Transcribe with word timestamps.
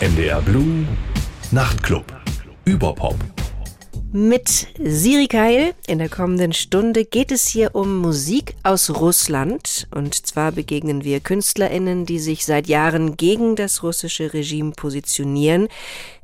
NDR 0.00 0.40
Blue 0.42 0.86
Nachtclub. 1.50 2.04
Überpop. 2.64 3.16
Mit 4.10 4.68
Siri 4.82 5.26
Keil 5.26 5.74
in 5.86 5.98
der 5.98 6.08
kommenden 6.08 6.54
Stunde 6.54 7.04
geht 7.04 7.30
es 7.30 7.46
hier 7.46 7.74
um 7.74 7.98
Musik 7.98 8.54
aus 8.62 8.88
Russland. 8.88 9.86
Und 9.94 10.26
zwar 10.26 10.52
begegnen 10.52 11.04
wir 11.04 11.20
KünstlerInnen, 11.20 12.06
die 12.06 12.18
sich 12.18 12.46
seit 12.46 12.68
Jahren 12.68 13.18
gegen 13.18 13.54
das 13.54 13.82
russische 13.82 14.32
Regime 14.32 14.70
positionieren. 14.70 15.68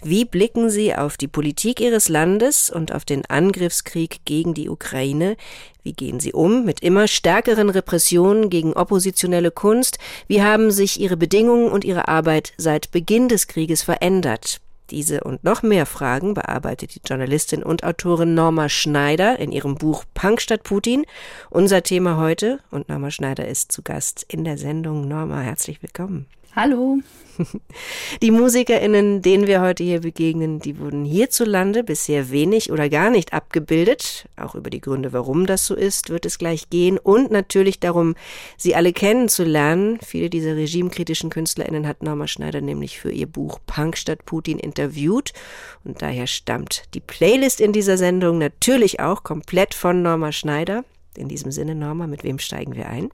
Wie 0.03 0.25
blicken 0.25 0.71
sie 0.71 0.95
auf 0.95 1.19
die 1.19 1.29
Politik 1.29 1.79
ihres 1.79 2.09
Landes 2.09 2.71
und 2.71 2.91
auf 2.95 3.05
den 3.05 3.27
Angriffskrieg 3.27 4.21
gegen 4.25 4.55
die 4.55 4.71
Ukraine? 4.71 5.37
Wie 5.83 5.93
gehen 5.93 6.21
sie 6.21 6.33
um 6.33 6.65
mit 6.65 6.81
immer 6.81 7.07
stärkeren 7.07 7.69
Repressionen 7.69 8.49
gegen 8.49 8.73
oppositionelle 8.73 9.51
Kunst? 9.51 9.99
Wie 10.27 10.41
haben 10.41 10.71
sich 10.71 10.99
ihre 11.01 11.19
Bedingungen 11.19 11.71
und 11.71 11.85
ihre 11.85 12.09
Arbeit 12.09 12.55
seit 12.57 12.93
Beginn 12.93 13.29
des 13.29 13.47
Krieges 13.47 13.83
verändert? 13.83 14.63
Diese 14.91 15.25
und 15.25 15.45
noch 15.45 15.63
mehr 15.63 15.87
Fragen 15.87 16.35
bearbeitet 16.35 16.95
die 16.95 17.01
Journalistin 17.05 17.63
und 17.63 17.85
Autorin 17.85 18.35
Norma 18.35 18.69
Schneider 18.69 19.39
in 19.39 19.51
ihrem 19.51 19.77
Buch 19.77 20.05
Punk 20.13 20.41
statt 20.41 20.63
Putin. 20.63 21.07
Unser 21.51 21.83
Thema 21.83 22.19
heute 22.19 22.61
und 22.71 22.89
Norma 22.89 23.11
Schneider 23.11 23.49
ist 23.49 23.73
zu 23.73 23.83
Gast 23.83 24.27
in 24.29 24.45
der 24.45 24.59
Sendung. 24.59 25.09
Norma, 25.09 25.41
herzlich 25.41 25.83
willkommen. 25.83 26.27
Hallo. 26.57 26.99
Die 28.23 28.31
MusikerInnen, 28.31 29.23
denen 29.23 29.49
wir 29.49 29.61
heute 29.61 29.83
hier 29.83 30.03
begegnen, 30.03 30.61
die 30.61 30.79
wurden 30.79 31.05
hierzulande 31.05 31.83
bisher 31.83 32.31
wenig 32.31 32.71
oder 32.71 32.89
gar 32.89 33.11
nicht 33.11 33.33
abgebildet. 33.33 34.29
Auch 34.37 34.55
über 34.55 34.71
die 34.71 34.81
Gründe, 34.81 35.13
warum 35.13 35.47
das 35.47 35.67
so 35.67 35.75
ist, 35.75 36.11
wird 36.11 36.27
es 36.27 36.39
gleich 36.39 36.71
gehen. 36.71 36.97
Und 36.97 37.33
natürlich 37.33 37.81
darum, 37.81 38.15
sie 38.57 38.77
alle 38.77 38.93
kennenzulernen. 38.93 39.99
Viele 40.01 40.31
dieser 40.31 40.55
regimekritischen 40.55 41.29
KünstlerInnen 41.29 41.89
hat 41.89 42.05
Norma 42.05 42.29
Schneider 42.29 42.61
nämlich 42.61 43.01
für 43.01 43.11
ihr 43.11 43.27
Buch 43.27 43.59
Punk 43.67 43.97
statt 43.97 44.25
Putin 44.25 44.61
interviewt. 44.61 45.33
Und 45.83 46.03
daher 46.03 46.29
stammt 46.29 46.85
die 46.95 47.01
Playlist 47.01 47.61
in 47.61 47.73
dieser 47.73 47.99
Sendung 47.99 48.39
natürlich 48.39 49.01
auch 49.01 49.25
komplett 49.25 49.75
von 49.75 50.03
Norma 50.03 50.31
Schneider. 50.31 50.85
In 51.17 51.29
diesem 51.29 51.51
Sinne, 51.51 51.75
Norma, 51.75 52.07
mit 52.07 52.23
wem 52.25 52.39
steigen 52.39 52.75
wir 52.77 52.89
ein? 52.89 53.11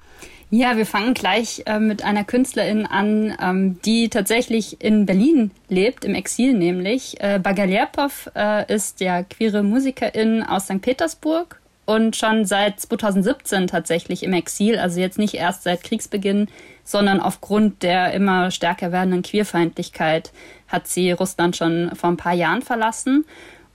Ja, 0.52 0.76
wir 0.76 0.84
fangen 0.84 1.14
gleich 1.14 1.62
äh, 1.66 1.78
mit 1.78 2.02
einer 2.02 2.24
Künstlerin 2.24 2.84
an, 2.84 3.36
ähm, 3.40 3.80
die 3.82 4.08
tatsächlich 4.08 4.82
in 4.82 5.06
Berlin 5.06 5.52
lebt, 5.68 6.04
im 6.04 6.16
Exil 6.16 6.54
nämlich. 6.54 7.20
Äh, 7.20 7.38
Bagalierpov 7.38 8.32
äh, 8.34 8.72
ist 8.72 9.00
ja 9.00 9.22
queere 9.22 9.62
Musikerin 9.62 10.42
aus 10.42 10.64
St. 10.64 10.82
Petersburg 10.82 11.60
und 11.86 12.16
schon 12.16 12.46
seit 12.46 12.80
2017 12.80 13.68
tatsächlich 13.68 14.24
im 14.24 14.32
Exil, 14.32 14.76
also 14.76 14.98
jetzt 14.98 15.20
nicht 15.20 15.34
erst 15.34 15.62
seit 15.62 15.84
Kriegsbeginn, 15.84 16.48
sondern 16.82 17.20
aufgrund 17.20 17.84
der 17.84 18.12
immer 18.12 18.50
stärker 18.50 18.90
werdenden 18.90 19.22
Queerfeindlichkeit 19.22 20.32
hat 20.66 20.88
sie 20.88 21.12
Russland 21.12 21.56
schon 21.56 21.92
vor 21.94 22.10
ein 22.10 22.16
paar 22.16 22.34
Jahren 22.34 22.62
verlassen. 22.62 23.24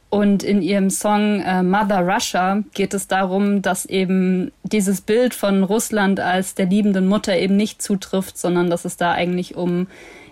Und 0.10 0.44
in 0.44 0.62
ihrem 0.62 0.90
Song 0.90 1.42
äh, 1.42 1.62
Mother 1.62 2.02
Russia 2.02 2.64
geht 2.74 2.94
es 2.94 3.08
darum, 3.08 3.62
dass 3.62 3.86
eben 3.86 4.52
dieses 4.64 5.02
Bild 5.02 5.34
von 5.34 5.64
Russland 5.64 6.20
als 6.20 6.56
der 6.56 6.68
liebenden 6.68 7.08
Mutter 7.08 7.38
eben 7.38 7.58
nicht 7.58 7.82
zutrifft, 7.82 8.38
sondern 8.38 8.70
dass 8.70 8.86
es 8.86 8.98
da 8.98 9.12
eigentlich 9.12 9.56
um 9.56 9.88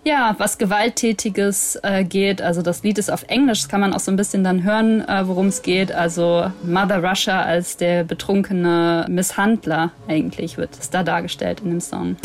ja, 0.06 0.36
was 0.38 0.58
Gewalttätiges 0.58 1.80
äh, 1.82 2.04
geht. 2.04 2.42
Also 2.42 2.62
das 2.62 2.84
Lied 2.84 2.98
ist 2.98 3.12
auf 3.12 3.24
Englisch, 3.28 3.62
das 3.62 3.70
kann 3.70 3.82
man 3.82 3.94
auch 3.94 4.00
so 4.00 4.12
ein 4.12 4.18
bisschen 4.18 4.44
dann 4.44 4.64
hören, 4.64 5.08
äh, 5.08 5.28
worum 5.28 5.48
es 5.48 5.62
geht. 5.62 5.92
Also 5.92 6.52
Mother 6.64 7.04
Russia 7.04 7.42
als 7.42 7.78
der 7.78 8.04
betrunkene 8.04 9.06
Misshandler 9.10 9.92
eigentlich 10.08 10.58
wird 10.58 10.78
es 10.80 10.90
da 10.90 11.04
dargestellt 11.04 11.62
in 11.64 11.70
dem 11.70 11.82
Song. 11.82 12.18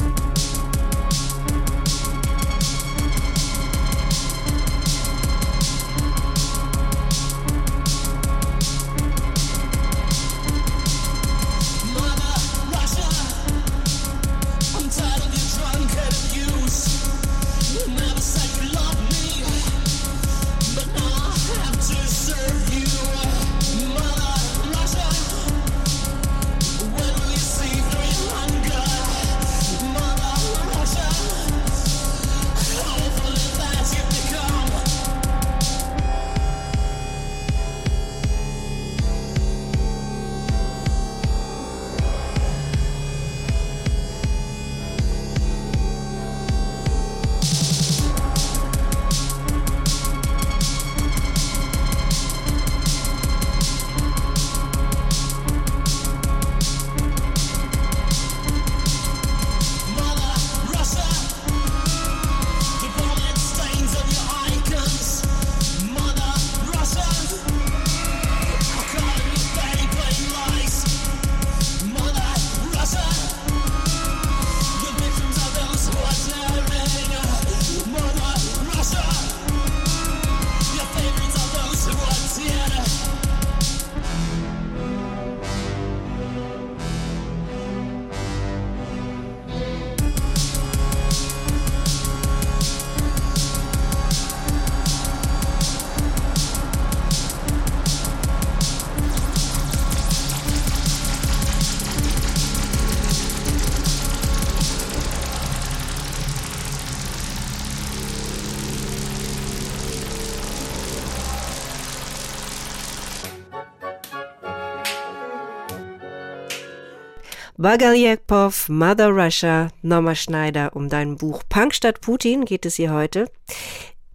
Bagaryekpov, 117.60 118.68
Mother 118.68 119.08
Russia, 119.08 119.72
Norma 119.82 120.14
Schneider. 120.14 120.76
Um 120.76 120.88
dein 120.88 121.16
Buch 121.16 121.42
Punk 121.48 121.74
statt 121.74 122.00
Putin 122.00 122.44
geht 122.44 122.64
es 122.64 122.76
hier 122.76 122.92
heute. 122.92 123.28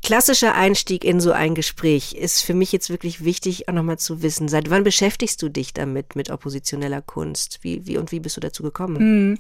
Klassischer 0.02 0.56
Einstieg 0.56 1.04
in 1.04 1.20
so 1.20 1.34
ein 1.34 1.54
Gespräch 1.54 2.14
ist 2.14 2.40
für 2.40 2.54
mich 2.54 2.72
jetzt 2.72 2.90
wirklich 2.90 3.26
wichtig, 3.26 3.68
auch 3.68 3.74
nochmal 3.74 4.00
zu 4.00 4.22
wissen. 4.22 4.48
Seit 4.48 4.70
wann 4.70 4.86
beschäftigst 4.86 5.42
du 5.42 5.50
dich 5.50 5.74
damit, 5.74 6.16
mit 6.16 6.30
oppositioneller 6.30 7.02
Kunst? 7.02 7.60
Wie, 7.64 7.86
wie 7.86 7.98
und 7.98 8.14
wie 8.14 8.22
bist 8.22 8.38
du 8.38 8.42
dazu 8.42 8.64
gekommen? 8.64 9.40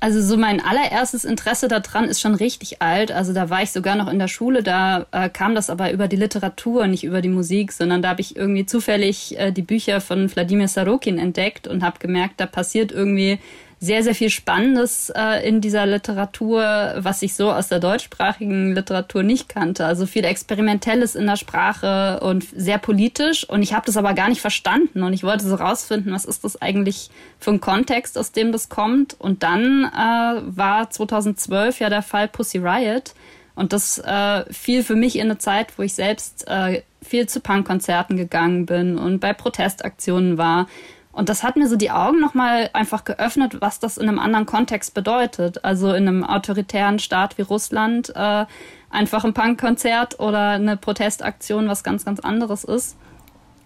Also 0.00 0.22
so 0.22 0.36
mein 0.36 0.60
allererstes 0.60 1.24
Interesse 1.24 1.66
daran 1.66 2.04
ist 2.04 2.20
schon 2.20 2.36
richtig 2.36 2.80
alt. 2.80 3.10
Also 3.10 3.32
da 3.32 3.50
war 3.50 3.62
ich 3.62 3.72
sogar 3.72 3.96
noch 3.96 4.06
in 4.08 4.20
der 4.20 4.28
Schule. 4.28 4.62
Da 4.62 5.06
äh, 5.10 5.28
kam 5.28 5.56
das 5.56 5.70
aber 5.70 5.90
über 5.90 6.06
die 6.06 6.16
Literatur, 6.16 6.86
nicht 6.86 7.02
über 7.02 7.20
die 7.20 7.28
Musik, 7.28 7.72
sondern 7.72 8.00
da 8.00 8.10
habe 8.10 8.20
ich 8.20 8.36
irgendwie 8.36 8.64
zufällig 8.64 9.36
äh, 9.38 9.50
die 9.50 9.62
Bücher 9.62 10.00
von 10.00 10.32
Wladimir 10.32 10.68
Sarokin 10.68 11.18
entdeckt 11.18 11.66
und 11.66 11.82
habe 11.82 11.98
gemerkt, 11.98 12.34
da 12.38 12.46
passiert 12.46 12.92
irgendwie 12.92 13.40
sehr, 13.80 14.02
sehr 14.02 14.14
viel 14.14 14.30
Spannendes 14.30 15.10
äh, 15.14 15.46
in 15.48 15.60
dieser 15.60 15.86
Literatur, 15.86 16.94
was 16.96 17.22
ich 17.22 17.34
so 17.34 17.52
aus 17.52 17.68
der 17.68 17.78
deutschsprachigen 17.78 18.74
Literatur 18.74 19.22
nicht 19.22 19.48
kannte. 19.48 19.86
Also 19.86 20.06
viel 20.06 20.24
Experimentelles 20.24 21.14
in 21.14 21.26
der 21.26 21.36
Sprache 21.36 22.18
und 22.20 22.44
sehr 22.56 22.78
politisch. 22.78 23.48
Und 23.48 23.62
ich 23.62 23.74
habe 23.74 23.86
das 23.86 23.96
aber 23.96 24.14
gar 24.14 24.28
nicht 24.28 24.40
verstanden. 24.40 25.04
Und 25.04 25.12
ich 25.12 25.22
wollte 25.22 25.46
so 25.46 25.54
rausfinden, 25.54 26.12
was 26.12 26.24
ist 26.24 26.42
das 26.42 26.60
eigentlich 26.60 27.10
für 27.38 27.52
ein 27.52 27.60
Kontext, 27.60 28.18
aus 28.18 28.32
dem 28.32 28.50
das 28.50 28.68
kommt. 28.68 29.14
Und 29.20 29.44
dann 29.44 29.84
äh, 29.84 30.42
war 30.44 30.90
2012 30.90 31.78
ja 31.78 31.88
der 31.88 32.02
Fall 32.02 32.26
Pussy 32.26 32.58
Riot. 32.58 33.14
Und 33.54 33.72
das 33.72 33.98
äh, 33.98 34.44
fiel 34.52 34.82
für 34.82 34.96
mich 34.96 35.16
in 35.16 35.22
eine 35.22 35.38
Zeit, 35.38 35.78
wo 35.78 35.82
ich 35.82 35.94
selbst 35.94 36.46
äh, 36.48 36.82
viel 37.02 37.28
zu 37.28 37.40
Punkkonzerten 37.40 38.16
gegangen 38.16 38.66
bin 38.66 38.98
und 38.98 39.20
bei 39.20 39.32
Protestaktionen 39.32 40.38
war 40.38 40.68
Und 41.18 41.28
das 41.28 41.42
hat 41.42 41.56
mir 41.56 41.66
so 41.66 41.74
die 41.74 41.90
Augen 41.90 42.20
nochmal 42.20 42.70
einfach 42.74 43.02
geöffnet, 43.02 43.60
was 43.60 43.80
das 43.80 43.98
in 43.98 44.08
einem 44.08 44.20
anderen 44.20 44.46
Kontext 44.46 44.94
bedeutet. 44.94 45.64
Also 45.64 45.92
in 45.92 46.06
einem 46.06 46.22
autoritären 46.22 47.00
Staat 47.00 47.38
wie 47.38 47.42
Russland 47.42 48.14
äh, 48.14 48.46
einfach 48.88 49.24
ein 49.24 49.34
Punkkonzert 49.34 50.20
oder 50.20 50.50
eine 50.50 50.76
Protestaktion 50.76 51.66
was 51.66 51.82
ganz, 51.82 52.04
ganz 52.04 52.20
anderes 52.20 52.62
ist. 52.62 52.96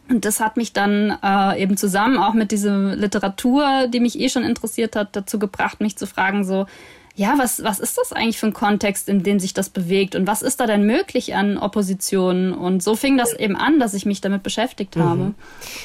Und 0.08 0.24
das 0.24 0.40
hat 0.40 0.56
mich 0.56 0.72
dann 0.72 1.18
äh, 1.22 1.62
eben 1.62 1.76
zusammen 1.76 2.16
auch 2.16 2.32
mit 2.32 2.52
dieser 2.52 2.96
Literatur, 2.96 3.86
die 3.86 4.00
mich 4.00 4.18
eh 4.18 4.30
schon 4.30 4.44
interessiert 4.44 4.96
hat, 4.96 5.14
dazu 5.14 5.38
gebracht, 5.38 5.82
mich 5.82 5.98
zu 5.98 6.06
fragen, 6.06 6.44
so, 6.44 6.64
ja, 7.14 7.34
was, 7.36 7.62
was 7.62 7.78
ist 7.78 7.98
das 7.98 8.12
eigentlich 8.12 8.38
für 8.38 8.46
ein 8.46 8.54
Kontext, 8.54 9.08
in 9.08 9.22
dem 9.22 9.38
sich 9.38 9.52
das 9.52 9.68
bewegt 9.68 10.14
und 10.14 10.26
was 10.26 10.40
ist 10.40 10.60
da 10.60 10.66
denn 10.66 10.86
möglich 10.86 11.34
an 11.34 11.58
Opposition? 11.58 12.54
Und 12.54 12.82
so 12.82 12.96
fing 12.96 13.18
das 13.18 13.34
eben 13.34 13.54
an, 13.54 13.78
dass 13.78 13.92
ich 13.92 14.06
mich 14.06 14.22
damit 14.22 14.42
beschäftigt 14.42 14.96
mhm. 14.96 15.02
habe. 15.02 15.34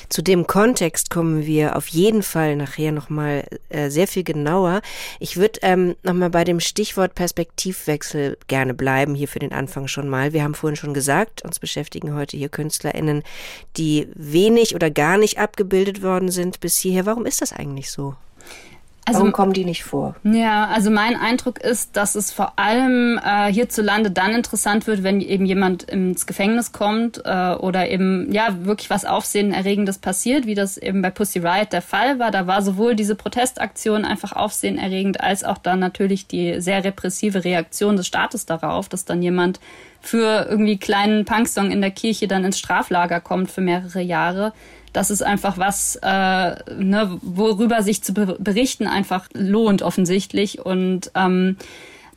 Zu 0.07 0.21
dem 0.21 0.47
Kontext 0.47 1.09
kommen 1.09 1.45
wir 1.45 1.75
auf 1.75 1.87
jeden 1.89 2.23
Fall 2.23 2.55
nachher 2.55 2.93
nochmal 2.93 3.43
äh, 3.67 3.89
sehr 3.89 4.07
viel 4.07 4.23
genauer. 4.23 4.81
Ich 5.19 5.35
würde 5.35 5.59
ähm, 5.63 5.95
nochmal 6.01 6.29
bei 6.29 6.45
dem 6.45 6.61
Stichwort 6.61 7.13
Perspektivwechsel 7.13 8.37
gerne 8.47 8.73
bleiben, 8.73 9.13
hier 9.13 9.27
für 9.27 9.39
den 9.39 9.51
Anfang 9.51 9.89
schon 9.89 10.07
mal. 10.07 10.31
Wir 10.31 10.43
haben 10.43 10.55
vorhin 10.55 10.77
schon 10.77 10.93
gesagt, 10.93 11.43
uns 11.43 11.59
beschäftigen 11.59 12.13
heute 12.13 12.37
hier 12.37 12.49
KünstlerInnen, 12.49 13.23
die 13.75 14.07
wenig 14.15 14.75
oder 14.75 14.89
gar 14.89 15.17
nicht 15.17 15.39
abgebildet 15.39 16.01
worden 16.01 16.31
sind 16.31 16.61
bis 16.61 16.77
hierher. 16.77 17.05
Warum 17.05 17.25
ist 17.25 17.41
das 17.41 17.51
eigentlich 17.51 17.91
so? 17.91 18.15
Also, 19.07 19.19
Warum 19.19 19.31
kommen 19.31 19.53
die 19.53 19.63
nicht 19.63 19.85
vor? 19.85 20.15
Ja, 20.23 20.65
also 20.67 20.91
mein 20.91 21.15
Eindruck 21.15 21.59
ist, 21.59 21.95
dass 21.95 22.15
es 22.15 22.33
vor 22.33 22.59
allem 22.59 23.17
äh, 23.23 23.49
hierzulande 23.49 24.11
dann 24.11 24.35
interessant 24.35 24.85
wird, 24.85 25.01
wenn 25.01 25.21
eben 25.21 25.45
jemand 25.45 25.83
ins 25.83 26.25
Gefängnis 26.25 26.73
kommt 26.73 27.21
äh, 27.23 27.53
oder 27.53 27.89
eben 27.89 28.29
ja 28.33 28.65
wirklich 28.65 28.89
was 28.89 29.05
Aufsehenerregendes 29.05 29.99
passiert, 29.99 30.45
wie 30.45 30.55
das 30.55 30.77
eben 30.77 31.01
bei 31.01 31.09
Pussy 31.09 31.39
Riot 31.39 31.71
der 31.71 31.81
Fall 31.81 32.19
war. 32.19 32.31
Da 32.31 32.47
war 32.47 32.61
sowohl 32.61 32.95
diese 32.95 33.15
Protestaktion 33.15 34.03
einfach 34.03 34.33
aufsehenerregend, 34.33 35.21
als 35.21 35.45
auch 35.45 35.57
dann 35.57 35.79
natürlich 35.79 36.27
die 36.27 36.59
sehr 36.59 36.83
repressive 36.83 37.45
Reaktion 37.45 37.95
des 37.95 38.07
Staates 38.07 38.45
darauf, 38.45 38.89
dass 38.89 39.05
dann 39.05 39.21
jemand 39.21 39.61
für 40.01 40.47
irgendwie 40.49 40.77
kleinen 40.77 41.23
Punksong 41.23 41.71
in 41.71 41.79
der 41.79 41.91
Kirche 41.91 42.27
dann 42.27 42.43
ins 42.43 42.59
Straflager 42.59 43.21
kommt 43.21 43.51
für 43.51 43.61
mehrere 43.61 44.01
Jahre 44.01 44.51
das 44.97 45.11
ist 45.11 45.21
einfach 45.21 45.59
was, 45.59 45.95
äh, 46.01 46.55
ne, 46.79 47.19
worüber 47.21 47.83
sich 47.83 48.01
zu 48.01 48.13
berichten 48.13 48.87
einfach 48.87 49.29
lohnt 49.33 49.83
offensichtlich. 49.83 50.65
Und 50.65 51.11
ähm, 51.13 51.55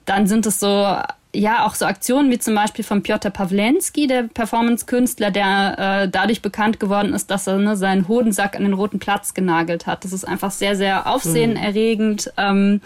dann 0.06 0.26
sind 0.26 0.46
es 0.46 0.60
so 0.60 0.96
ja 1.34 1.66
auch 1.66 1.74
so 1.74 1.84
Aktionen 1.84 2.30
wie 2.30 2.38
zum 2.38 2.54
Beispiel 2.54 2.82
von 2.82 3.02
Piotr 3.02 3.28
Pawlenski, 3.28 4.06
der 4.06 4.22
Performance-Künstler, 4.22 5.30
der 5.30 5.78
äh, 5.78 6.08
dadurch 6.08 6.40
bekannt 6.40 6.80
geworden 6.80 7.12
ist, 7.12 7.30
dass 7.30 7.46
er 7.46 7.58
ne, 7.58 7.76
seinen 7.76 8.08
Hodensack 8.08 8.56
an 8.56 8.62
den 8.62 8.72
roten 8.72 8.98
Platz 8.98 9.34
genagelt 9.34 9.86
hat. 9.86 10.04
Das 10.04 10.14
ist 10.14 10.26
einfach 10.26 10.50
sehr, 10.50 10.74
sehr 10.74 11.06
aufsehenerregend. 11.06 12.32
Mhm. 12.38 12.42
Ähm, 12.42 12.80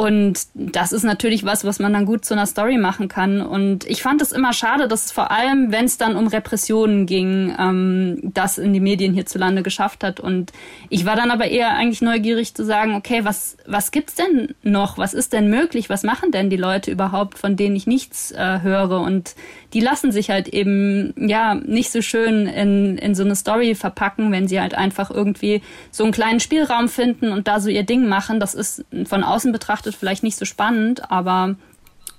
und 0.00 0.46
das 0.54 0.92
ist 0.92 1.02
natürlich 1.02 1.44
was, 1.44 1.66
was 1.66 1.78
man 1.78 1.92
dann 1.92 2.06
gut 2.06 2.24
zu 2.24 2.32
einer 2.32 2.46
Story 2.46 2.78
machen 2.78 3.08
kann. 3.08 3.42
Und 3.42 3.84
ich 3.84 4.00
fand 4.00 4.22
es 4.22 4.32
immer 4.32 4.54
schade, 4.54 4.88
dass 4.88 5.04
es 5.04 5.12
vor 5.12 5.30
allem, 5.30 5.72
wenn 5.72 5.84
es 5.84 5.98
dann 5.98 6.16
um 6.16 6.26
Repressionen 6.26 7.04
ging, 7.04 7.54
ähm, 7.58 8.18
das 8.22 8.56
in 8.56 8.72
die 8.72 8.80
Medien 8.80 9.12
hierzulande 9.12 9.62
geschafft 9.62 10.02
hat. 10.02 10.18
Und 10.18 10.52
ich 10.88 11.04
war 11.04 11.16
dann 11.16 11.30
aber 11.30 11.48
eher 11.48 11.74
eigentlich 11.74 12.00
neugierig 12.00 12.54
zu 12.54 12.64
sagen, 12.64 12.94
okay, 12.94 13.26
was, 13.26 13.58
was 13.66 13.90
gibt's 13.90 14.14
denn 14.14 14.54
noch? 14.62 14.96
Was 14.96 15.12
ist 15.12 15.34
denn 15.34 15.50
möglich? 15.50 15.90
Was 15.90 16.02
machen 16.02 16.30
denn 16.30 16.48
die 16.48 16.56
Leute 16.56 16.90
überhaupt, 16.90 17.36
von 17.36 17.56
denen 17.56 17.76
ich 17.76 17.86
nichts 17.86 18.32
äh, 18.32 18.60
höre? 18.62 19.02
Und 19.02 19.34
die 19.74 19.80
lassen 19.80 20.12
sich 20.12 20.30
halt 20.30 20.48
eben, 20.48 21.12
ja, 21.16 21.54
nicht 21.54 21.92
so 21.92 22.00
schön 22.00 22.46
in, 22.46 22.96
in 22.96 23.14
so 23.14 23.22
eine 23.22 23.36
Story 23.36 23.74
verpacken, 23.74 24.32
wenn 24.32 24.48
sie 24.48 24.62
halt 24.62 24.74
einfach 24.74 25.10
irgendwie 25.10 25.60
so 25.90 26.04
einen 26.04 26.12
kleinen 26.12 26.40
Spielraum 26.40 26.88
finden 26.88 27.32
und 27.32 27.48
da 27.48 27.60
so 27.60 27.68
ihr 27.68 27.84
Ding 27.84 28.08
machen. 28.08 28.40
Das 28.40 28.54
ist 28.54 28.84
von 29.04 29.22
außen 29.22 29.52
betrachtet 29.52 29.89
vielleicht 29.96 30.22
nicht 30.22 30.36
so 30.36 30.44
spannend, 30.44 31.10
aber 31.10 31.56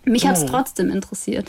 mich 0.03 0.25
oh. 0.25 0.47
trotzdem 0.47 0.89
interessiert. 0.89 1.47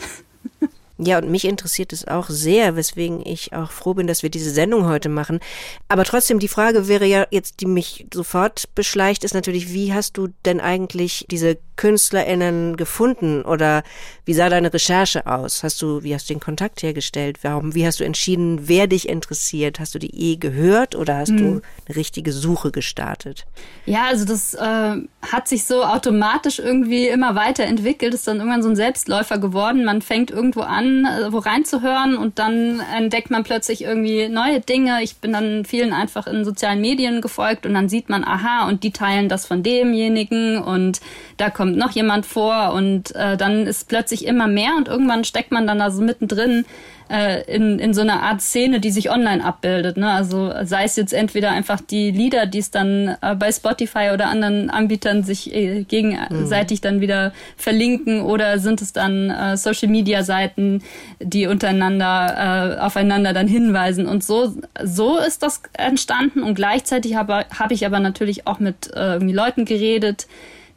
Ja, 0.99 1.17
und 1.17 1.29
mich 1.29 1.45
interessiert 1.45 1.91
es 1.91 2.07
auch 2.07 2.29
sehr, 2.29 2.75
weswegen 2.75 3.25
ich 3.25 3.51
auch 3.53 3.71
froh 3.71 3.95
bin, 3.95 4.05
dass 4.05 4.21
wir 4.21 4.29
diese 4.29 4.51
Sendung 4.51 4.85
heute 4.85 5.09
machen. 5.09 5.39
Aber 5.87 6.03
trotzdem, 6.03 6.37
die 6.37 6.47
Frage 6.47 6.87
wäre 6.87 7.05
ja 7.05 7.25
jetzt, 7.31 7.61
die 7.61 7.65
mich 7.65 8.05
sofort 8.13 8.69
beschleicht, 8.75 9.23
ist 9.23 9.33
natürlich, 9.33 9.73
wie 9.73 9.91
hast 9.91 10.17
du 10.17 10.29
denn 10.45 10.59
eigentlich 10.59 11.25
diese 11.31 11.57
KünstlerInnen 11.75 12.77
gefunden 12.77 13.41
oder 13.41 13.81
wie 14.25 14.35
sah 14.35 14.49
deine 14.49 14.71
Recherche 14.71 15.25
aus? 15.25 15.63
Hast 15.63 15.81
du, 15.81 16.03
wie 16.03 16.13
hast 16.13 16.29
du 16.29 16.35
den 16.35 16.39
Kontakt 16.39 16.83
hergestellt? 16.83 17.39
Warum, 17.41 17.73
wie 17.73 17.87
hast 17.87 17.99
du 17.99 18.03
entschieden, 18.03 18.67
wer 18.67 18.85
dich 18.85 19.09
interessiert? 19.09 19.79
Hast 19.79 19.95
du 19.95 19.99
die 19.99 20.13
eh 20.13 20.35
gehört 20.35 20.95
oder 20.95 21.17
hast 21.17 21.29
hm. 21.29 21.37
du 21.37 21.43
eine 21.87 21.95
richtige 21.95 22.31
Suche 22.31 22.71
gestartet? 22.71 23.45
Ja, 23.85 24.05
also 24.05 24.25
das 24.25 24.53
äh, 24.53 24.97
hat 25.31 25.47
sich 25.47 25.65
so 25.65 25.83
automatisch 25.83 26.59
irgendwie 26.59 27.07
immer 27.07 27.33
weiterentwickelt, 27.33 28.13
ist 28.13 28.27
dann 28.27 28.37
irgendwann 28.37 28.61
so 28.61 28.69
ein 28.69 28.75
Selbstläufer 28.75 29.39
geworden. 29.39 29.83
Man 29.83 30.03
fängt 30.03 30.29
irgendwo 30.29 30.61
an, 30.61 30.82
an, 30.83 31.05
äh, 31.05 31.31
wo 31.31 31.39
reinzuhören 31.39 32.17
und 32.17 32.39
dann 32.39 32.81
entdeckt 32.95 33.31
man 33.31 33.43
plötzlich 33.43 33.83
irgendwie 33.83 34.27
neue 34.29 34.59
Dinge. 34.59 35.01
Ich 35.01 35.17
bin 35.17 35.33
dann 35.33 35.65
vielen 35.65 35.93
einfach 35.93 36.27
in 36.27 36.45
sozialen 36.45 36.81
Medien 36.81 37.21
gefolgt 37.21 37.65
und 37.65 37.73
dann 37.73 37.89
sieht 37.89 38.09
man, 38.09 38.23
aha, 38.23 38.67
und 38.67 38.83
die 38.83 38.91
teilen 38.91 39.29
das 39.29 39.45
von 39.45 39.63
demjenigen 39.63 40.61
und 40.61 41.01
da 41.37 41.49
kommt 41.49 41.77
noch 41.77 41.91
jemand 41.91 42.25
vor 42.25 42.73
und 42.73 43.15
äh, 43.15 43.37
dann 43.37 43.65
ist 43.65 43.87
plötzlich 43.87 44.25
immer 44.25 44.47
mehr 44.47 44.71
und 44.77 44.87
irgendwann 44.87 45.23
steckt 45.23 45.51
man 45.51 45.67
dann 45.67 45.79
da 45.79 45.91
so 45.91 46.01
mittendrin 46.01 46.65
äh, 47.13 47.43
in, 47.43 47.77
in 47.77 47.93
so 47.93 48.01
einer 48.01 48.23
Art 48.23 48.41
Szene, 48.41 48.79
die 48.79 48.89
sich 48.89 49.11
online 49.11 49.45
abbildet. 49.45 49.97
Ne? 49.97 50.09
Also 50.09 50.51
sei 50.63 50.85
es 50.85 50.95
jetzt 50.95 51.13
entweder 51.13 51.51
einfach 51.51 51.79
die 51.79 52.09
Lieder, 52.09 52.47
die 52.47 52.57
es 52.57 52.71
dann 52.71 53.15
äh, 53.21 53.35
bei 53.35 53.51
Spotify 53.51 54.09
oder 54.13 54.27
anderen 54.27 54.71
Anbietern 54.71 55.21
sich 55.23 55.53
äh, 55.53 55.83
gegenseitig 55.83 56.79
mhm. 56.79 56.83
dann 56.83 57.01
wieder 57.01 57.31
verlinken 57.55 58.21
oder 58.21 58.57
sind 58.57 58.81
es 58.81 58.93
dann 58.93 59.29
äh, 59.29 59.57
Social 59.57 59.89
Media 59.89 60.23
Seiten, 60.23 60.81
die 61.19 61.45
untereinander 61.45 62.77
äh, 62.79 62.79
aufeinander 62.79 63.33
dann 63.33 63.47
hinweisen. 63.47 64.07
Und 64.07 64.23
so, 64.23 64.51
so 64.83 65.19
ist 65.19 65.43
das 65.43 65.61
entstanden 65.73 66.41
und 66.41 66.55
gleichzeitig 66.55 67.15
habe 67.15 67.45
hab 67.57 67.71
ich 67.71 67.85
aber 67.85 67.99
natürlich 67.99 68.47
auch 68.47 68.59
mit 68.59 68.91
äh, 68.95 69.13
irgendwie 69.13 69.35
Leuten 69.35 69.65
geredet, 69.65 70.25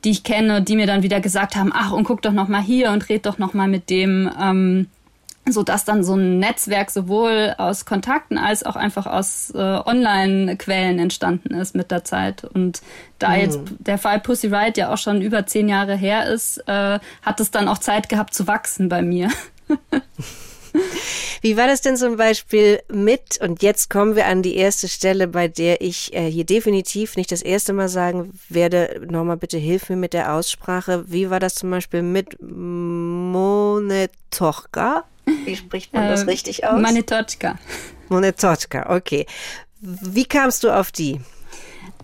die 0.05 0.11
ich 0.11 0.23
kenne, 0.23 0.61
die 0.61 0.77
mir 0.77 0.87
dann 0.87 1.03
wieder 1.03 1.21
gesagt 1.21 1.57
haben, 1.57 1.73
ach 1.75 1.93
und 1.93 2.05
guck 2.05 2.21
doch 2.21 2.33
noch 2.33 2.49
mal 2.49 2.63
hier 2.63 2.91
und 2.91 3.09
red 3.09 3.25
doch 3.25 3.39
noch 3.39 3.55
mal 3.55 3.69
mit 3.69 3.89
dem 3.89 4.31
ähm, 4.39 4.87
so 5.49 5.63
dass 5.63 5.85
dann 5.85 6.03
so 6.03 6.15
ein 6.15 6.39
Netzwerk 6.39 6.91
sowohl 6.91 7.55
aus 7.59 7.85
Kontakten 7.85 8.39
als 8.39 8.65
auch 8.65 8.77
einfach 8.77 9.07
aus 9.07 9.51
äh, 9.55 9.59
Online-Quellen 9.59 10.99
entstanden 10.99 11.55
ist 11.55 11.75
mit 11.75 11.91
der 11.91 12.05
Zeit. 12.05 12.45
Und 12.45 12.83
da 13.19 13.31
mhm. 13.31 13.37
jetzt 13.37 13.61
der 13.79 13.99
Fall 13.99 14.21
Pussy 14.21 14.49
Riot 14.49 14.77
ja 14.77 14.93
auch 14.93 14.99
schon 14.99 15.23
über 15.23 15.47
zehn 15.47 15.69
Jahre 15.69 15.97
her 15.97 16.29
ist, 16.29 16.59
äh, 16.67 16.99
hat 17.23 17.41
es 17.41 17.51
dann 17.51 17.69
auch 17.69 17.79
Zeit 17.79 18.09
gehabt 18.09 18.35
zu 18.35 18.47
wachsen 18.47 18.89
bei 18.89 19.03
mir. 19.03 19.31
Wie 21.41 21.57
war 21.57 21.67
das 21.67 21.81
denn 21.81 21.97
zum 21.97 22.17
Beispiel 22.17 22.81
mit, 22.93 23.41
und 23.41 23.63
jetzt 23.63 23.89
kommen 23.89 24.15
wir 24.17 24.27
an 24.27 24.43
die 24.43 24.57
erste 24.57 24.89
Stelle, 24.89 25.29
bei 25.29 25.49
der 25.49 25.81
ich 25.81 26.13
äh, 26.15 26.31
hier 26.31 26.45
definitiv 26.45 27.17
nicht 27.17 27.33
das 27.33 27.41
erste 27.41 27.73
Mal 27.73 27.89
sagen 27.89 28.39
werde, 28.49 29.01
Norma, 29.09 29.37
bitte 29.37 29.57
hilf 29.59 29.89
mir 29.89 29.97
mit 29.97 30.13
der 30.13 30.35
Aussprache. 30.35 31.05
Wie 31.07 31.31
war 31.31 31.41
das 31.41 31.55
zum 31.55 31.71
Beispiel 31.71 32.03
mit 32.03 32.37
Monetorka? 32.43 33.95
Wie 35.27 35.57
spricht 35.57 35.93
man 35.93 36.09
das 36.09 36.23
äh, 36.23 36.27
richtig 36.27 36.65
aus? 36.65 36.81
Monetochka. 36.81 37.59
Monetochka, 38.09 38.95
okay. 38.95 39.27
Wie 39.81 40.25
kamst 40.25 40.65
du 40.65 40.71
auf 40.71 40.93
die? 40.93 41.21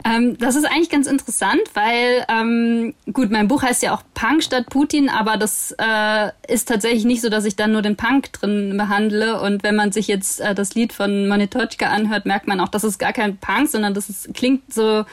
Ähm, 0.04 0.36
das 0.38 0.56
ist 0.56 0.64
eigentlich 0.64 0.90
ganz 0.90 1.06
interessant, 1.06 1.60
weil, 1.74 2.24
ähm, 2.28 2.94
gut, 3.12 3.30
mein 3.30 3.46
Buch 3.48 3.62
heißt 3.62 3.82
ja 3.82 3.94
auch 3.94 4.02
Punk 4.14 4.42
statt 4.42 4.66
Putin, 4.68 5.08
aber 5.08 5.36
das 5.36 5.74
äh, 5.78 6.30
ist 6.48 6.68
tatsächlich 6.68 7.04
nicht 7.04 7.22
so, 7.22 7.28
dass 7.28 7.44
ich 7.44 7.54
da 7.54 7.68
nur 7.68 7.82
den 7.82 7.96
Punk 7.96 8.32
drin 8.32 8.76
behandle. 8.76 9.40
Und 9.40 9.62
wenn 9.62 9.76
man 9.76 9.92
sich 9.92 10.08
jetzt 10.08 10.40
äh, 10.40 10.54
das 10.54 10.74
Lied 10.74 10.92
von 10.92 11.28
Monetochka 11.28 11.86
anhört, 11.86 12.26
merkt 12.26 12.48
man 12.48 12.58
auch, 12.60 12.68
das 12.68 12.84
ist 12.84 12.98
gar 12.98 13.12
kein 13.12 13.36
Punk, 13.36 13.68
sondern 13.68 13.94
das 13.94 14.08
ist, 14.08 14.34
klingt 14.34 14.72
so 14.72 15.04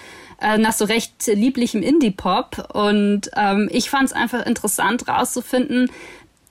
äh, 0.42 0.58
nach 0.58 0.74
so 0.74 0.86
recht 0.86 1.28
lieblichem 1.28 1.84
Indie-Pop. 1.84 2.70
Und 2.74 3.30
ähm, 3.36 3.70
ich 3.72 3.90
fand 3.90 4.06
es 4.06 4.14
einfach 4.14 4.46
interessant 4.46 5.08
rauszufinden, 5.08 5.92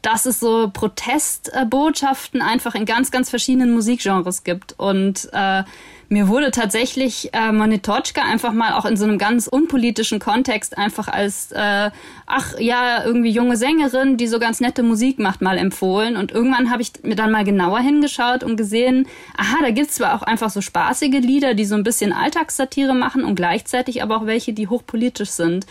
dass 0.02 0.26
es 0.26 0.38
so 0.38 0.71
Protestbotschaften 0.73 2.40
einfach 2.40 2.75
in 2.75 2.85
ganz, 2.85 3.11
ganz 3.11 3.31
verschiedenen 3.31 3.73
Musikgenres 3.73 4.45
gibt. 4.45 4.75
Und 4.78 5.28
äh, 5.33 5.64
mir 6.09 6.28
wurde 6.28 6.50
tatsächlich 6.52 7.35
äh, 7.35 7.52
Monetochka 7.52 8.23
einfach 8.23 8.52
mal 8.52 8.73
auch 8.73 8.87
in 8.87 8.97
so 8.97 9.05
einem 9.05 9.19
ganz 9.19 9.47
unpolitischen 9.47 10.21
Kontext 10.21 10.78
einfach 10.78 11.09
als, 11.09 11.52
äh, 11.52 11.90
ach 12.26 12.59
ja, 12.59 13.05
irgendwie 13.05 13.31
junge 13.31 13.57
Sängerin, 13.57 14.17
die 14.17 14.28
so 14.28 14.38
ganz 14.38 14.61
nette 14.61 14.83
Musik 14.83 15.19
macht, 15.19 15.43
mal 15.43 15.59
empfohlen. 15.59 16.17
Und 16.17 16.31
irgendwann 16.33 16.71
habe 16.71 16.81
ich 16.81 16.93
mir 17.02 17.17
dann 17.17 17.33
mal 17.33 17.45
genauer 17.45 17.81
hingeschaut 17.81 18.45
und 18.45 18.57
gesehen, 18.57 19.07
aha, 19.37 19.57
da 19.61 19.71
gibt's 19.71 19.97
zwar 19.97 20.14
auch 20.14 20.23
einfach 20.23 20.49
so 20.49 20.61
spaßige 20.61 21.21
Lieder, 21.21 21.55
die 21.55 21.67
so 21.67 21.75
ein 21.75 21.83
bisschen 21.83 22.12
Alltagssatire 22.12 22.95
machen 22.95 23.25
und 23.25 23.35
gleichzeitig 23.35 24.02
aber 24.02 24.17
auch 24.17 24.26
welche, 24.26 24.52
die 24.52 24.69
hochpolitisch 24.69 25.31
sind. 25.31 25.67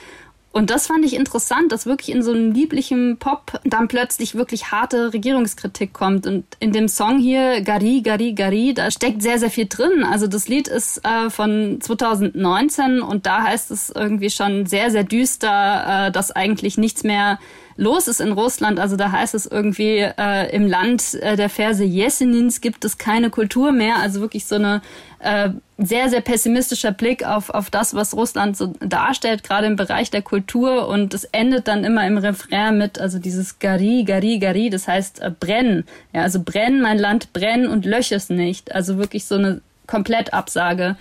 Und 0.57 0.71
das 0.71 0.87
fand 0.87 1.05
ich 1.05 1.15
interessant, 1.15 1.71
dass 1.71 1.85
wirklich 1.85 2.09
in 2.09 2.23
so 2.23 2.31
einem 2.31 2.51
lieblichen 2.51 3.17
Pop 3.17 3.61
dann 3.63 3.87
plötzlich 3.87 4.33
wirklich 4.33 4.71
harte 4.71 5.13
Regierungskritik 5.13 5.93
kommt. 5.93 6.25
Und 6.25 6.45
in 6.59 6.71
dem 6.71 6.87
Song 6.87 7.19
hier, 7.19 7.61
Gari, 7.61 8.01
Gari, 8.01 8.33
Gari, 8.33 8.73
da 8.73 8.89
steckt 8.89 9.21
sehr, 9.21 9.37
sehr 9.37 9.51
viel 9.51 9.67
drin. 9.67 10.03
Also 10.03 10.25
das 10.25 10.47
Lied 10.47 10.67
ist 10.67 11.05
äh, 11.05 11.29
von 11.29 11.77
2019 11.79 13.03
und 13.03 13.27
da 13.27 13.43
heißt 13.43 13.69
es 13.69 13.91
irgendwie 13.91 14.31
schon 14.31 14.65
sehr, 14.65 14.89
sehr 14.89 15.03
düster, 15.03 16.07
äh, 16.07 16.11
dass 16.11 16.31
eigentlich 16.31 16.79
nichts 16.79 17.03
mehr 17.03 17.37
los 17.77 18.07
ist 18.07 18.19
in 18.19 18.31
Russland. 18.31 18.79
Also 18.79 18.97
da 18.97 19.11
heißt 19.11 19.35
es 19.35 19.45
irgendwie, 19.45 19.99
äh, 19.99 20.53
im 20.53 20.67
Land 20.67 21.13
äh, 21.13 21.35
der 21.35 21.49
Verse 21.49 21.83
Jesenins 21.83 22.59
gibt 22.59 22.83
es 22.83 22.97
keine 22.97 23.29
Kultur 23.29 23.71
mehr. 23.71 23.97
Also 23.97 24.19
wirklich 24.19 24.45
so 24.45 24.55
eine 24.55 24.81
äh, 25.19 25.49
sehr, 25.77 26.09
sehr 26.09 26.21
pessimistischer 26.21 26.91
Blick 26.91 27.25
auf, 27.25 27.49
auf 27.51 27.69
das, 27.69 27.93
was 27.93 28.15
Russland 28.15 28.57
so 28.57 28.73
darstellt, 28.79 29.43
gerade 29.43 29.67
im 29.67 29.75
Bereich 29.75 30.09
der 30.09 30.23
Kultur. 30.23 30.87
Und 30.87 31.13
es 31.13 31.23
endet 31.25 31.67
dann 31.67 31.83
immer 31.83 32.05
im 32.05 32.17
Refrain 32.17 32.77
mit, 32.77 32.99
also 32.99 33.19
dieses 33.19 33.59
Gari, 33.59 34.03
Gari, 34.03 34.39
Gari, 34.39 34.69
das 34.69 34.87
heißt 34.87 35.21
äh, 35.21 35.31
brennen. 35.31 35.85
Ja, 36.13 36.23
also 36.23 36.41
brennen, 36.43 36.81
mein 36.81 36.97
Land 36.97 37.31
brennen 37.31 37.67
und 37.67 37.85
lösch 37.85 38.11
es 38.11 38.29
nicht. 38.29 38.73
Also 38.73 38.97
wirklich 38.97 39.25
so 39.25 39.35
eine 39.35 39.61
Komplettabsage 39.85 40.97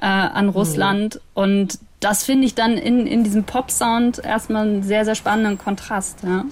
äh, 0.00 0.06
an 0.06 0.46
mhm. 0.46 0.52
Russland. 0.52 1.14
Mhm. 1.14 1.20
Und 1.34 1.78
das 1.99 2.23
finde 2.23 2.45
ich 2.45 2.55
dann 2.55 2.77
in, 2.77 3.07
in 3.07 3.23
diesem 3.23 3.43
Pop-Sound 3.43 4.23
erstmal 4.23 4.67
einen 4.67 4.83
sehr, 4.83 5.05
sehr 5.05 5.15
spannenden 5.15 5.57
Kontrast. 5.57 6.19
Ja. 6.23 6.45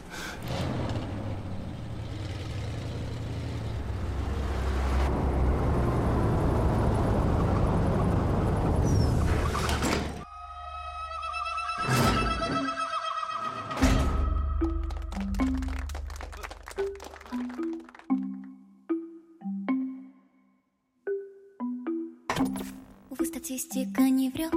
Статистика 23.51 24.09
не 24.09 24.29
врет 24.29 24.53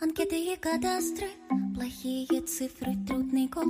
Анкеты 0.00 0.52
и 0.52 0.56
кадастры 0.56 1.26
Плохие 1.74 2.40
цифры, 2.42 2.94
трудный 3.08 3.48
код 3.48 3.66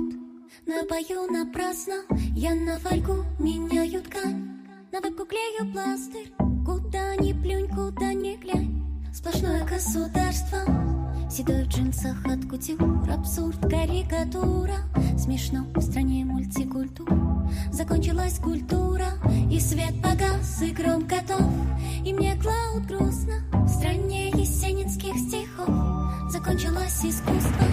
Напою 0.67 1.25
напрасно 1.31 2.03
Я 2.35 2.53
на 2.53 2.77
фольгу 2.77 3.25
меняю 3.39 4.03
ткань. 4.03 4.47
На 4.91 5.01
вебку 5.01 5.25
клею 5.25 5.73
пластырь 5.73 6.31
Куда 6.63 7.15
ни 7.15 7.33
плюнь, 7.33 7.67
куда 7.69 8.13
ни 8.13 8.35
глянь. 8.35 8.83
Сплошное 9.11 9.65
государство 9.65 10.59
Седой 11.31 11.63
в 11.63 11.67
джинсах 11.69 12.23
от 12.27 12.45
кутюр. 12.45 13.09
Абсурд, 13.09 13.59
карикатура 13.61 14.77
Смешно 15.17 15.65
в 15.73 15.81
стране 15.81 16.25
мультикультур. 16.25 17.09
Закончилась 17.71 18.37
культура 18.37 19.13
И 19.51 19.59
свет 19.59 19.99
погас, 20.03 20.61
и 20.61 20.69
гром 20.69 21.07
готов. 21.07 21.51
И 22.05 22.13
мне 22.13 22.39
клауд 22.39 22.85
грустно 22.85 23.41
В 23.65 23.67
стране 23.67 24.29
есенинских 24.29 25.15
стихов 25.17 25.98
Закончилось 26.39 27.03
искусство 27.03 27.65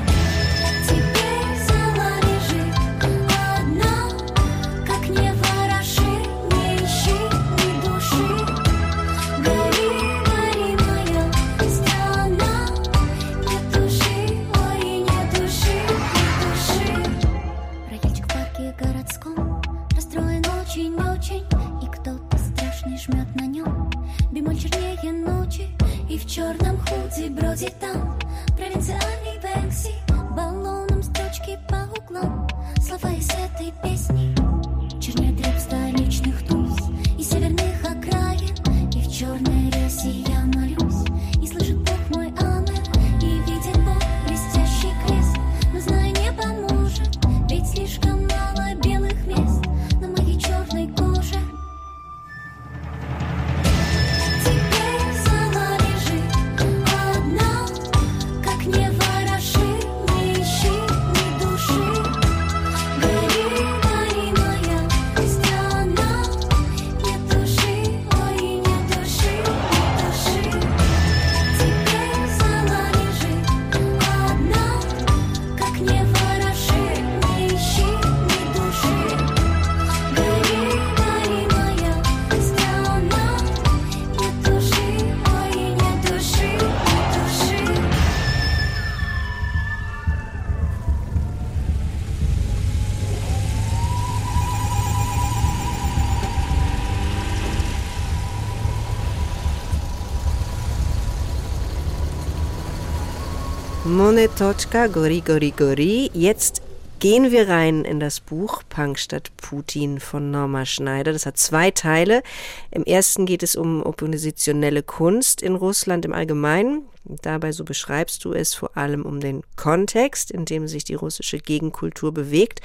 Monetochka, 104.16 104.86
Gori, 104.86 105.20
Gori, 105.20 105.50
Gori. 105.50 106.10
Jetzt 106.14 106.62
gehen 107.00 107.32
wir 107.32 107.50
rein 107.50 107.84
in 107.84 108.00
das 108.00 108.20
Buch 108.20 108.62
Punk 108.70 108.98
statt 108.98 109.30
Putin 109.36 110.00
von 110.00 110.30
Norma 110.30 110.64
Schneider. 110.64 111.12
Das 111.12 111.26
hat 111.26 111.36
zwei 111.36 111.70
Teile. 111.70 112.22
Im 112.70 112.84
ersten 112.84 113.26
geht 113.26 113.42
es 113.42 113.56
um 113.56 113.82
oppositionelle 113.82 114.82
Kunst 114.82 115.42
in 115.42 115.54
Russland 115.54 116.06
im 116.06 116.14
Allgemeinen. 116.14 116.86
Dabei, 117.26 117.50
so 117.50 117.64
beschreibst 117.64 118.24
du 118.24 118.32
es, 118.32 118.54
vor 118.54 118.76
allem 118.76 119.04
um 119.04 119.18
den 119.18 119.42
Kontext, 119.56 120.30
in 120.30 120.44
dem 120.44 120.68
sich 120.68 120.84
die 120.84 120.94
russische 120.94 121.38
Gegenkultur 121.38 122.14
bewegt, 122.14 122.60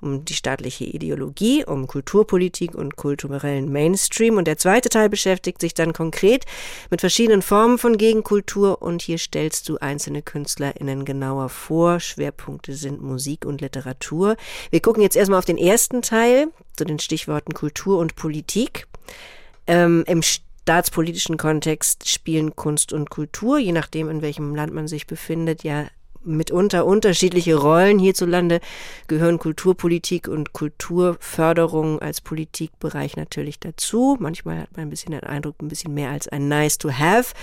um 0.00 0.24
die 0.24 0.34
staatliche 0.34 0.84
Ideologie, 0.84 1.64
um 1.64 1.88
Kulturpolitik 1.88 2.76
und 2.76 2.94
kulturellen 2.94 3.72
Mainstream. 3.72 4.36
Und 4.36 4.46
der 4.46 4.56
zweite 4.56 4.88
Teil 4.88 5.08
beschäftigt 5.08 5.60
sich 5.60 5.74
dann 5.74 5.92
konkret 5.92 6.44
mit 6.90 7.00
verschiedenen 7.00 7.42
Formen 7.42 7.76
von 7.76 7.98
Gegenkultur 7.98 8.82
und 8.82 9.02
hier 9.02 9.18
stellst 9.18 9.68
du 9.68 9.78
einzelne 9.78 10.22
KünstlerInnen 10.22 11.04
genauer 11.04 11.48
vor. 11.48 11.98
Schwerpunkte 11.98 12.74
sind 12.74 13.02
Musik 13.02 13.44
und 13.44 13.62
Literatur. 13.62 14.36
Wir 14.70 14.78
gucken 14.78 15.02
jetzt 15.02 15.16
erstmal 15.16 15.40
auf 15.40 15.44
den 15.44 15.58
ersten 15.58 16.02
Teil 16.02 16.52
zu 16.76 16.84
den 16.84 17.00
Stichworten 17.00 17.52
Kultur 17.52 17.98
und 17.98 18.14
Politik. 18.14 18.86
Ähm, 19.66 20.04
Im 20.06 20.22
staatspolitischen 20.64 21.36
Kontext 21.36 22.08
spielen 22.08 22.56
Kunst 22.56 22.94
und 22.94 23.10
Kultur, 23.10 23.58
je 23.58 23.72
nachdem, 23.72 24.08
in 24.08 24.22
welchem 24.22 24.54
Land 24.54 24.72
man 24.72 24.88
sich 24.88 25.06
befindet, 25.06 25.62
ja 25.62 25.84
mitunter 26.22 26.86
unterschiedliche 26.86 27.54
Rollen. 27.54 27.98
Hierzulande 27.98 28.60
gehören 29.06 29.38
Kulturpolitik 29.38 30.26
und 30.26 30.54
Kulturförderung 30.54 32.00
als 32.00 32.22
Politikbereich 32.22 33.14
natürlich 33.18 33.60
dazu. 33.60 34.16
Manchmal 34.18 34.62
hat 34.62 34.74
man 34.74 34.86
ein 34.86 34.90
bisschen 34.90 35.12
den 35.12 35.24
Eindruck, 35.24 35.60
ein 35.60 35.68
bisschen 35.68 35.92
mehr 35.92 36.08
als 36.08 36.28
ein 36.28 36.48
Nice 36.48 36.78
to 36.78 36.90
Have. 36.90 37.34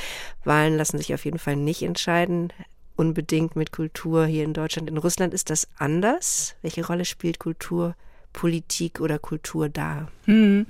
Wahlen 0.43 0.75
lassen 0.75 0.97
sich 0.97 1.13
auf 1.13 1.23
jeden 1.23 1.37
Fall 1.37 1.57
nicht 1.57 1.83
entscheiden. 1.83 2.51
Unbedingt 2.95 3.55
mit 3.55 3.71
Kultur 3.71 4.25
hier 4.25 4.45
in 4.45 4.55
Deutschland. 4.55 4.89
In 4.89 4.97
Russland 4.97 5.35
ist 5.35 5.51
das 5.51 5.67
anders. 5.77 6.55
Welche 6.63 6.87
Rolle 6.87 7.05
spielt 7.05 7.37
Kultur, 7.37 7.95
Politik 8.33 8.99
oder 8.99 9.19
Kultur 9.19 9.69
da? 9.69 10.07
Hm. 10.25 10.65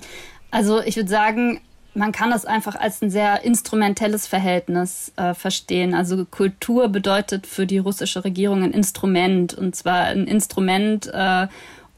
Also 0.50 0.82
ich 0.82 0.96
würde 0.96 1.08
sagen, 1.08 1.62
man 1.94 2.12
kann 2.12 2.30
das 2.30 2.44
einfach 2.44 2.74
als 2.74 3.02
ein 3.02 3.10
sehr 3.10 3.44
instrumentelles 3.44 4.26
Verhältnis 4.26 5.12
äh, 5.16 5.34
verstehen. 5.34 5.94
Also 5.94 6.24
Kultur 6.24 6.88
bedeutet 6.88 7.46
für 7.46 7.66
die 7.66 7.78
russische 7.78 8.24
Regierung 8.24 8.62
ein 8.62 8.72
Instrument 8.72 9.54
und 9.54 9.76
zwar 9.76 10.04
ein 10.04 10.26
Instrument, 10.26 11.10
äh, 11.12 11.48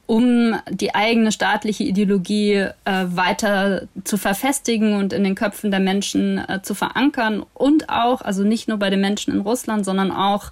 um 0.07 0.57
die 0.69 0.95
eigene 0.95 1.33
staatliche 1.33 1.85
Ideologie 1.85 2.55
äh, 2.55 2.71
weiter 2.85 3.83
zu 4.05 4.19
verfestigen 4.19 4.97
und 4.97 5.13
in 5.13 5.25
den 5.25 5.35
Köpfen 5.35 5.71
der 5.71 5.81
Menschen 5.81 6.39
äh, 6.39 6.61
zu 6.63 6.75
verankern 6.75 7.45
und 7.55 7.89
auch, 7.89 8.21
also 8.21 8.43
nicht 8.43 8.69
nur 8.69 8.79
bei 8.79 8.91
den 8.91 9.01
Menschen 9.01 9.33
in 9.33 9.41
Russland, 9.41 9.85
sondern 9.85 10.11
auch 10.11 10.51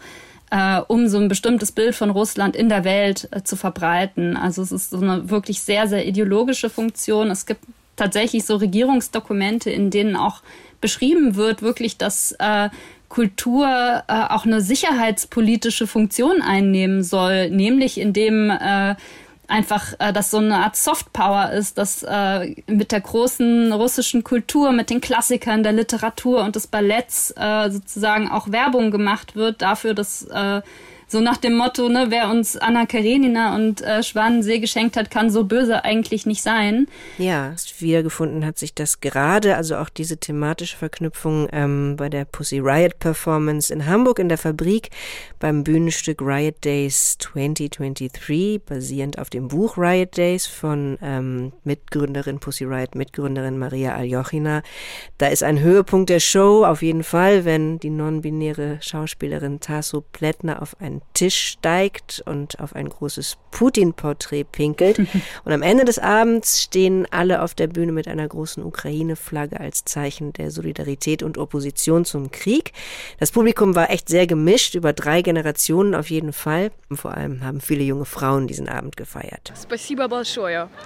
äh, 0.50 0.80
um 0.86 1.08
so 1.08 1.18
ein 1.18 1.28
bestimmtes 1.28 1.72
Bild 1.72 1.94
von 1.94 2.10
Russland 2.10 2.56
in 2.56 2.68
der 2.68 2.84
Welt 2.84 3.28
äh, 3.32 3.42
zu 3.42 3.56
verbreiten. 3.56 4.36
Also 4.36 4.62
es 4.62 4.72
ist 4.72 4.90
so 4.90 4.98
eine 4.98 5.28
wirklich 5.28 5.60
sehr, 5.62 5.88
sehr 5.88 6.06
ideologische 6.06 6.70
Funktion. 6.70 7.30
Es 7.30 7.44
gibt 7.44 7.64
tatsächlich 7.96 8.44
so 8.44 8.56
Regierungsdokumente, 8.56 9.70
in 9.70 9.90
denen 9.90 10.16
auch 10.16 10.42
beschrieben 10.80 11.36
wird, 11.36 11.62
wirklich, 11.62 11.96
dass 11.96 12.32
äh, 12.38 12.68
Kultur 13.08 13.66
äh, 13.66 14.24
auch 14.30 14.46
eine 14.46 14.60
sicherheitspolitische 14.60 15.86
Funktion 15.86 16.40
einnehmen 16.40 17.02
soll, 17.02 17.50
nämlich 17.50 17.98
indem 17.98 18.50
äh, 18.50 18.94
einfach 19.48 19.92
äh, 19.98 20.12
das 20.12 20.30
so 20.30 20.38
eine 20.38 20.56
Art 20.56 20.76
Softpower 20.76 21.50
ist, 21.50 21.76
dass 21.76 22.02
äh, 22.02 22.54
mit 22.66 22.90
der 22.90 23.02
großen 23.02 23.72
russischen 23.72 24.24
Kultur, 24.24 24.72
mit 24.72 24.88
den 24.88 25.02
Klassikern 25.02 25.62
der 25.62 25.72
Literatur 25.72 26.42
und 26.42 26.56
des 26.56 26.66
Balletts 26.66 27.34
äh, 27.36 27.70
sozusagen 27.70 28.30
auch 28.30 28.50
Werbung 28.50 28.90
gemacht 28.90 29.36
wird 29.36 29.60
dafür, 29.60 29.92
dass 29.92 30.22
äh, 30.22 30.62
so 31.12 31.20
nach 31.20 31.36
dem 31.36 31.54
Motto, 31.56 31.90
ne, 31.90 32.06
wer 32.08 32.30
uns 32.30 32.56
Anna 32.56 32.86
Karenina 32.86 33.54
und 33.54 33.82
äh, 33.82 34.02
Schwanensee 34.02 34.58
geschenkt 34.58 34.96
hat, 34.96 35.10
kann 35.10 35.30
so 35.30 35.44
böse 35.44 35.84
eigentlich 35.84 36.24
nicht 36.24 36.42
sein. 36.42 36.86
Ja, 37.18 37.54
wiedergefunden 37.78 38.46
hat 38.46 38.58
sich 38.58 38.74
das 38.74 39.00
gerade, 39.00 39.56
also 39.56 39.76
auch 39.76 39.90
diese 39.90 40.16
thematische 40.16 40.76
Verknüpfung 40.76 41.48
ähm, 41.52 41.96
bei 41.98 42.08
der 42.08 42.24
Pussy 42.24 42.58
Riot 42.58 42.98
Performance 42.98 43.72
in 43.72 43.86
Hamburg 43.86 44.18
in 44.18 44.30
der 44.30 44.38
Fabrik 44.38 44.88
beim 45.38 45.64
Bühnenstück 45.64 46.22
Riot 46.22 46.64
Days 46.64 47.18
2023, 47.18 48.62
basierend 48.64 49.18
auf 49.18 49.28
dem 49.28 49.48
Buch 49.48 49.76
Riot 49.76 50.16
Days 50.16 50.46
von 50.46 50.98
ähm, 51.02 51.52
Mitgründerin 51.64 52.38
Pussy 52.40 52.64
Riot, 52.64 52.94
Mitgründerin 52.94 53.58
Maria 53.58 53.94
Aljochina. 53.94 54.62
Da 55.18 55.26
ist 55.26 55.42
ein 55.42 55.60
Höhepunkt 55.60 56.08
der 56.08 56.20
Show 56.20 56.64
auf 56.64 56.80
jeden 56.80 57.04
Fall, 57.04 57.44
wenn 57.44 57.78
die 57.78 57.90
non-binäre 57.90 58.78
Schauspielerin 58.80 59.60
Tasso 59.60 60.00
Plättner 60.00 60.62
auf 60.62 60.80
ein 60.80 61.01
Tisch 61.14 61.36
steigt 61.36 62.22
und 62.26 62.58
auf 62.60 62.74
ein 62.74 62.88
großes 62.88 63.36
Putin-Porträt 63.50 64.44
pinkelt. 64.44 64.98
Und 65.44 65.52
am 65.52 65.62
Ende 65.62 65.84
des 65.84 65.98
Abends 65.98 66.62
stehen 66.62 67.06
alle 67.10 67.42
auf 67.42 67.54
der 67.54 67.66
Bühne 67.66 67.92
mit 67.92 68.08
einer 68.08 68.26
großen 68.26 68.64
Ukraine-Flagge 68.64 69.60
als 69.60 69.84
Zeichen 69.84 70.32
der 70.32 70.50
Solidarität 70.50 71.22
und 71.22 71.38
Opposition 71.38 72.04
zum 72.04 72.30
Krieg. 72.30 72.72
Das 73.20 73.30
Publikum 73.30 73.74
war 73.74 73.90
echt 73.90 74.08
sehr 74.08 74.26
gemischt, 74.26 74.74
über 74.74 74.92
drei 74.92 75.22
Generationen 75.22 75.94
auf 75.94 76.10
jeden 76.10 76.32
Fall. 76.32 76.70
Und 76.88 76.96
vor 76.96 77.14
allem 77.14 77.44
haben 77.44 77.60
viele 77.60 77.84
junge 77.84 78.04
Frauen 78.04 78.46
diesen 78.46 78.68
Abend 78.68 78.96
gefeiert. 78.96 79.52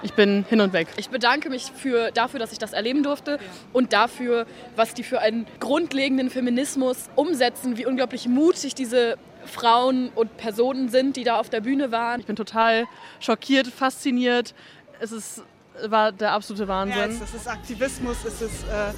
Ich 0.03 0.13
bin 0.13 0.45
hin 0.49 0.61
und 0.61 0.73
weg. 0.73 0.89
Ich 0.97 1.09
bedanke 1.09 1.51
mich 1.51 1.73
für, 1.75 2.11
dafür, 2.11 2.41
dass 2.41 2.53
ich 2.53 2.59
das 2.59 2.73
erleben 2.73 3.03
durfte 3.03 3.39
und 3.73 3.93
dafür, 3.93 4.47
was 4.75 4.95
die 4.95 5.03
für 5.03 5.21
einen 5.21 5.47
grundlegenden 5.61 6.31
Feminismus 6.31 7.09
umsetzen, 7.15 7.77
wie 7.77 7.87
unglaublich 7.87 8.29
mutig 8.29 8.75
diese 8.75 9.17
Frauen 9.47 10.11
und 10.15 10.37
Personen 10.37 10.89
sind, 10.89 11.17
die 11.17 11.25
da 11.25 11.39
auf 11.39 11.51
der 11.51 11.61
Bühne 11.61 11.93
waren. 11.93 12.21
Ich 12.21 12.27
bin 12.27 12.37
total 12.37 12.87
schockiert, 13.21 13.67
fasziniert. 13.67 14.55
Es 15.01 15.13
ist, 15.13 15.43
war 15.87 16.13
der 16.13 16.33
absolute 16.33 16.69
Wahnsinn. 16.69 16.99
Ja, 16.99 17.25
es 17.25 17.35
ist 17.35 17.49
Aktivismus, 17.49 18.25
es 18.25 18.43
ist 18.43 18.65
äh, 18.65 18.93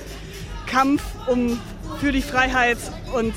Kampf 0.66 1.02
um, 1.26 1.60
für 2.00 2.12
die 2.12 2.22
Freiheit 2.22 2.78
und 3.14 3.34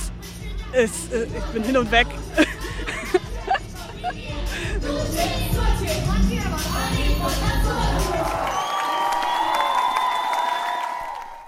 es, 0.74 1.12
äh, 1.12 1.26
ich 1.26 1.46
bin 1.54 1.64
hin 1.64 1.78
und 1.78 1.92
weg. 1.92 2.08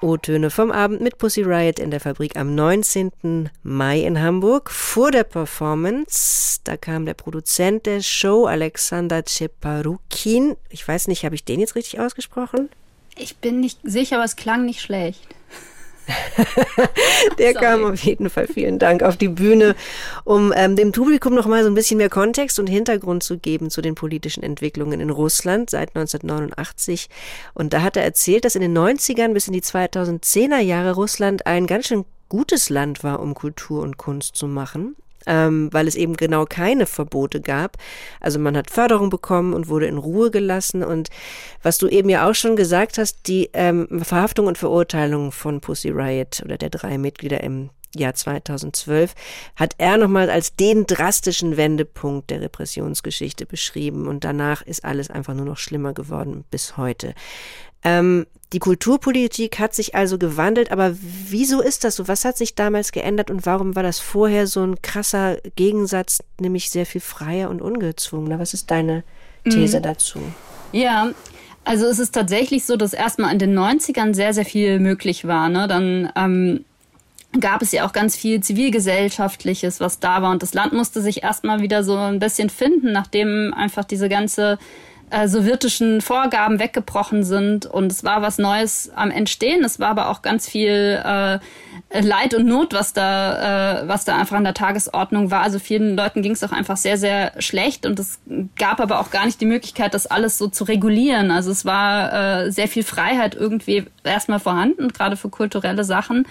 O-Töne 0.03 0.49
vom 0.49 0.69
Abend 0.69 0.99
mit 0.99 1.17
Pussy 1.17 1.41
Riot 1.41 1.79
in 1.79 1.89
der 1.89 2.01
Fabrik 2.01 2.35
am 2.35 2.53
19. 2.53 3.49
Mai 3.63 4.01
in 4.01 4.21
Hamburg. 4.21 4.69
Vor 4.69 5.11
der 5.11 5.23
Performance, 5.23 6.59
da 6.65 6.75
kam 6.75 7.05
der 7.05 7.13
Produzent 7.13 7.85
der 7.85 8.01
Show, 8.01 8.45
Alexander 8.45 9.23
Ceparukin. 9.25 10.57
Ich 10.69 10.85
weiß 10.85 11.07
nicht, 11.07 11.23
habe 11.23 11.35
ich 11.35 11.45
den 11.45 11.61
jetzt 11.61 11.75
richtig 11.75 12.01
ausgesprochen? 12.01 12.69
Ich 13.15 13.37
bin 13.37 13.61
nicht 13.61 13.79
sicher, 13.83 14.17
aber 14.17 14.25
es 14.25 14.35
klang 14.35 14.65
nicht 14.65 14.81
schlecht. 14.81 15.21
Der 17.39 17.53
Sorry. 17.53 17.65
kam 17.65 17.85
auf 17.85 18.03
jeden 18.03 18.29
Fall, 18.29 18.47
vielen 18.47 18.79
Dank, 18.79 19.03
auf 19.03 19.17
die 19.17 19.27
Bühne, 19.27 19.75
um 20.23 20.53
ähm, 20.55 20.75
dem 20.75 20.91
Publikum 20.91 21.33
noch 21.33 21.45
mal 21.45 21.63
so 21.63 21.69
ein 21.69 21.75
bisschen 21.75 21.97
mehr 21.97 22.09
Kontext 22.09 22.59
und 22.59 22.67
Hintergrund 22.67 23.23
zu 23.23 23.37
geben 23.37 23.69
zu 23.69 23.81
den 23.81 23.95
politischen 23.95 24.43
Entwicklungen 24.43 24.99
in 24.99 25.09
Russland 25.09 25.69
seit 25.69 25.95
1989. 25.95 27.09
Und 27.53 27.73
da 27.73 27.81
hat 27.81 27.97
er 27.97 28.03
erzählt, 28.03 28.45
dass 28.45 28.55
in 28.55 28.61
den 28.61 28.77
90ern 28.77 29.33
bis 29.33 29.47
in 29.47 29.53
die 29.53 29.61
2010er 29.61 30.59
Jahre 30.59 30.93
Russland 30.93 31.45
ein 31.45 31.67
ganz 31.67 31.87
schön 31.87 32.05
gutes 32.29 32.69
Land 32.69 33.03
war, 33.03 33.19
um 33.19 33.33
Kultur 33.33 33.81
und 33.81 33.97
Kunst 33.97 34.35
zu 34.35 34.47
machen 34.47 34.95
ähm, 35.25 35.69
weil 35.71 35.87
es 35.87 35.95
eben 35.95 36.15
genau 36.15 36.45
keine 36.45 36.85
Verbote 36.85 37.41
gab. 37.41 37.77
Also 38.19 38.39
man 38.39 38.57
hat 38.57 38.69
Förderung 38.69 39.09
bekommen 39.09 39.53
und 39.53 39.67
wurde 39.67 39.87
in 39.87 39.97
Ruhe 39.97 40.31
gelassen. 40.31 40.83
Und 40.83 41.09
was 41.61 41.77
du 41.77 41.87
eben 41.87 42.09
ja 42.09 42.29
auch 42.29 42.35
schon 42.35 42.55
gesagt 42.55 42.97
hast, 42.97 43.27
die 43.27 43.49
ähm, 43.53 43.87
Verhaftung 44.03 44.47
und 44.47 44.57
Verurteilung 44.57 45.31
von 45.31 45.61
Pussy 45.61 45.89
Riot 45.89 46.41
oder 46.43 46.57
der 46.57 46.69
drei 46.69 46.97
Mitglieder 46.97 47.41
im 47.41 47.69
Jahr 47.95 48.13
2012 48.13 49.13
hat 49.55 49.75
er 49.77 49.97
nochmal 49.97 50.29
als 50.29 50.55
den 50.55 50.85
drastischen 50.85 51.57
Wendepunkt 51.57 52.29
der 52.29 52.41
Repressionsgeschichte 52.41 53.45
beschrieben 53.45 54.07
und 54.07 54.23
danach 54.23 54.61
ist 54.61 54.85
alles 54.85 55.09
einfach 55.09 55.33
nur 55.33 55.45
noch 55.45 55.57
schlimmer 55.57 55.93
geworden 55.93 56.43
bis 56.49 56.77
heute. 56.77 57.13
Ähm, 57.83 58.25
die 58.53 58.59
Kulturpolitik 58.59 59.57
hat 59.57 59.73
sich 59.73 59.95
also 59.95 60.19
gewandelt, 60.19 60.71
aber 60.71 60.95
wieso 61.01 61.59
ist 61.59 61.83
das 61.83 61.95
so? 61.95 62.07
Was 62.07 62.23
hat 62.23 62.37
sich 62.37 62.53
damals 62.53 62.91
geändert 62.91 63.31
und 63.31 63.45
warum 63.47 63.75
war 63.75 63.81
das 63.81 63.99
vorher 63.99 64.45
so 64.45 64.63
ein 64.63 64.81
krasser 64.81 65.37
Gegensatz, 65.55 66.19
nämlich 66.39 66.69
sehr 66.69 66.85
viel 66.85 67.01
freier 67.01 67.49
und 67.49 67.61
ungezwungener? 67.61 68.37
Was 68.39 68.53
ist 68.53 68.69
deine 68.69 69.03
These 69.43 69.79
mhm. 69.79 69.83
dazu? 69.83 70.19
Ja, 70.71 71.11
also 71.65 71.87
es 71.87 71.97
ist 71.97 72.13
tatsächlich 72.13 72.65
so, 72.65 72.75
dass 72.75 72.93
erstmal 72.93 73.33
in 73.33 73.39
den 73.39 73.57
90ern 73.57 74.13
sehr, 74.13 74.33
sehr 74.33 74.45
viel 74.45 74.79
möglich 74.79 75.25
war. 75.25 75.49
Ne? 75.49 75.67
Dann 75.67 76.11
ähm, 76.15 76.65
gab 77.39 77.61
es 77.61 77.71
ja 77.71 77.85
auch 77.85 77.93
ganz 77.93 78.15
viel 78.15 78.41
zivilgesellschaftliches, 78.41 79.79
was 79.79 79.99
da 79.99 80.21
war. 80.21 80.31
Und 80.31 80.43
das 80.43 80.53
Land 80.53 80.73
musste 80.73 81.01
sich 81.01 81.23
erstmal 81.23 81.61
wieder 81.61 81.83
so 81.83 81.95
ein 81.95 82.19
bisschen 82.19 82.49
finden, 82.49 82.91
nachdem 82.91 83.53
einfach 83.53 83.83
diese 83.83 84.09
ganze 84.09 84.59
äh, 85.13 85.27
sowjetischen 85.27 86.01
Vorgaben 86.01 86.59
weggebrochen 86.59 87.23
sind 87.23 87.65
und 87.65 87.91
es 87.91 88.03
war 88.03 88.21
was 88.21 88.39
Neues 88.39 88.91
am 88.95 89.11
Entstehen. 89.11 89.63
Es 89.63 89.79
war 89.79 89.89
aber 89.89 90.09
auch 90.09 90.23
ganz 90.23 90.49
viel 90.49 90.99
äh, 91.03 91.39
Leid 92.01 92.33
und 92.33 92.47
Not, 92.47 92.73
was 92.73 92.93
da, 92.93 93.81
äh, 93.81 93.87
was 93.87 94.05
da 94.05 94.17
einfach 94.17 94.37
an 94.37 94.43
der 94.43 94.55
Tagesordnung 94.55 95.29
war. 95.29 95.41
Also 95.41 95.59
vielen 95.59 95.95
Leuten 95.95 96.23
ging 96.23 96.31
es 96.31 96.43
auch 96.43 96.51
einfach 96.51 96.77
sehr, 96.77 96.97
sehr 96.97 97.33
schlecht 97.39 97.85
und 97.85 97.99
es 97.99 98.19
gab 98.57 98.79
aber 98.79 98.99
auch 98.99 99.11
gar 99.11 99.25
nicht 99.25 99.39
die 99.39 99.45
Möglichkeit, 99.45 99.93
das 99.93 100.07
alles 100.07 100.39
so 100.39 100.47
zu 100.47 100.63
regulieren. 100.63 101.29
Also 101.29 101.51
es 101.51 101.63
war 101.63 102.45
äh, 102.45 102.51
sehr 102.51 102.67
viel 102.67 102.83
Freiheit 102.83 103.35
irgendwie 103.35 103.85
erstmal 104.03 104.39
vorhanden, 104.39 104.87
gerade 104.89 105.15
für 105.15 105.29
kulturelle 105.29 105.83
Sachen. 105.83 106.25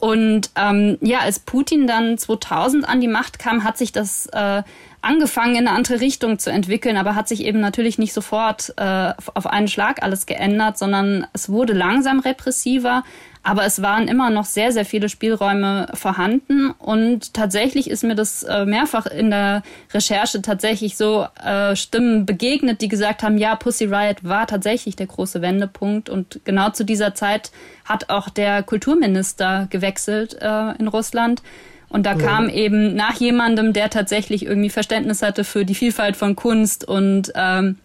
Und 0.00 0.50
ähm, 0.56 0.96
ja, 1.02 1.18
als 1.20 1.38
Putin 1.38 1.86
dann 1.86 2.16
2000 2.16 2.88
an 2.88 3.00
die 3.00 3.08
Macht 3.08 3.38
kam, 3.38 3.64
hat 3.64 3.76
sich 3.76 3.92
das 3.92 4.26
äh, 4.32 4.62
angefangen 5.02 5.54
in 5.54 5.66
eine 5.66 5.76
andere 5.76 6.00
Richtung 6.00 6.38
zu 6.38 6.50
entwickeln, 6.50 6.96
aber 6.96 7.14
hat 7.14 7.28
sich 7.28 7.44
eben 7.44 7.60
natürlich 7.60 7.98
nicht 7.98 8.12
sofort 8.12 8.74
äh, 8.76 9.12
auf 9.34 9.46
einen 9.46 9.68
Schlag 9.68 10.02
alles 10.02 10.26
geändert, 10.26 10.78
sondern 10.78 11.26
es 11.32 11.48
wurde 11.48 11.72
langsam 11.72 12.20
repressiver, 12.20 13.02
aber 13.42 13.64
es 13.64 13.80
waren 13.80 14.06
immer 14.06 14.28
noch 14.28 14.44
sehr, 14.44 14.70
sehr 14.72 14.84
viele 14.84 15.08
Spielräume 15.08 15.88
vorhanden 15.94 16.72
und 16.72 17.32
tatsächlich 17.32 17.88
ist 17.88 18.04
mir 18.04 18.14
das 18.14 18.42
äh, 18.42 18.66
mehrfach 18.66 19.06
in 19.06 19.30
der 19.30 19.62
Recherche 19.94 20.42
tatsächlich 20.42 20.98
so 20.98 21.26
äh, 21.42 21.74
Stimmen 21.74 22.26
begegnet, 22.26 22.82
die 22.82 22.88
gesagt 22.88 23.22
haben, 23.22 23.38
ja, 23.38 23.56
Pussy 23.56 23.86
Riot 23.86 24.24
war 24.24 24.46
tatsächlich 24.46 24.96
der 24.96 25.06
große 25.06 25.40
Wendepunkt 25.40 26.10
und 26.10 26.40
genau 26.44 26.70
zu 26.70 26.84
dieser 26.84 27.14
Zeit 27.14 27.50
hat 27.86 28.10
auch 28.10 28.28
der 28.28 28.62
Kulturminister 28.62 29.66
gewechselt 29.70 30.36
äh, 30.40 30.72
in 30.78 30.88
Russland. 30.88 31.42
Und 31.90 32.06
da 32.06 32.12
ja. 32.12 32.18
kam 32.18 32.48
eben 32.48 32.94
nach 32.94 33.14
jemandem, 33.14 33.72
der 33.72 33.90
tatsächlich 33.90 34.46
irgendwie 34.46 34.70
Verständnis 34.70 35.22
hatte 35.22 35.44
für 35.44 35.64
die 35.64 35.74
Vielfalt 35.74 36.16
von 36.16 36.36
Kunst 36.36 36.86
und 36.86 37.32
ähm, 37.34 37.76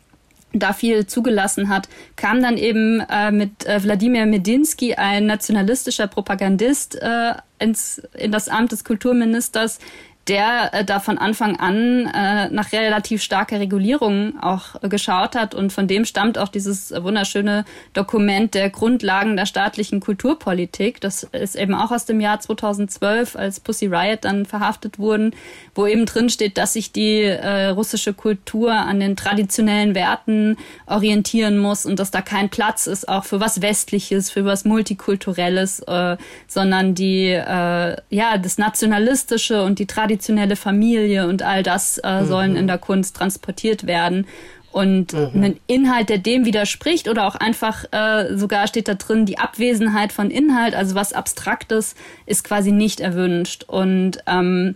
da 0.53 0.73
viel 0.73 1.05
zugelassen 1.05 1.69
hat, 1.69 1.89
kam 2.15 2.41
dann 2.41 2.57
eben 2.57 3.01
äh, 3.01 3.31
mit 3.31 3.65
äh, 3.65 3.83
Wladimir 3.83 4.25
Medinsky, 4.25 4.93
ein 4.93 5.25
nationalistischer 5.25 6.07
Propagandist, 6.07 6.95
äh, 7.01 7.33
ins, 7.59 8.01
in 8.13 8.31
das 8.31 8.47
Amt 8.47 8.71
des 8.71 8.83
Kulturministers, 8.83 9.79
der 10.27 10.73
äh, 10.73 10.83
da 10.83 10.99
von 10.99 11.17
Anfang 11.17 11.59
an 11.59 12.07
äh, 12.07 12.49
nach 12.49 12.71
relativ 12.71 13.21
starker 13.21 13.59
Regulierung 13.59 14.41
auch 14.41 14.81
äh, 14.81 14.89
geschaut 14.89 15.35
hat. 15.35 15.53
Und 15.53 15.71
von 15.71 15.88
dem 15.88 16.05
stammt 16.05 16.38
auch 16.38 16.49
dieses 16.49 16.91
wunderschöne 16.91 17.63
Dokument 17.93 18.55
der 18.55 18.69
Grundlagen 18.69 19.35
der 19.35 19.45
staatlichen 19.45 19.99
Kulturpolitik. 19.99 20.99
Das 20.99 21.23
ist 21.23 21.55
eben 21.55 21.75
auch 21.75 21.91
aus 21.91 22.05
dem 22.05 22.19
Jahr 22.19 22.39
2012, 22.39 23.35
als 23.35 23.59
Pussy 23.59 23.85
Riot 23.85 24.25
dann 24.25 24.45
verhaftet 24.45 24.97
wurden, 24.97 25.35
wo 25.75 25.85
eben 25.85 26.05
drin 26.05 26.29
steht, 26.29 26.57
dass 26.57 26.73
sich 26.73 26.91
die 26.91 27.21
äh, 27.21 27.67
russische 27.67 28.13
Kultur 28.13 28.73
an 28.73 28.99
den 28.99 29.15
traditionellen 29.15 29.93
Werten 29.93 30.57
orientieren 30.88 31.59
muss 31.59 31.85
und 31.85 31.99
dass 31.99 32.09
da 32.09 32.21
kein 32.21 32.49
Platz 32.49 32.88
ist 32.88 33.07
auch 33.07 33.25
für 33.25 33.39
was 33.39 33.61
Westliches, 33.61 34.31
für 34.31 34.45
was 34.45 34.65
Multikulturelles, 34.65 35.81
äh, 35.81 36.17
sondern 36.47 36.95
die, 36.95 37.27
äh, 37.27 37.95
ja, 38.09 38.38
das 38.39 38.57
Nationalistische 38.57 39.63
und 39.63 39.77
die 39.77 39.85
Tradition 39.85 40.14
traditionelle 40.15 40.56
Familie 40.56 41.28
und 41.28 41.43
all 41.43 41.63
das 41.63 41.97
äh, 41.97 42.21
mhm. 42.21 42.28
sollen 42.28 42.56
in 42.56 42.67
der 42.67 42.78
Kunst 42.78 43.15
transportiert 43.15 43.86
werden. 43.86 44.28
Und 44.71 45.13
mhm. 45.13 45.43
ein 45.43 45.60
Inhalt, 45.67 46.10
der 46.10 46.17
dem 46.17 46.45
widerspricht 46.45 47.08
oder 47.08 47.25
auch 47.28 47.36
einfach 47.36 47.86
äh, 47.91 48.36
sogar 48.36 48.67
steht 48.67 48.88
da 48.88 48.95
drin, 48.95 49.25
die 49.25 49.38
Abwesenheit 49.38 50.12
von 50.12 50.30
Inhalt, 50.30 50.75
also 50.75 50.95
was 50.95 51.13
Abstraktes, 51.13 51.95
ist 52.25 52.43
quasi 52.43 52.71
nicht 52.71 52.99
erwünscht. 52.99 53.63
Und 53.67 54.19
ähm, 54.28 54.75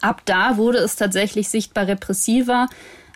ab 0.00 0.22
da 0.24 0.56
wurde 0.56 0.78
es 0.78 0.96
tatsächlich 0.96 1.48
sichtbar 1.48 1.86
repressiver. 1.86 2.68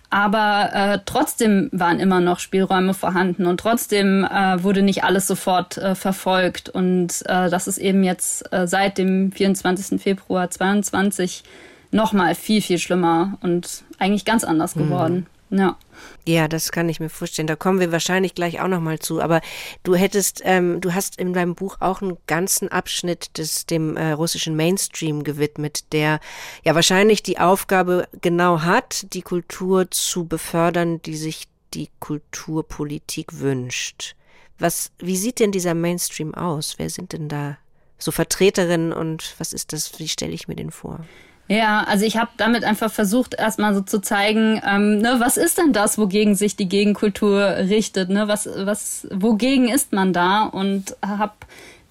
Aber 0.09 0.71
äh, 0.73 0.99
trotzdem 1.05 1.69
waren 1.73 1.99
immer 1.99 2.21
noch 2.21 2.39
Spielräume 2.39 2.95
vorhanden 2.95 3.47
und 3.47 3.59
trotzdem 3.59 4.25
äh, 4.25 4.63
wurde 4.63 4.83
nicht 4.83 5.05
alles 5.05 5.27
sofort 5.27 5.79
äh, 5.79 5.95
verfolgt. 5.95 6.69
Und 6.69 7.23
äh, 7.27 7.51
das 7.51 7.67
ist 7.67 7.79
eben 7.79 8.05
jetzt 8.05 8.53
äh, 8.53 8.67
seit 8.67 8.99
dem 8.99 9.33
24. 9.33 10.01
Februar 10.01 10.49
22 10.49 11.43
nochmal 11.91 12.35
viel, 12.35 12.63
viel 12.63 12.79
schlimmer 12.79 13.39
und 13.43 13.83
eigentlich 13.99 14.25
ganz 14.25 14.45
anders 14.45 14.77
mhm. 14.77 14.81
geworden. 14.81 15.15
Mhm. 15.15 15.36
Ja. 15.51 15.79
Ja, 16.27 16.49
das 16.49 16.73
kann 16.73 16.89
ich 16.89 16.99
mir 16.99 17.09
vorstellen. 17.09 17.47
Da 17.47 17.57
kommen 17.57 17.79
wir 17.79 17.93
wahrscheinlich 17.93 18.35
gleich 18.35 18.61
auch 18.61 18.69
nochmal 18.69 18.99
zu. 18.99 19.21
Aber 19.21 19.41
du 19.85 19.95
hättest, 19.95 20.43
ähm, 20.45 20.81
du 20.81 20.93
hast 20.93 21.19
in 21.19 21.33
deinem 21.33 21.55
Buch 21.55 21.77
auch 21.81 22.03
einen 22.03 22.19
ganzen 22.27 22.69
Abschnitt 22.69 23.39
des 23.39 23.67
dem 23.67 23.97
äh, 23.97 24.13
russischen 24.13 24.57
Mainstream 24.57 25.23
gewidmet, 25.23 25.93
der 25.93 26.21
ja 26.65 26.75
wahrscheinlich 26.75 27.23
die 27.23 27.39
Aufgabe 27.39 28.09
genau 28.21 28.63
hat, 28.63 29.13
die 29.13 29.23
Kultur 29.23 29.91
zu 29.91 30.27
befördern, 30.27 31.01
die 31.03 31.17
sich 31.17 31.49
die 31.75 31.91
Kulturpolitik 32.01 33.41
wünscht. 33.41 34.17
Was, 34.59 34.91
wie 34.99 35.17
sieht 35.17 35.39
denn 35.39 35.53
dieser 35.53 35.75
Mainstream 35.75 36.35
aus? 36.35 36.75
Wer 36.79 36.91
sind 36.91 37.13
denn 37.13 37.29
da 37.29 37.59
so 37.99 38.11
Vertreterinnen 38.11 38.93
und 38.93 39.35
was 39.39 39.53
ist 39.53 39.73
das? 39.73 39.99
Wie 39.99 40.09
stelle 40.09 40.33
ich 40.33 40.49
mir 40.49 40.57
den 40.57 40.71
vor? 40.71 41.05
Ja, 41.49 41.85
also 41.85 42.05
ich 42.05 42.17
habe 42.17 42.31
damit 42.37 42.65
einfach 42.65 42.91
versucht, 42.91 43.35
erstmal 43.35 43.73
so 43.73 43.81
zu 43.81 44.01
zeigen, 44.01 44.61
ähm, 44.67 44.99
ne, 44.99 45.17
was 45.19 45.37
ist 45.37 45.59
denn 45.59 45.73
das, 45.73 45.97
wogegen 45.97 46.35
sich 46.35 46.57
die 46.57 46.69
Gegenkultur 46.69 47.41
richtet, 47.41 48.09
ne? 48.09 48.27
Was, 48.27 48.49
was, 48.53 49.07
wogegen 49.13 49.69
ist 49.69 49.93
man 49.93 50.13
da? 50.13 50.43
Und 50.45 50.97
habe 51.07 51.35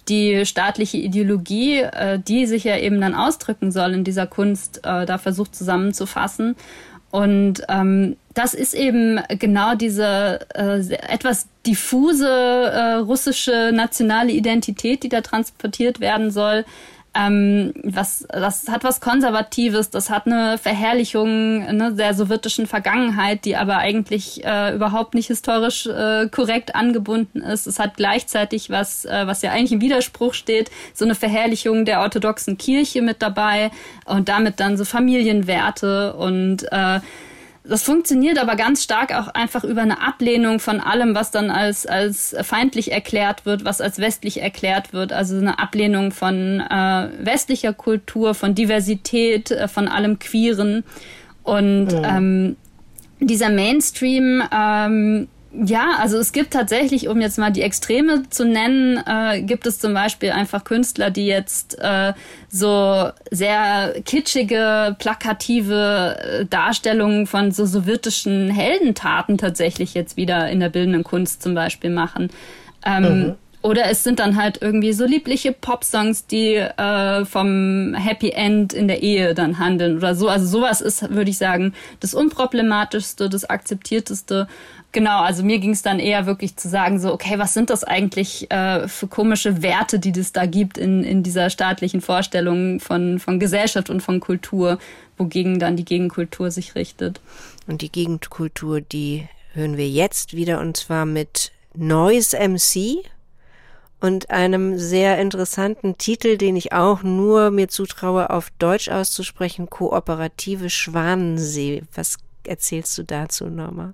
die 0.10 0.46
staatliche 0.46 0.98
Ideologie, 0.98 1.80
äh, 1.80 2.20
die 2.20 2.46
sich 2.48 2.66
ja 2.66 2.78
eben 2.78 3.00
dann 3.00 3.16
ausdrücken 3.16 3.72
soll 3.72 3.94
in 3.94 4.04
dieser 4.04 4.28
Kunst, 4.28 4.80
äh, 4.84 5.06
da 5.06 5.18
versucht 5.18 5.56
zusammenzufassen. 5.56 6.56
Und 7.12 7.62
ähm, 7.70 8.18
das 8.34 8.54
ist 8.54 8.74
eben 8.74 9.22
genau 9.30 9.76
diese 9.76 10.42
äh, 10.54 10.82
etwas 11.08 11.48
diffuse 11.66 12.28
äh, 12.28 12.94
russische 12.96 13.72
nationale 13.74 14.34
Identität, 14.34 15.04
die 15.04 15.10
da 15.10 15.22
transportiert 15.22 16.02
werden 16.02 16.30
soll, 16.30 16.66
ähm, 17.16 17.74
was, 17.84 18.26
das 18.30 18.68
hat 18.68 18.84
was 18.84 19.00
Konservatives, 19.00 19.90
das 19.90 20.10
hat 20.10 20.26
eine 20.26 20.58
Verherrlichung 20.58 21.60
ne, 21.78 21.94
der 21.94 22.14
sowjetischen 22.14 22.68
Vergangenheit, 22.68 23.46
die 23.46 23.56
aber 23.56 23.78
eigentlich 23.78 24.44
äh, 24.44 24.76
überhaupt 24.76 25.14
nicht 25.14 25.28
historisch 25.28 25.88
äh, 25.88 26.28
korrekt 26.28 26.76
angebunden 26.76 27.42
ist. 27.42 27.68
Es 27.68 27.80
hat 27.80 27.96
gleichzeitig 27.96 28.70
was, 28.70 29.06
äh, 29.06 29.26
was 29.26 29.42
ja 29.42 29.52
eigentlich 29.52 29.72
im 29.72 29.82
Widerspruch 29.82 30.34
steht, 30.34 30.70
so 30.94 31.06
eine 31.06 31.16
Verherrlichung 31.16 31.86
der 31.86 32.02
orthodoxen 32.02 32.58
Kirche 32.58 33.02
mit 33.02 33.22
dabei 33.22 33.72
und 34.04 34.28
damit 34.28 34.60
dann 34.60 34.76
so 34.76 34.84
Familienwerte 34.84 36.14
und 36.14 36.70
äh, 36.72 37.00
das 37.68 37.84
funktioniert 37.84 38.38
aber 38.38 38.56
ganz 38.56 38.84
stark 38.84 39.14
auch 39.14 39.28
einfach 39.30 39.64
über 39.64 39.82
eine 39.82 40.02
Ablehnung 40.02 40.60
von 40.60 40.80
allem, 40.80 41.16
was 41.16 41.32
dann 41.32 41.50
als, 41.50 41.86
als 41.86 42.36
feindlich 42.42 42.92
erklärt 42.92 43.46
wird, 43.46 43.66
was 43.66 43.82
als 43.82 44.00
westlich 44.00 44.42
erklärt 44.42 44.94
wird. 44.94 45.14
Also 45.14 45.38
eine 45.38 45.60
Ablehnung 45.60 46.12
von 46.12 46.62
äh, 46.62 47.10
westlicher 47.20 47.74
Kultur, 47.74 48.36
von 48.36 48.56
Diversität, 48.56 49.52
äh, 49.52 49.68
von 49.68 49.88
allem 49.88 50.20
Queeren. 50.20 50.84
Und 51.44 51.88
mhm. 51.88 52.04
ähm, 52.04 52.56
dieser 53.20 53.50
Mainstream 53.50 54.44
ähm, 54.52 55.28
ja, 55.64 55.98
also 56.00 56.18
es 56.18 56.32
gibt 56.32 56.52
tatsächlich, 56.52 57.08
um 57.08 57.22
jetzt 57.22 57.38
mal 57.38 57.52
die 57.52 57.62
Extreme 57.62 58.24
zu 58.30 58.46
nennen, 58.46 59.02
äh, 59.06 59.42
gibt 59.42 59.66
es 59.68 59.80
zum 59.80 59.94
Beispiel 59.94 60.32
einfach 60.32 60.64
Künstler, 60.64 61.12
die 61.12 61.28
jetzt 61.28 61.78
äh, 61.80 62.14
so 62.50 63.10
sehr 63.32 63.96
kitschige, 64.06 64.96
plakative 65.00 66.18
äh, 66.20 66.46
Darstellungen 66.46 67.28
von 67.28 67.52
so 67.52 67.66
sowjetischen 67.66 68.50
Heldentaten 68.50 69.38
tatsächlich 69.38 69.94
jetzt 69.94 70.18
wieder 70.18 70.50
in 70.50 70.60
der 70.60 70.70
bildenden 70.70 71.04
Kunst 71.04 71.42
zum 71.42 71.56
Beispiel 71.56 71.90
machen. 71.90 72.30
Ähm, 72.86 73.04
mhm. 73.04 73.36
Oder 73.66 73.90
es 73.90 74.04
sind 74.04 74.20
dann 74.20 74.36
halt 74.36 74.62
irgendwie 74.62 74.94
so 74.94 75.06
liebliche 75.06 75.52
Popsongs, 75.52 76.28
die 76.28 76.54
äh, 76.54 77.26
vom 77.26 77.96
Happy 77.96 78.30
End 78.30 78.74
in 78.74 78.88
der 78.88 79.02
Ehe 79.02 79.34
dann 79.34 79.58
handeln 79.58 79.98
oder 79.98 80.14
so. 80.14 80.30
Also 80.30 80.46
sowas 80.46 80.82
ist, 80.82 81.10
würde 81.10 81.32
ich 81.32 81.40
sagen, 81.40 81.74
das 82.00 82.14
unproblematischste, 82.14 83.28
das 83.28 83.44
akzeptierteste. 83.46 84.48
Genau, 84.92 85.20
also 85.22 85.42
mir 85.42 85.58
ging 85.58 85.72
es 85.72 85.82
dann 85.82 85.98
eher 85.98 86.28
wirklich 86.28 86.58
zu 86.58 86.70
sagen, 86.70 87.00
so, 87.00 87.12
okay, 87.12 87.40
was 87.40 87.56
sind 87.56 87.72
das 87.72 87.84
eigentlich 87.84 88.52
äh, 88.52 88.88
für 88.88 89.08
komische 89.08 89.64
Werte, 89.64 89.98
die 89.98 90.12
es 90.12 90.32
da 90.32 90.46
gibt 90.46 90.78
in, 90.78 91.04
in 91.04 91.24
dieser 91.24 91.50
staatlichen 91.50 92.02
Vorstellung 92.02 92.80
von, 92.80 93.18
von 93.18 93.40
Gesellschaft 93.40 93.90
und 93.90 94.02
von 94.02 94.20
Kultur, 94.20 94.78
wogegen 95.18 95.58
dann 95.58 95.76
die 95.76 95.86
Gegenkultur 95.86 96.52
sich 96.52 96.76
richtet. 96.76 97.20
Und 97.66 97.82
die 97.82 97.92
Gegenkultur, 97.92 98.82
die 98.82 99.28
hören 99.54 99.76
wir 99.76 99.90
jetzt 99.90 100.36
wieder 100.36 100.60
und 100.60 100.78
zwar 100.78 101.08
mit 101.08 101.52
Noise 101.74 102.38
MC 102.38 103.04
und 104.06 104.30
einem 104.30 104.78
sehr 104.78 105.18
interessanten 105.18 105.98
Titel, 105.98 106.38
den 106.38 106.56
ich 106.56 106.74
auch 106.74 107.02
nur 107.02 107.50
mir 107.50 107.70
zutraue, 107.70 108.30
auf 108.30 108.52
Deutsch 108.60 108.88
auszusprechen, 108.88 109.68
Kooperative 109.68 110.70
Schwanensee. 110.70 111.82
Was 111.96 112.18
erzählst 112.44 112.96
du 113.00 113.04
dazu, 113.04 113.46
Norma? 113.46 113.94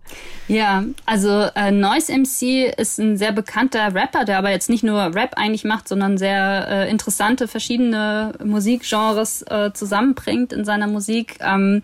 Ja, 0.50 0.84
also 1.06 1.48
äh, 1.56 1.72
Noise 1.72 2.12
MC 2.12 2.78
ist 2.78 3.00
ein 3.00 3.16
sehr 3.16 3.32
bekannter 3.32 3.96
Rapper, 3.96 4.26
der 4.26 4.38
aber 4.38 4.52
jetzt 4.52 4.70
nicht 4.70 4.84
nur 4.84 5.16
Rap 5.16 5.36
eigentlich 5.38 5.64
macht, 5.64 5.88
sondern 5.88 6.18
sehr 6.18 6.68
äh, 6.68 6.90
interessante 6.90 7.48
verschiedene 7.48 8.34
Musikgenres 8.44 9.44
äh, 9.44 9.72
zusammenbringt 9.74 10.52
in 10.52 10.66
seiner 10.66 10.88
Musik. 10.88 11.38
Ähm, 11.40 11.84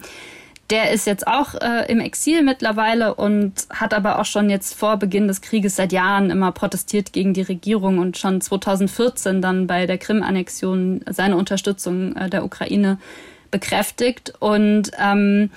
der 0.69 0.91
ist 0.91 1.07
jetzt 1.07 1.27
auch 1.27 1.53
äh, 1.55 1.89
im 1.89 1.99
Exil 1.99 2.41
mittlerweile 2.41 3.15
und 3.15 3.53
hat 3.69 3.93
aber 3.93 4.19
auch 4.19 4.25
schon 4.25 4.49
jetzt 4.49 4.73
vor 4.73 4.97
Beginn 4.97 5.27
des 5.27 5.41
Krieges 5.41 5.77
seit 5.77 5.93
Jahren 5.93 6.29
immer 6.29 6.51
protestiert 6.51 7.13
gegen 7.13 7.33
die 7.33 7.41
Regierung 7.41 7.99
und 7.99 8.17
schon 8.17 8.41
2014 8.41 9.41
dann 9.41 9.67
bei 9.67 9.85
der 9.85 9.97
Krim-Annexion 9.97 11.01
seine 11.09 11.37
Unterstützung 11.37 12.15
äh, 12.15 12.29
der 12.29 12.43
Ukraine 12.43 12.97
bekräftigt. 13.49 14.33
Und 14.39 14.91
ähm, 14.99 15.51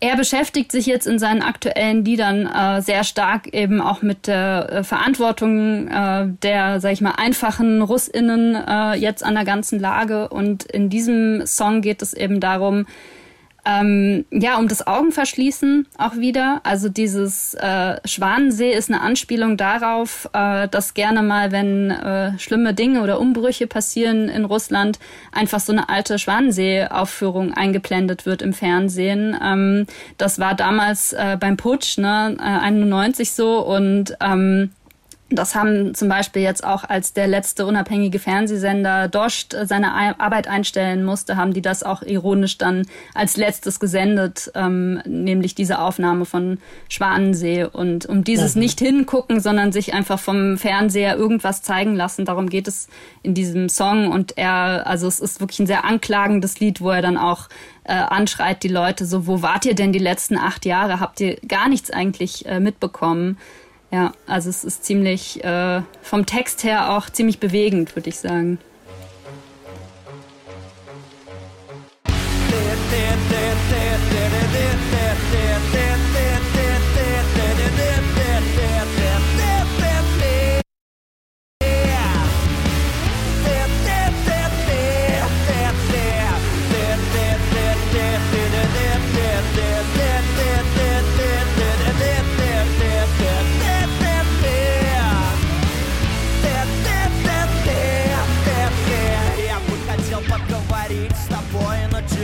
er 0.00 0.16
beschäftigt 0.16 0.72
sich 0.72 0.86
jetzt 0.86 1.06
in 1.06 1.18
seinen 1.18 1.42
aktuellen 1.42 2.04
Liedern 2.04 2.46
äh, 2.46 2.80
sehr 2.80 3.04
stark 3.04 3.52
eben 3.54 3.80
auch 3.80 4.02
mit 4.02 4.26
der 4.26 4.68
äh, 4.70 4.84
Verantwortung 4.84 5.88
äh, 5.88 6.28
der, 6.42 6.80
sag 6.80 6.92
ich 6.92 7.00
mal, 7.00 7.14
einfachen 7.16 7.82
Russinnen 7.82 8.54
äh, 8.54 8.94
jetzt 8.94 9.22
an 9.22 9.34
der 9.34 9.44
ganzen 9.44 9.80
Lage. 9.80 10.28
Und 10.28 10.64
in 10.64 10.88
diesem 10.88 11.46
Song 11.46 11.82
geht 11.82 12.00
es 12.00 12.14
eben 12.14 12.40
darum, 12.40 12.86
ähm, 13.66 14.24
ja, 14.30 14.58
um 14.58 14.68
das 14.68 14.86
Augenverschließen 14.86 15.88
auch 15.98 16.16
wieder. 16.16 16.60
Also 16.62 16.88
dieses 16.88 17.54
äh, 17.54 17.96
Schwanensee 18.04 18.72
ist 18.72 18.90
eine 18.90 19.00
Anspielung 19.00 19.56
darauf, 19.56 20.30
äh, 20.32 20.68
dass 20.68 20.94
gerne 20.94 21.22
mal, 21.22 21.50
wenn 21.50 21.90
äh, 21.90 22.38
schlimme 22.38 22.74
Dinge 22.74 23.02
oder 23.02 23.18
Umbrüche 23.18 23.66
passieren 23.66 24.28
in 24.28 24.44
Russland, 24.44 25.00
einfach 25.32 25.58
so 25.58 25.72
eine 25.72 25.88
alte 25.88 26.20
Schwanensee-Aufführung 26.20 27.54
eingeblendet 27.54 28.24
wird 28.24 28.40
im 28.40 28.52
Fernsehen. 28.52 29.36
Ähm, 29.42 29.86
das 30.16 30.38
war 30.38 30.54
damals 30.54 31.12
äh, 31.12 31.36
beim 31.38 31.56
Putsch, 31.56 31.98
ne, 31.98 32.36
äh, 32.38 32.42
91 32.42 33.32
so 33.32 33.58
und 33.66 34.16
ähm, 34.20 34.70
das 35.28 35.56
haben 35.56 35.92
zum 35.94 36.08
Beispiel 36.08 36.42
jetzt 36.42 36.62
auch, 36.62 36.84
als 36.84 37.12
der 37.12 37.26
letzte 37.26 37.66
unabhängige 37.66 38.20
Fernsehsender 38.20 39.08
Dost 39.08 39.54
äh, 39.54 39.66
seine 39.66 40.20
Arbeit 40.20 40.46
einstellen 40.46 41.04
musste, 41.04 41.36
haben 41.36 41.52
die 41.52 41.62
das 41.62 41.82
auch 41.82 42.02
ironisch 42.02 42.58
dann 42.58 42.86
als 43.12 43.36
letztes 43.36 43.80
gesendet, 43.80 44.52
ähm, 44.54 45.02
nämlich 45.04 45.56
diese 45.56 45.80
Aufnahme 45.80 46.26
von 46.26 46.58
Schwanensee. 46.88 47.64
Und 47.64 48.06
um 48.06 48.22
dieses 48.22 48.54
mhm. 48.54 48.60
nicht 48.60 48.78
hingucken, 48.78 49.40
sondern 49.40 49.72
sich 49.72 49.94
einfach 49.94 50.20
vom 50.20 50.58
Fernseher 50.58 51.16
irgendwas 51.16 51.60
zeigen 51.60 51.96
lassen, 51.96 52.24
darum 52.24 52.48
geht 52.48 52.68
es 52.68 52.86
in 53.24 53.34
diesem 53.34 53.68
Song. 53.68 54.12
Und 54.12 54.38
er, 54.38 54.86
also 54.86 55.08
es 55.08 55.18
ist 55.18 55.40
wirklich 55.40 55.58
ein 55.58 55.66
sehr 55.66 55.84
anklagendes 55.84 56.60
Lied, 56.60 56.80
wo 56.80 56.90
er 56.90 57.02
dann 57.02 57.16
auch 57.18 57.48
äh, 57.82 57.94
anschreit 57.94 58.62
die 58.62 58.68
Leute 58.68 59.04
so, 59.04 59.26
wo 59.26 59.42
wart 59.42 59.64
ihr 59.64 59.74
denn 59.74 59.92
die 59.92 59.98
letzten 59.98 60.38
acht 60.38 60.64
Jahre? 60.64 61.00
Habt 61.00 61.20
ihr 61.20 61.36
gar 61.48 61.68
nichts 61.68 61.90
eigentlich 61.90 62.46
äh, 62.46 62.60
mitbekommen? 62.60 63.38
Ja, 63.92 64.12
also 64.26 64.50
es 64.50 64.64
ist 64.64 64.84
ziemlich 64.84 65.42
äh, 65.44 65.82
vom 66.02 66.26
Text 66.26 66.64
her 66.64 66.96
auch 66.96 67.08
ziemlich 67.08 67.38
bewegend, 67.38 67.94
würde 67.94 68.08
ich 68.08 68.18
sagen. 68.18 68.58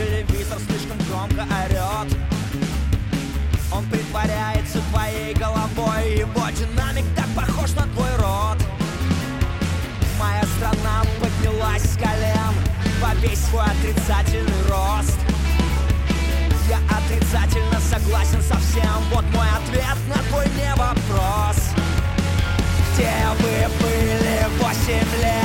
телевизор 0.03 0.59
слишком 0.67 0.97
громко 1.07 1.43
орет 1.43 2.13
Он 3.71 3.85
притворяется 3.85 4.79
твоей 4.91 5.33
головой 5.33 6.17
Его 6.17 6.49
динамик 6.51 7.05
так 7.15 7.27
похож 7.35 7.71
на 7.71 7.83
твой 7.93 8.15
рот. 8.17 8.57
Моя 10.19 10.43
страна 10.57 11.03
поднялась 11.19 11.83
с 11.83 11.97
колен 11.97 12.53
побей 13.01 13.35
свой 13.35 13.65
отрицательный 13.65 14.61
рост. 14.69 15.19
Я 16.69 16.79
отрицательно 16.95 17.79
согласен 17.79 18.41
со 18.41 18.57
всем 18.57 19.03
Вот 19.13 19.25
мой 19.33 19.47
ответ 19.49 19.97
на 20.07 20.15
твой 20.29 20.45
не 20.55 20.73
вопрос 20.75 21.57
Где 22.93 23.11
вы 23.37 23.67
были 23.81 24.47
восемь 24.59 25.21
лет? 25.21 25.42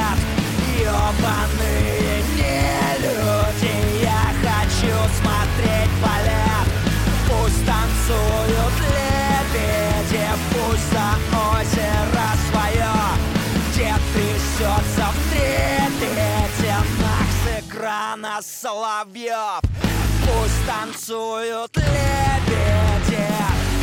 танцуют 20.79 21.77
лебеди. 21.77 23.27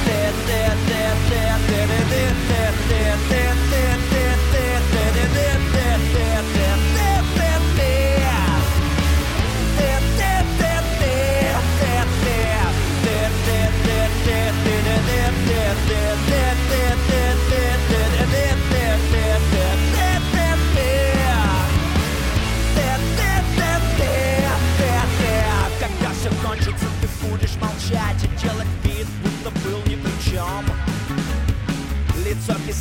Ты, 0.05 0.17
ты, 0.45 0.59
ты, 0.87 1.01
ты, 1.27 1.27
ты, 1.27 1.41
ты, 1.67 1.81
ты, 2.09 2.23
ты, 2.47 2.61
ты, 2.87 3.01
ты, 3.29 3.41
ты. 3.69 3.94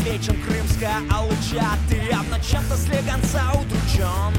Обесвечен, 0.04 0.36
крымская 0.42 0.96
алыча 1.10 1.64
Ты 1.88 1.96
явно 1.96 2.38
чем-то 2.38 2.76
слегонца 2.76 3.52
удручен 3.54 4.34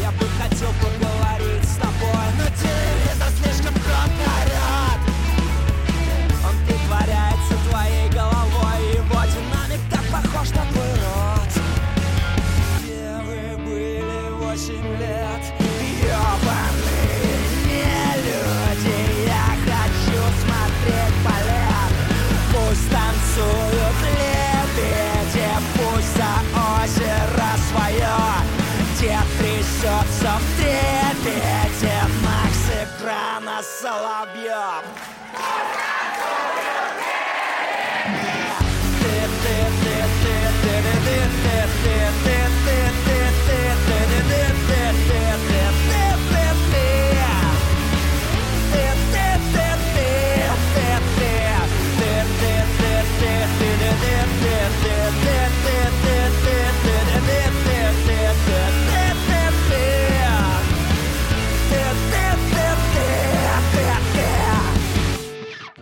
Я 0.00 0.10
бы 0.12 0.26
хотел 0.40 0.70
поговорить 0.80 1.64
с 1.64 1.76
тобой 1.76 2.26
Но 2.38 2.44
телевизор 2.56 3.28
слишком 3.42 3.74
громко 3.74 4.47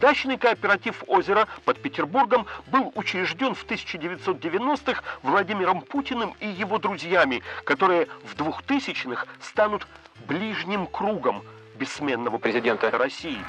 Дачный 0.07 0.38
кооператив 0.38 1.03
«Озеро» 1.09 1.49
под 1.64 1.83
Петербургом 1.83 2.47
был 2.69 2.92
учрежден 2.95 3.57
в 3.57 3.66
1990-х 3.66 5.03
Владимиром 5.25 5.81
Путиным 5.81 6.37
и 6.38 6.47
его 6.47 6.79
друзьями, 6.79 7.42
которые 7.64 8.07
в 8.23 8.37
2000-х 8.37 9.27
станут 9.42 9.88
ближним 10.29 10.87
кругом 10.87 11.42
бессменного 11.75 12.38
президента 12.38 12.88
России. 12.92 13.40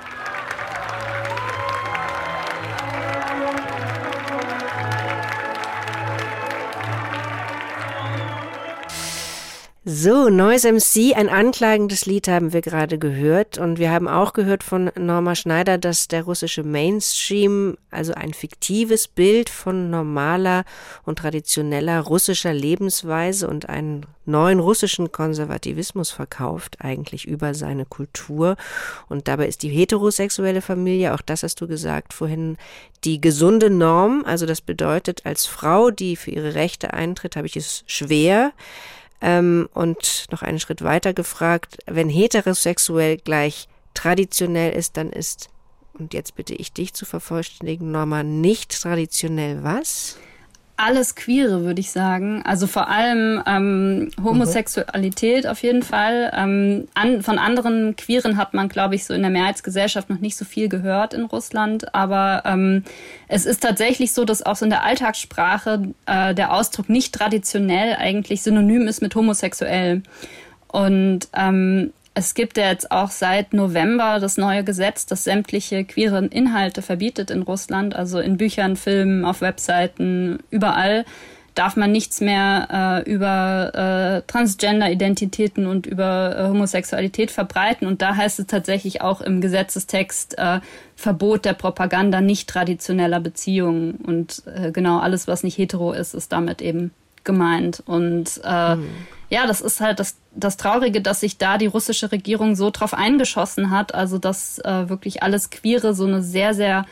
So, 9.90 10.28
Neues 10.28 10.66
MC, 10.66 11.16
ein 11.16 11.30
anklagendes 11.30 12.06
Lied 12.06 12.28
haben 12.28 12.52
wir 12.52 12.60
gerade 12.60 12.98
gehört. 13.00 13.58
Und 13.58 13.80
wir 13.80 13.90
haben 13.90 14.10
auch 14.10 14.34
gehört 14.34 14.62
von 14.62 14.92
Norma 15.00 15.34
Schneider, 15.34 15.78
dass 15.78 16.10
der 16.10 16.24
russische 16.24 16.64
Mainstream 16.64 17.78
also 17.90 18.14
ein 18.14 18.34
fiktives 18.34 19.08
Bild 19.08 19.50
von 19.50 19.90
normaler 19.90 20.66
und 21.06 21.20
traditioneller 21.20 22.02
russischer 22.02 22.54
Lebensweise 22.54 23.48
und 23.48 23.70
einen 23.70 24.06
neuen 24.26 24.60
russischen 24.60 25.14
Konservativismus 25.14 26.12
verkauft, 26.12 26.80
eigentlich 26.82 27.26
über 27.26 27.54
seine 27.54 27.86
Kultur. 27.86 28.58
Und 29.08 29.30
dabei 29.30 29.48
ist 29.48 29.64
die 29.64 29.70
heterosexuelle 29.70 30.62
Familie, 30.62 31.14
auch 31.14 31.22
das 31.22 31.44
hast 31.44 31.62
du 31.62 31.68
gesagt 31.68 32.14
vorhin, 32.14 32.58
die 33.06 33.22
gesunde 33.22 33.70
Norm. 33.70 34.26
Also 34.26 34.46
das 34.46 34.60
bedeutet, 34.60 35.26
als 35.26 35.46
Frau, 35.46 35.92
die 35.92 36.18
für 36.18 36.32
ihre 36.32 36.56
Rechte 36.56 36.94
eintritt, 36.94 37.38
habe 37.38 37.48
ich 37.48 37.56
es 37.56 37.86
schwer. 37.88 38.52
Ähm, 39.22 39.68
und 39.74 40.26
noch 40.32 40.42
einen 40.42 40.60
Schritt 40.60 40.84
weiter 40.84 41.14
gefragt, 41.14 41.78
wenn 41.86 42.10
heterosexuell 42.10 43.18
gleich 43.18 43.68
traditionell 43.94 44.74
ist, 44.74 44.98
dann 44.98 45.12
ist, 45.12 45.50
und 45.94 46.14
jetzt 46.14 46.36
bitte 46.36 46.54
ich 46.54 46.72
dich 46.72 46.94
zu 46.94 47.06
vervollständigen, 47.06 47.92
Norma, 47.92 48.24
nicht 48.24 48.80
traditionell 48.80 49.64
was? 49.64 50.18
Alles 50.78 51.16
Queere, 51.16 51.64
würde 51.64 51.82
ich 51.82 51.92
sagen. 51.92 52.44
Also 52.46 52.68
vor 52.68 52.88
allem 52.88 53.42
ähm, 53.48 54.12
Homosexualität 54.24 55.44
mhm. 55.44 55.50
auf 55.50 55.64
jeden 55.64 55.82
Fall. 55.82 56.32
Ähm, 56.36 56.88
an, 56.94 57.24
von 57.24 57.40
anderen 57.40 57.96
Queeren 57.96 58.38
hat 58.38 58.54
man, 58.54 58.70
glaube 58.70 58.94
ich, 58.94 59.04
so 59.06 59.14
in 59.14 59.22
der 59.22 59.32
Mehrheitsgesellschaft 59.32 60.10
noch 60.10 60.20
nicht 60.20 60.38
so 60.38 60.46
viel 60.46 60.70
gehört 60.70 61.16
in 61.16 61.26
Russland. 61.26 61.94
Aber 61.96 62.44
ähm, 62.46 62.84
es 63.28 63.48
ist 63.48 63.64
tatsächlich 63.64 64.14
so, 64.14 64.24
dass 64.24 64.46
auch 64.46 64.56
so 64.56 64.66
in 64.66 64.70
der 64.70 64.84
Alltagssprache 64.84 65.94
äh, 66.06 66.36
der 66.36 66.54
Ausdruck 66.54 66.90
nicht 66.90 67.14
traditionell 67.14 67.96
eigentlich 67.96 68.44
synonym 68.44 68.88
ist 68.88 69.02
mit 69.02 69.16
homosexuell. 69.16 70.04
Und 70.68 71.28
ähm, 71.34 71.92
es 72.18 72.34
gibt 72.34 72.58
ja 72.58 72.70
jetzt 72.70 72.92
auch 72.92 73.12
seit 73.12 73.54
November 73.54 74.20
das 74.20 74.38
neue 74.38 74.64
Gesetz, 74.64 75.06
das 75.06 75.24
sämtliche 75.24 75.86
queeren 75.86 76.30
Inhalte 76.30 76.82
verbietet 76.82 77.30
in 77.30 77.44
Russland. 77.44 77.96
Also 77.96 78.20
in 78.20 78.38
Büchern, 78.38 78.76
Filmen, 78.76 79.24
auf 79.24 79.42
Webseiten, 79.42 80.40
überall 80.50 81.06
darf 81.54 81.76
man 81.76 81.92
nichts 81.92 82.20
mehr 82.20 83.04
äh, 83.06 83.12
über 83.12 83.72
äh, 83.76 84.32
Transgender-Identitäten 84.32 85.68
und 85.68 85.86
über 85.86 86.36
äh, 86.36 86.48
Homosexualität 86.48 87.30
verbreiten. 87.30 87.88
Und 87.88 88.02
da 88.02 88.16
heißt 88.16 88.40
es 88.40 88.48
tatsächlich 88.48 89.02
auch 89.02 89.22
im 89.22 89.40
Gesetzestext 89.40 90.40
äh, 90.40 90.60
Verbot 90.96 91.46
der 91.46 91.54
Propaganda 91.54 92.20
nicht 92.20 92.50
traditioneller 92.50 93.20
Beziehungen. 93.20 93.92
Und 93.96 94.42
äh, 94.48 94.72
genau 94.72 94.98
alles, 94.98 95.28
was 95.28 95.44
nicht 95.44 95.60
hetero 95.60 95.94
ist, 95.94 96.16
ist 96.16 96.32
damit 96.32 96.64
eben 96.64 96.92
gemeint. 97.24 97.84
Und 97.86 98.42
mhm. 98.44 98.90
Ja, 99.30 99.46
das 99.46 99.62
ist 99.62 99.82
halt 99.82 100.00
das, 100.00 100.18
das 100.36 100.58
Traurige, 100.58 101.02
dass 101.02 101.20
sich 101.20 101.38
da 101.38 101.58
die 101.58 101.66
russische 101.66 102.12
Regierung 102.12 102.56
so 102.56 102.70
drauf 102.70 102.94
eingeschossen 102.94 103.72
hat. 103.72 103.94
Also 103.94 104.18
dass 104.18 104.60
äh, 104.60 104.90
wirklich 104.90 105.24
alles 105.24 105.50
Queere 105.50 105.94
so 105.94 106.06
eine 106.06 106.22
sehr, 106.22 106.54
sehr 106.54 106.86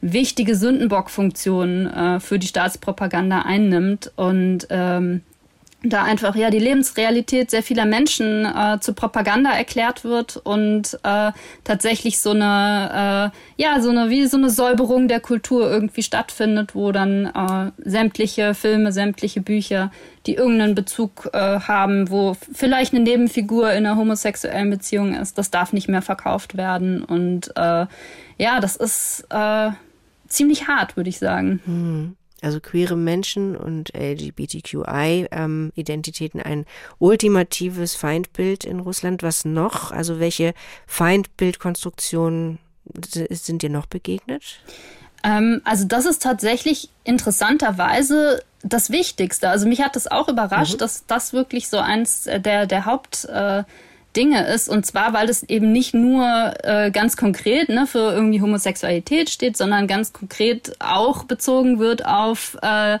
wichtige 0.00 0.56
Sündenbockfunktion 0.56 1.86
äh, 1.86 2.20
für 2.20 2.38
die 2.38 2.46
Staatspropaganda 2.46 3.42
einnimmt. 3.42 4.10
Und 4.16 4.66
ähm, 4.70 5.22
da 5.84 6.04
einfach 6.04 6.36
ja 6.36 6.50
die 6.50 6.58
Lebensrealität 6.58 7.50
sehr 7.50 7.62
vieler 7.62 7.84
Menschen 7.84 8.46
äh, 8.46 8.78
zur 8.80 8.94
Propaganda 8.94 9.50
erklärt 9.50 10.04
wird 10.04 10.36
und 10.36 10.98
äh, 11.02 11.32
tatsächlich 11.64 12.20
so 12.20 12.30
eine 12.30 13.32
äh, 13.58 13.62
ja 13.62 13.80
so 13.80 13.90
eine 13.90 14.08
wie 14.08 14.26
so 14.26 14.36
eine 14.36 14.50
Säuberung 14.50 15.08
der 15.08 15.20
Kultur 15.20 15.68
irgendwie 15.68 16.02
stattfindet, 16.02 16.74
wo 16.74 16.92
dann 16.92 17.26
äh, 17.26 17.72
sämtliche 17.88 18.54
Filme, 18.54 18.92
sämtliche 18.92 19.40
Bücher, 19.40 19.90
die 20.26 20.34
irgendeinen 20.34 20.74
Bezug 20.74 21.30
äh, 21.32 21.60
haben, 21.60 22.10
wo 22.10 22.36
vielleicht 22.52 22.92
eine 22.94 23.02
Nebenfigur 23.02 23.72
in 23.72 23.86
einer 23.86 23.96
homosexuellen 23.96 24.68
Beziehung 24.70 25.14
ist, 25.14 25.38
das 25.38 25.50
darf 25.50 25.72
nicht 25.72 25.88
mehr 25.88 26.02
verkauft 26.02 26.56
werden 26.56 27.02
und 27.02 27.56
äh, 27.56 27.86
ja, 28.38 28.60
das 28.60 28.76
ist 28.76 29.24
äh, 29.30 29.70
ziemlich 30.28 30.68
hart, 30.68 30.96
würde 30.96 31.10
ich 31.10 31.18
sagen. 31.18 31.60
Hm. 31.64 32.14
also 32.40 32.60
queere 32.60 32.96
Menschen 32.96 33.56
und 33.56 33.92
LGBTQI-Identitäten 33.94 36.40
ähm, 36.40 36.46
ein 36.46 36.64
ultimatives 36.98 37.94
Feindbild 37.94 38.64
in 38.64 38.80
Russland. 38.80 39.22
Was 39.22 39.44
noch? 39.44 39.92
Also 39.92 40.18
welche 40.18 40.54
Feindbildkonstruktionen 40.86 42.58
sind 43.30 43.62
dir 43.62 43.70
noch 43.70 43.86
begegnet? 43.86 44.60
Ähm, 45.24 45.60
also 45.64 45.86
das 45.86 46.06
ist 46.06 46.22
tatsächlich 46.22 46.88
interessanterweise 47.04 48.42
das 48.62 48.90
Wichtigste. 48.90 49.48
Also 49.48 49.66
mich 49.66 49.82
hat 49.82 49.96
das 49.96 50.10
auch 50.10 50.28
überrascht, 50.28 50.74
mhm. 50.74 50.78
dass 50.78 51.06
das 51.06 51.32
wirklich 51.32 51.68
so 51.68 51.78
eins 51.78 52.24
der, 52.24 52.66
der 52.66 52.86
Haupt... 52.86 53.24
Äh, 53.26 53.64
Dinge 54.16 54.46
ist. 54.46 54.68
Und 54.68 54.84
zwar, 54.84 55.12
weil 55.12 55.28
es 55.28 55.42
eben 55.42 55.72
nicht 55.72 55.94
nur 55.94 56.54
äh, 56.64 56.90
ganz 56.90 57.16
konkret 57.16 57.68
ne, 57.68 57.86
für 57.86 58.12
irgendwie 58.12 58.40
Homosexualität 58.40 59.30
steht, 59.30 59.56
sondern 59.56 59.86
ganz 59.86 60.12
konkret 60.12 60.76
auch 60.80 61.24
bezogen 61.24 61.78
wird 61.78 62.04
auf 62.04 62.58
äh, 62.62 62.98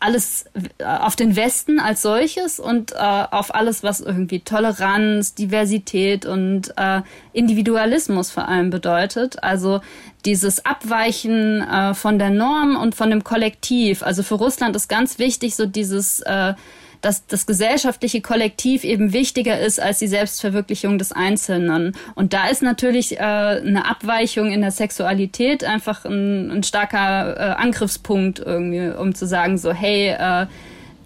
alles 0.00 0.46
äh, 0.78 0.84
auf 0.84 1.14
den 1.14 1.36
Westen 1.36 1.78
als 1.78 2.02
solches 2.02 2.58
und 2.58 2.92
äh, 2.92 2.96
auf 2.96 3.54
alles, 3.54 3.82
was 3.82 4.00
irgendwie 4.00 4.40
Toleranz, 4.40 5.34
Diversität 5.34 6.26
und 6.26 6.72
äh, 6.76 7.02
Individualismus 7.32 8.30
vor 8.30 8.48
allem 8.48 8.70
bedeutet. 8.70 9.42
Also 9.42 9.80
dieses 10.24 10.64
Abweichen 10.64 11.62
äh, 11.62 11.94
von 11.94 12.18
der 12.18 12.30
Norm 12.30 12.76
und 12.76 12.94
von 12.94 13.10
dem 13.10 13.22
Kollektiv. 13.22 14.02
Also 14.02 14.22
für 14.22 14.34
Russland 14.34 14.74
ist 14.74 14.88
ganz 14.88 15.18
wichtig 15.18 15.54
so 15.54 15.66
dieses 15.66 16.20
äh, 16.20 16.54
dass 17.00 17.26
das 17.26 17.46
gesellschaftliche 17.46 18.20
Kollektiv 18.20 18.84
eben 18.84 19.12
wichtiger 19.12 19.58
ist 19.58 19.80
als 19.80 19.98
die 19.98 20.06
Selbstverwirklichung 20.06 20.98
des 20.98 21.12
Einzelnen. 21.12 21.96
Und 22.14 22.32
da 22.32 22.48
ist 22.48 22.62
natürlich 22.62 23.18
äh, 23.18 23.20
eine 23.20 23.88
Abweichung 23.88 24.52
in 24.52 24.60
der 24.60 24.70
Sexualität 24.70 25.64
einfach 25.64 26.04
ein, 26.04 26.50
ein 26.50 26.62
starker 26.62 27.36
äh, 27.36 27.62
Angriffspunkt 27.62 28.38
irgendwie, 28.38 28.90
um 28.90 29.14
zu 29.14 29.26
sagen 29.26 29.58
so, 29.58 29.72
hey, 29.72 30.08
äh, 30.08 30.46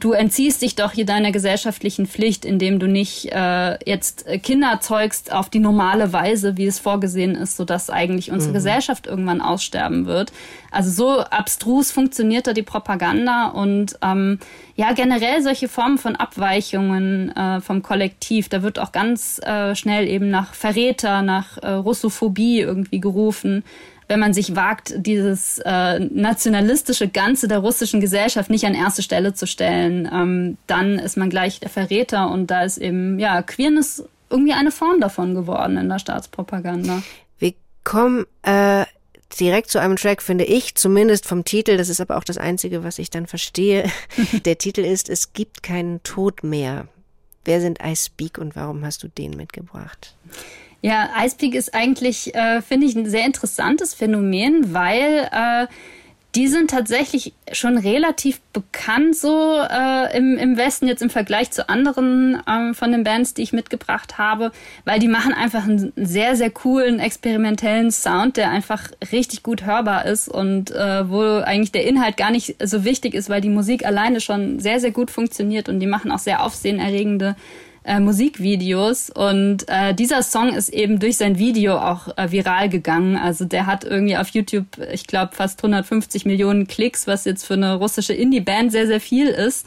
du 0.04 0.12
entziehst 0.12 0.60
dich 0.60 0.74
doch 0.74 0.92
hier 0.92 1.06
deiner 1.06 1.32
gesellschaftlichen 1.32 2.06
Pflicht, 2.06 2.44
indem 2.44 2.78
du 2.78 2.86
nicht 2.86 3.32
äh, 3.32 3.78
jetzt 3.88 4.26
Kinder 4.42 4.80
zeugst 4.82 5.32
auf 5.32 5.48
die 5.48 5.60
normale 5.60 6.12
Weise, 6.12 6.58
wie 6.58 6.66
es 6.66 6.78
vorgesehen 6.78 7.34
ist, 7.34 7.56
sodass 7.56 7.88
eigentlich 7.88 8.30
unsere 8.30 8.50
mhm. 8.50 8.56
Gesellschaft 8.56 9.06
irgendwann 9.06 9.40
aussterben 9.40 10.04
wird. 10.04 10.30
Also 10.70 10.90
so 10.90 11.20
abstrus 11.20 11.90
funktioniert 11.90 12.46
da 12.46 12.52
die 12.52 12.62
Propaganda 12.62 13.46
und 13.46 13.96
ähm, 14.02 14.40
ja, 14.76 14.92
generell 14.92 15.40
solche 15.40 15.68
Formen 15.68 15.96
von 15.96 16.16
Abweichungen 16.16 17.34
äh, 17.34 17.62
vom 17.62 17.82
Kollektiv, 17.82 18.50
da 18.50 18.62
wird 18.62 18.78
auch 18.78 18.92
ganz 18.92 19.38
äh, 19.38 19.74
schnell 19.74 20.06
eben 20.06 20.28
nach 20.28 20.52
Verräter, 20.52 21.22
nach 21.22 21.56
äh, 21.62 21.70
Russophobie 21.70 22.60
irgendwie 22.60 23.00
gerufen 23.00 23.64
wenn 24.08 24.20
man 24.20 24.34
sich 24.34 24.54
wagt, 24.54 24.94
dieses 24.96 25.58
äh, 25.60 25.98
nationalistische 25.98 27.08
Ganze 27.08 27.48
der 27.48 27.58
russischen 27.58 28.00
Gesellschaft 28.00 28.50
nicht 28.50 28.64
an 28.64 28.74
erste 28.74 29.02
Stelle 29.02 29.34
zu 29.34 29.46
stellen, 29.46 30.08
ähm, 30.12 30.58
dann 30.66 30.98
ist 30.98 31.16
man 31.16 31.30
gleich 31.30 31.60
der 31.60 31.70
Verräter 31.70 32.30
und 32.30 32.50
da 32.50 32.64
ist 32.64 32.78
eben, 32.78 33.18
ja, 33.18 33.42
Queerness 33.42 34.04
irgendwie 34.30 34.52
eine 34.52 34.70
Form 34.70 35.00
davon 35.00 35.34
geworden 35.34 35.76
in 35.76 35.88
der 35.88 35.98
Staatspropaganda. 35.98 37.02
Wir 37.38 37.54
kommen 37.84 38.26
äh, 38.42 38.84
direkt 39.38 39.70
zu 39.70 39.78
einem 39.78 39.96
Track, 39.96 40.22
finde 40.22 40.44
ich, 40.44 40.74
zumindest 40.74 41.26
vom 41.26 41.44
Titel, 41.44 41.76
das 41.76 41.88
ist 41.88 42.00
aber 42.00 42.16
auch 42.16 42.24
das 42.24 42.38
Einzige, 42.38 42.84
was 42.84 42.98
ich 42.98 43.10
dann 43.10 43.26
verstehe. 43.26 43.90
der 44.44 44.58
Titel 44.58 44.80
ist 44.80 45.08
Es 45.08 45.32
gibt 45.32 45.62
keinen 45.62 46.02
Tod 46.02 46.44
mehr. 46.44 46.88
Wer 47.44 47.60
sind 47.60 47.78
I 47.84 47.94
Speak 47.94 48.38
und 48.38 48.56
warum 48.56 48.84
hast 48.84 49.02
du 49.02 49.08
den 49.08 49.32
mitgebracht? 49.32 50.14
Ja, 50.84 51.08
Icepeak 51.18 51.54
ist 51.54 51.74
eigentlich, 51.74 52.34
äh, 52.34 52.60
finde 52.60 52.86
ich, 52.86 52.94
ein 52.94 53.08
sehr 53.08 53.24
interessantes 53.24 53.94
Phänomen, 53.94 54.74
weil 54.74 55.30
äh, 55.32 55.66
die 56.34 56.46
sind 56.46 56.68
tatsächlich 56.68 57.32
schon 57.52 57.78
relativ 57.78 58.42
bekannt 58.52 59.16
so 59.16 59.62
äh, 59.62 60.14
im, 60.14 60.36
im 60.36 60.58
Westen 60.58 60.86
jetzt 60.86 61.00
im 61.00 61.08
Vergleich 61.08 61.50
zu 61.52 61.70
anderen 61.70 62.38
ähm, 62.46 62.74
von 62.74 62.92
den 62.92 63.02
Bands, 63.02 63.32
die 63.32 63.40
ich 63.40 63.54
mitgebracht 63.54 64.18
habe, 64.18 64.52
weil 64.84 64.98
die 64.98 65.08
machen 65.08 65.32
einfach 65.32 65.64
einen 65.64 65.94
sehr, 65.96 66.36
sehr 66.36 66.50
coolen, 66.50 66.98
experimentellen 66.98 67.90
Sound, 67.90 68.36
der 68.36 68.50
einfach 68.50 68.90
richtig 69.10 69.42
gut 69.42 69.64
hörbar 69.64 70.04
ist 70.04 70.28
und 70.28 70.70
äh, 70.70 71.08
wo 71.08 71.22
eigentlich 71.22 71.72
der 71.72 71.86
Inhalt 71.86 72.18
gar 72.18 72.30
nicht 72.30 72.56
so 72.62 72.84
wichtig 72.84 73.14
ist, 73.14 73.30
weil 73.30 73.40
die 73.40 73.48
Musik 73.48 73.86
alleine 73.86 74.20
schon 74.20 74.60
sehr, 74.60 74.80
sehr 74.80 74.90
gut 74.90 75.10
funktioniert 75.10 75.70
und 75.70 75.80
die 75.80 75.86
machen 75.86 76.12
auch 76.12 76.18
sehr 76.18 76.42
aufsehenerregende 76.42 77.36
äh, 77.84 78.00
Musikvideos 78.00 79.10
und 79.10 79.68
äh, 79.68 79.94
dieser 79.94 80.22
Song 80.22 80.54
ist 80.54 80.70
eben 80.70 80.98
durch 80.98 81.18
sein 81.18 81.38
Video 81.38 81.76
auch 81.76 82.16
äh, 82.16 82.32
viral 82.32 82.68
gegangen. 82.68 83.16
Also 83.16 83.44
der 83.44 83.66
hat 83.66 83.84
irgendwie 83.84 84.16
auf 84.16 84.28
YouTube, 84.28 84.66
ich 84.92 85.06
glaube, 85.06 85.34
fast 85.34 85.60
150 85.60 86.24
Millionen 86.24 86.66
Klicks, 86.66 87.06
was 87.06 87.24
jetzt 87.26 87.44
für 87.44 87.54
eine 87.54 87.74
russische 87.74 88.14
Indie-Band 88.14 88.72
sehr, 88.72 88.86
sehr 88.86 89.00
viel 89.00 89.26
ist. 89.28 89.66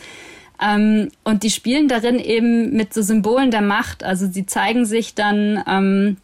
Ähm, 0.60 1.10
und 1.24 1.44
die 1.44 1.52
spielen 1.52 1.88
darin 1.88 2.20
eben 2.20 2.72
mit 2.76 2.94
so 2.94 3.04
Symbolen 3.04 3.52
der 3.52 3.62
Macht. 3.62 4.04
Also 4.04 4.28
sie 4.28 4.48
zeigen 4.48 4.86
sich 4.86 5.14
dann 5.14 5.64
ähm, 5.68 6.18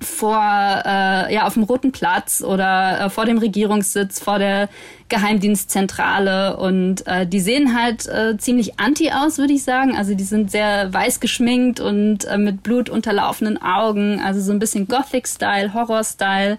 vor 0.00 0.36
äh, 0.36 1.34
ja 1.34 1.46
auf 1.46 1.54
dem 1.54 1.64
Roten 1.64 1.92
Platz 1.92 2.42
oder 2.42 3.00
äh, 3.00 3.10
vor 3.10 3.24
dem 3.24 3.38
Regierungssitz, 3.38 4.20
vor 4.20 4.38
der 4.38 4.68
Geheimdienstzentrale. 5.08 6.56
Und 6.56 7.06
äh, 7.06 7.26
die 7.26 7.40
sehen 7.40 7.76
halt 7.76 8.06
äh, 8.06 8.36
ziemlich 8.38 8.78
anti 8.78 9.10
aus, 9.10 9.38
würde 9.38 9.54
ich 9.54 9.64
sagen. 9.64 9.96
Also 9.96 10.14
die 10.14 10.24
sind 10.24 10.50
sehr 10.50 10.92
weiß 10.92 11.20
geschminkt 11.20 11.80
und 11.80 12.24
äh, 12.26 12.38
mit 12.38 12.62
Blut 12.62 12.88
unterlaufenden 12.88 13.60
Augen, 13.60 14.20
also 14.20 14.40
so 14.40 14.52
ein 14.52 14.58
bisschen 14.58 14.86
Gothic-Style, 14.86 15.74
Horror-Style. 15.74 16.58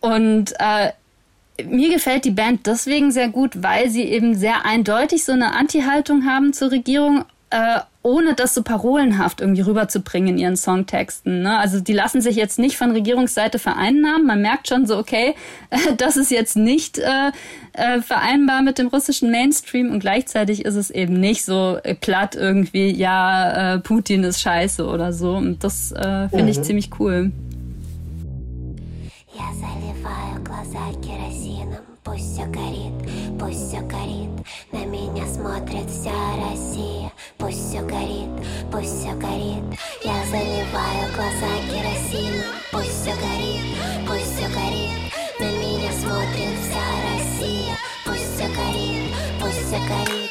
Und 0.00 0.54
äh, 0.58 0.92
mir 1.64 1.92
gefällt 1.92 2.24
die 2.24 2.30
Band 2.30 2.66
deswegen 2.66 3.12
sehr 3.12 3.28
gut, 3.28 3.62
weil 3.62 3.90
sie 3.90 4.04
eben 4.04 4.34
sehr 4.34 4.64
eindeutig 4.64 5.24
so 5.24 5.32
eine 5.32 5.54
Anti-Haltung 5.54 6.24
haben 6.24 6.54
zur 6.54 6.70
Regierung, 6.70 7.24
äh, 7.50 7.80
ohne 8.01 8.35
das 8.35 8.53
so 8.53 8.61
parolenhaft 8.61 9.41
irgendwie 9.41 9.61
rüberzubringen 9.61 10.35
in 10.35 10.37
ihren 10.37 10.57
Songtexten. 10.57 11.41
Ne? 11.41 11.57
Also 11.57 11.79
die 11.79 11.93
lassen 11.93 12.21
sich 12.21 12.35
jetzt 12.35 12.59
nicht 12.59 12.77
von 12.77 12.91
Regierungsseite 12.91 13.57
vereinnahmen. 13.57 14.27
Man 14.27 14.41
merkt 14.41 14.67
schon 14.67 14.85
so, 14.85 14.97
okay, 14.97 15.33
äh, 15.71 15.95
das 15.97 16.15
ist 16.15 16.29
jetzt 16.29 16.55
nicht 16.55 16.99
äh, 16.99 17.31
äh, 17.73 18.01
vereinbar 18.01 18.61
mit 18.61 18.77
dem 18.77 18.87
russischen 18.87 19.31
Mainstream 19.31 19.91
und 19.91 19.99
gleichzeitig 19.99 20.65
ist 20.65 20.75
es 20.75 20.91
eben 20.91 21.19
nicht 21.19 21.45
so 21.45 21.79
äh, 21.83 21.95
platt 21.95 22.35
irgendwie, 22.35 22.91
ja, 22.91 23.75
äh, 23.75 23.79
Putin 23.79 24.23
ist 24.23 24.39
scheiße 24.39 24.85
oder 24.85 25.11
so. 25.11 25.35
Und 25.35 25.63
das 25.63 25.91
äh, 25.91 26.29
finde 26.29 26.43
mhm. 26.43 26.49
ich 26.49 26.61
ziemlich 26.61 26.89
cool. 26.99 27.31
Я 29.37 29.51
заливаю 29.53 30.41
глаза 30.45 30.93
керосином, 31.01 31.83
пусть 32.03 32.33
все 32.33 32.45
горит, 32.45 32.93
пусть 33.37 33.67
все 33.67 33.81
горит. 33.81 34.29
На 34.71 34.85
меня 34.85 35.25
смотрит 35.27 35.89
вся 35.89 36.11
Россия, 36.49 37.08
Пусть 37.40 37.70
все 37.70 37.80
горит, 37.80 38.28
пусть 38.70 39.00
все 39.00 39.12
горит. 39.14 39.64
Я 40.04 40.22
заливаю 40.26 41.12
глаза 41.14 41.48
керосином, 41.68 42.54
пусть 42.70 43.02
все 43.02 43.14
горит, 43.16 43.78
пусть 44.06 44.36
все 44.36 44.48
горит. 44.48 45.12
На 45.40 45.44
меня 45.44 45.90
смотрит 45.92 46.58
вся 46.60 46.84
Россия, 47.14 47.76
пусть 48.04 48.34
все 48.34 48.46
горит, 48.48 49.14
пусть 49.40 49.66
все 49.66 49.78
горит. 49.78 50.30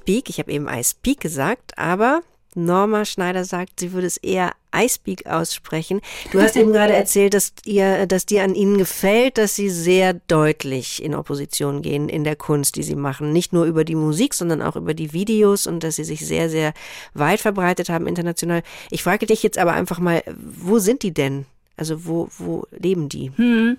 Icepeak, 0.00 0.30
ich 0.30 0.38
habe 0.38 0.52
eben 0.52 0.68
Icepeak 0.68 1.20
gesagt, 1.20 1.78
aber 1.78 2.22
Norma 2.54 3.04
Schneider 3.04 3.44
sagt, 3.44 3.78
sie 3.78 3.92
würde 3.92 4.08
es 4.08 4.16
eher 4.16 4.52
Icepeak 4.74 5.26
aussprechen. 5.26 6.00
Du 6.32 6.40
hast 6.40 6.56
eben 6.56 6.72
gerade 6.72 6.92
erzählt, 6.92 7.34
dass 7.34 7.52
ihr, 7.64 8.06
dass 8.06 8.26
dir 8.26 8.42
an 8.42 8.54
ihnen 8.56 8.76
gefällt, 8.76 9.38
dass 9.38 9.54
sie 9.54 9.70
sehr 9.70 10.14
deutlich 10.14 11.02
in 11.02 11.14
Opposition 11.14 11.80
gehen 11.80 12.08
in 12.08 12.24
der 12.24 12.34
Kunst, 12.34 12.76
die 12.76 12.82
sie 12.82 12.96
machen. 12.96 13.32
Nicht 13.32 13.52
nur 13.52 13.66
über 13.66 13.84
die 13.84 13.94
Musik, 13.94 14.34
sondern 14.34 14.62
auch 14.62 14.74
über 14.74 14.94
die 14.94 15.12
Videos 15.12 15.66
und 15.68 15.84
dass 15.84 15.96
sie 15.96 16.04
sich 16.04 16.26
sehr, 16.26 16.50
sehr 16.50 16.72
weit 17.14 17.40
verbreitet 17.40 17.88
haben 17.88 18.08
international. 18.08 18.62
Ich 18.90 19.04
frage 19.04 19.26
dich 19.26 19.42
jetzt 19.44 19.58
aber 19.58 19.72
einfach 19.72 20.00
mal, 20.00 20.22
wo 20.36 20.78
sind 20.80 21.02
die 21.04 21.14
denn? 21.14 21.46
Also 21.76 22.04
wo, 22.04 22.28
wo 22.36 22.66
leben 22.72 23.08
die? 23.08 23.30
Hm. 23.36 23.76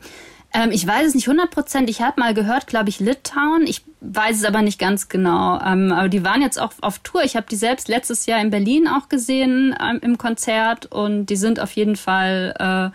Ähm, 0.54 0.72
ich 0.72 0.86
weiß 0.86 1.08
es 1.08 1.16
nicht 1.16 1.28
100 1.28 1.50
Prozent. 1.50 1.90
Ich 1.90 2.02
habe 2.02 2.20
mal 2.20 2.34
gehört, 2.34 2.68
glaube 2.68 2.90
ich, 2.90 3.00
Litauen. 3.00 3.66
Ich 3.66 3.84
weiß 4.02 4.38
es 4.38 4.44
aber 4.44 4.62
nicht 4.62 4.80
ganz 4.80 5.08
genau. 5.10 5.60
Ähm, 5.62 5.92
aber 5.92 6.10
die 6.10 6.26
waren 6.26 6.42
jetzt 6.42 6.60
auch 6.60 6.74
auf 6.82 7.00
Tour. 7.00 7.24
Ich 7.24 7.36
habe 7.36 7.48
die 7.50 7.56
selbst 7.56 7.88
letztes 7.88 8.26
Jahr 8.26 8.42
in 8.42 8.50
Berlin 8.50 8.88
auch 8.88 9.10
gesehen 9.10 9.76
ähm, 9.82 10.00
im 10.02 10.18
Konzert 10.18 10.88
und 10.88 11.28
die 11.28 11.36
sind 11.38 11.60
auf 11.60 11.72
jeden 11.74 11.96
Fall 11.96 12.92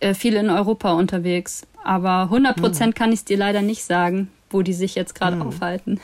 äh, 0.00 0.08
äh 0.10 0.14
viel 0.14 0.34
in 0.34 0.50
Europa 0.50 0.92
unterwegs. 0.92 1.66
Aber 1.82 2.22
100 2.22 2.56
Prozent 2.56 2.94
hm. 2.94 2.98
kann 2.98 3.12
ich 3.12 3.20
es 3.20 3.24
dir 3.24 3.36
leider 3.36 3.62
nicht 3.62 3.84
sagen, 3.84 4.30
wo 4.50 4.62
die 4.62 4.74
sich 4.74 4.94
jetzt 4.94 5.14
gerade 5.14 5.36
hm. 5.36 5.42
aufhalten. 5.42 6.00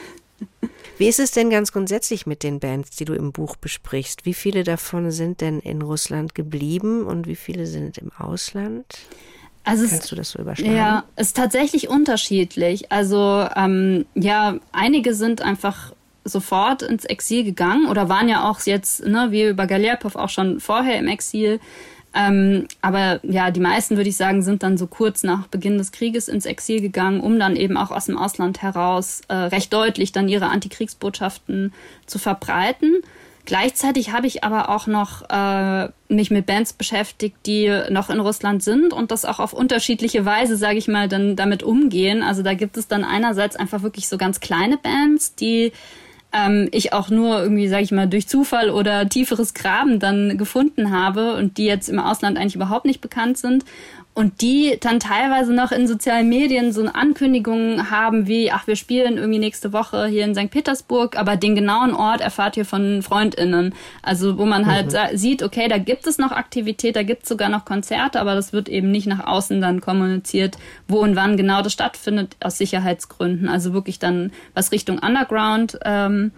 Wie 0.98 1.06
ist 1.06 1.20
es 1.20 1.30
denn 1.30 1.50
ganz 1.50 1.72
grundsätzlich 1.72 2.26
mit 2.26 2.42
den 2.42 2.58
Bands, 2.58 2.90
die 2.90 3.04
du 3.04 3.14
im 3.14 3.30
Buch 3.30 3.54
besprichst? 3.54 4.24
Wie 4.24 4.34
viele 4.34 4.64
davon 4.64 5.12
sind 5.12 5.40
denn 5.40 5.60
in 5.60 5.82
Russland 5.82 6.34
geblieben 6.34 7.04
und 7.04 7.28
wie 7.28 7.36
viele 7.36 7.66
sind 7.66 7.98
im 7.98 8.10
Ausland? 8.18 8.98
Also 9.68 9.86
Kannst 9.86 10.04
es, 10.04 10.10
du 10.10 10.16
das 10.16 10.30
so 10.30 10.38
überschlagen? 10.38 10.74
Ja, 10.74 11.04
ist 11.16 11.36
tatsächlich 11.36 11.88
unterschiedlich. 11.88 12.90
Also 12.90 13.46
ähm, 13.54 14.06
ja, 14.14 14.56
einige 14.72 15.14
sind 15.14 15.42
einfach 15.42 15.92
sofort 16.24 16.82
ins 16.82 17.04
Exil 17.04 17.44
gegangen 17.44 17.86
oder 17.88 18.08
waren 18.08 18.28
ja 18.28 18.48
auch 18.48 18.60
jetzt, 18.64 19.04
ne, 19.06 19.28
wie 19.30 19.44
über 19.44 19.66
Galerpov 19.66 20.16
auch 20.16 20.28
schon 20.28 20.60
vorher 20.60 20.98
im 20.98 21.08
Exil. 21.08 21.60
Ähm, 22.14 22.66
aber 22.80 23.20
ja, 23.22 23.50
die 23.50 23.60
meisten, 23.60 23.96
würde 23.96 24.08
ich 24.08 24.16
sagen, 24.16 24.42
sind 24.42 24.62
dann 24.62 24.78
so 24.78 24.86
kurz 24.86 25.22
nach 25.22 25.46
Beginn 25.48 25.76
des 25.76 25.92
Krieges 25.92 26.28
ins 26.28 26.46
Exil 26.46 26.80
gegangen, 26.80 27.20
um 27.20 27.38
dann 27.38 27.54
eben 27.54 27.76
auch 27.76 27.90
aus 27.90 28.06
dem 28.06 28.16
Ausland 28.16 28.62
heraus 28.62 29.20
äh, 29.28 29.34
recht 29.34 29.72
deutlich 29.72 30.12
dann 30.12 30.28
ihre 30.28 30.48
Antikriegsbotschaften 30.48 31.72
zu 32.06 32.18
verbreiten. 32.18 33.02
Gleichzeitig 33.48 34.12
habe 34.12 34.26
ich 34.26 34.44
aber 34.44 34.68
auch 34.68 34.86
noch 34.86 35.22
äh, 35.30 35.88
mich 36.10 36.30
mit 36.30 36.44
Bands 36.44 36.74
beschäftigt, 36.74 37.34
die 37.46 37.74
noch 37.88 38.10
in 38.10 38.20
Russland 38.20 38.62
sind 38.62 38.92
und 38.92 39.10
das 39.10 39.24
auch 39.24 39.38
auf 39.38 39.54
unterschiedliche 39.54 40.26
Weise, 40.26 40.58
sage 40.58 40.76
ich 40.76 40.86
mal, 40.86 41.08
dann 41.08 41.34
damit 41.34 41.62
umgehen. 41.62 42.22
Also 42.22 42.42
da 42.42 42.52
gibt 42.52 42.76
es 42.76 42.88
dann 42.88 43.04
einerseits 43.04 43.56
einfach 43.56 43.82
wirklich 43.82 44.06
so 44.06 44.18
ganz 44.18 44.40
kleine 44.40 44.76
Bands, 44.76 45.34
die 45.34 45.72
ähm, 46.30 46.68
ich 46.72 46.92
auch 46.92 47.08
nur 47.08 47.40
irgendwie, 47.40 47.68
sage 47.68 47.84
ich 47.84 47.90
mal, 47.90 48.06
durch 48.06 48.28
Zufall 48.28 48.68
oder 48.68 49.08
tieferes 49.08 49.54
Graben 49.54 49.98
dann 49.98 50.36
gefunden 50.36 50.90
habe 50.90 51.34
und 51.36 51.56
die 51.56 51.64
jetzt 51.64 51.88
im 51.88 52.00
Ausland 52.00 52.36
eigentlich 52.36 52.56
überhaupt 52.56 52.84
nicht 52.84 53.00
bekannt 53.00 53.38
sind 53.38 53.64
und 54.18 54.40
die 54.42 54.76
dann 54.80 54.98
teilweise 54.98 55.54
noch 55.54 55.70
in 55.70 55.86
sozialen 55.86 56.28
Medien 56.28 56.72
so 56.72 56.80
eine 56.80 56.92
Ankündigung 56.96 57.88
haben 57.88 58.26
wie, 58.26 58.50
ach, 58.50 58.66
wir 58.66 58.74
spielen 58.74 59.16
irgendwie 59.16 59.38
nächste 59.38 59.72
Woche 59.72 60.08
hier 60.08 60.24
in 60.24 60.34
St. 60.34 60.50
Petersburg, 60.50 61.16
aber 61.16 61.36
den 61.36 61.54
genauen 61.54 61.94
Ort 61.94 62.20
erfahrt 62.20 62.56
ihr 62.56 62.64
von 62.64 63.00
FreundInnen. 63.00 63.76
Also 64.02 64.36
wo 64.36 64.44
man 64.44 64.66
halt 64.66 64.92
mhm. 64.92 65.16
sieht, 65.16 65.44
okay, 65.44 65.68
da 65.68 65.78
gibt 65.78 66.08
es 66.08 66.18
noch 66.18 66.32
Aktivität, 66.32 66.96
da 66.96 67.04
gibt 67.04 67.22
es 67.22 67.28
sogar 67.28 67.48
noch 67.48 67.64
Konzerte, 67.64 68.18
aber 68.20 68.34
das 68.34 68.52
wird 68.52 68.68
eben 68.68 68.90
nicht 68.90 69.06
nach 69.06 69.24
außen 69.24 69.60
dann 69.60 69.80
kommuniziert, 69.80 70.58
wo 70.88 70.98
und 70.98 71.14
wann 71.14 71.36
genau 71.36 71.62
das 71.62 71.72
stattfindet, 71.72 72.34
aus 72.40 72.58
Sicherheitsgründen. 72.58 73.48
Also 73.48 73.72
wirklich 73.72 74.00
dann 74.00 74.32
was 74.52 74.72
Richtung 74.72 74.98
Underground 74.98 75.78
ähm, 75.84 76.32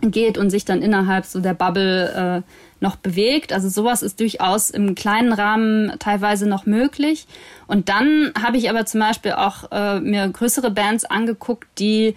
geht 0.00 0.38
und 0.38 0.50
sich 0.50 0.64
dann 0.64 0.82
innerhalb 0.82 1.24
so 1.24 1.40
der 1.40 1.54
Bubble 1.54 2.42
äh, 2.44 2.52
noch 2.80 2.96
bewegt. 2.96 3.52
Also 3.52 3.68
sowas 3.68 4.02
ist 4.02 4.20
durchaus 4.20 4.70
im 4.70 4.94
kleinen 4.94 5.32
Rahmen 5.32 5.92
teilweise 5.98 6.48
noch 6.48 6.66
möglich. 6.66 7.26
Und 7.66 7.88
dann 7.88 8.32
habe 8.40 8.58
ich 8.58 8.68
aber 8.68 8.86
zum 8.86 9.00
Beispiel 9.00 9.32
auch 9.32 9.70
äh, 9.72 10.00
mir 10.00 10.28
größere 10.28 10.70
Bands 10.70 11.04
angeguckt, 11.04 11.66
die 11.78 12.14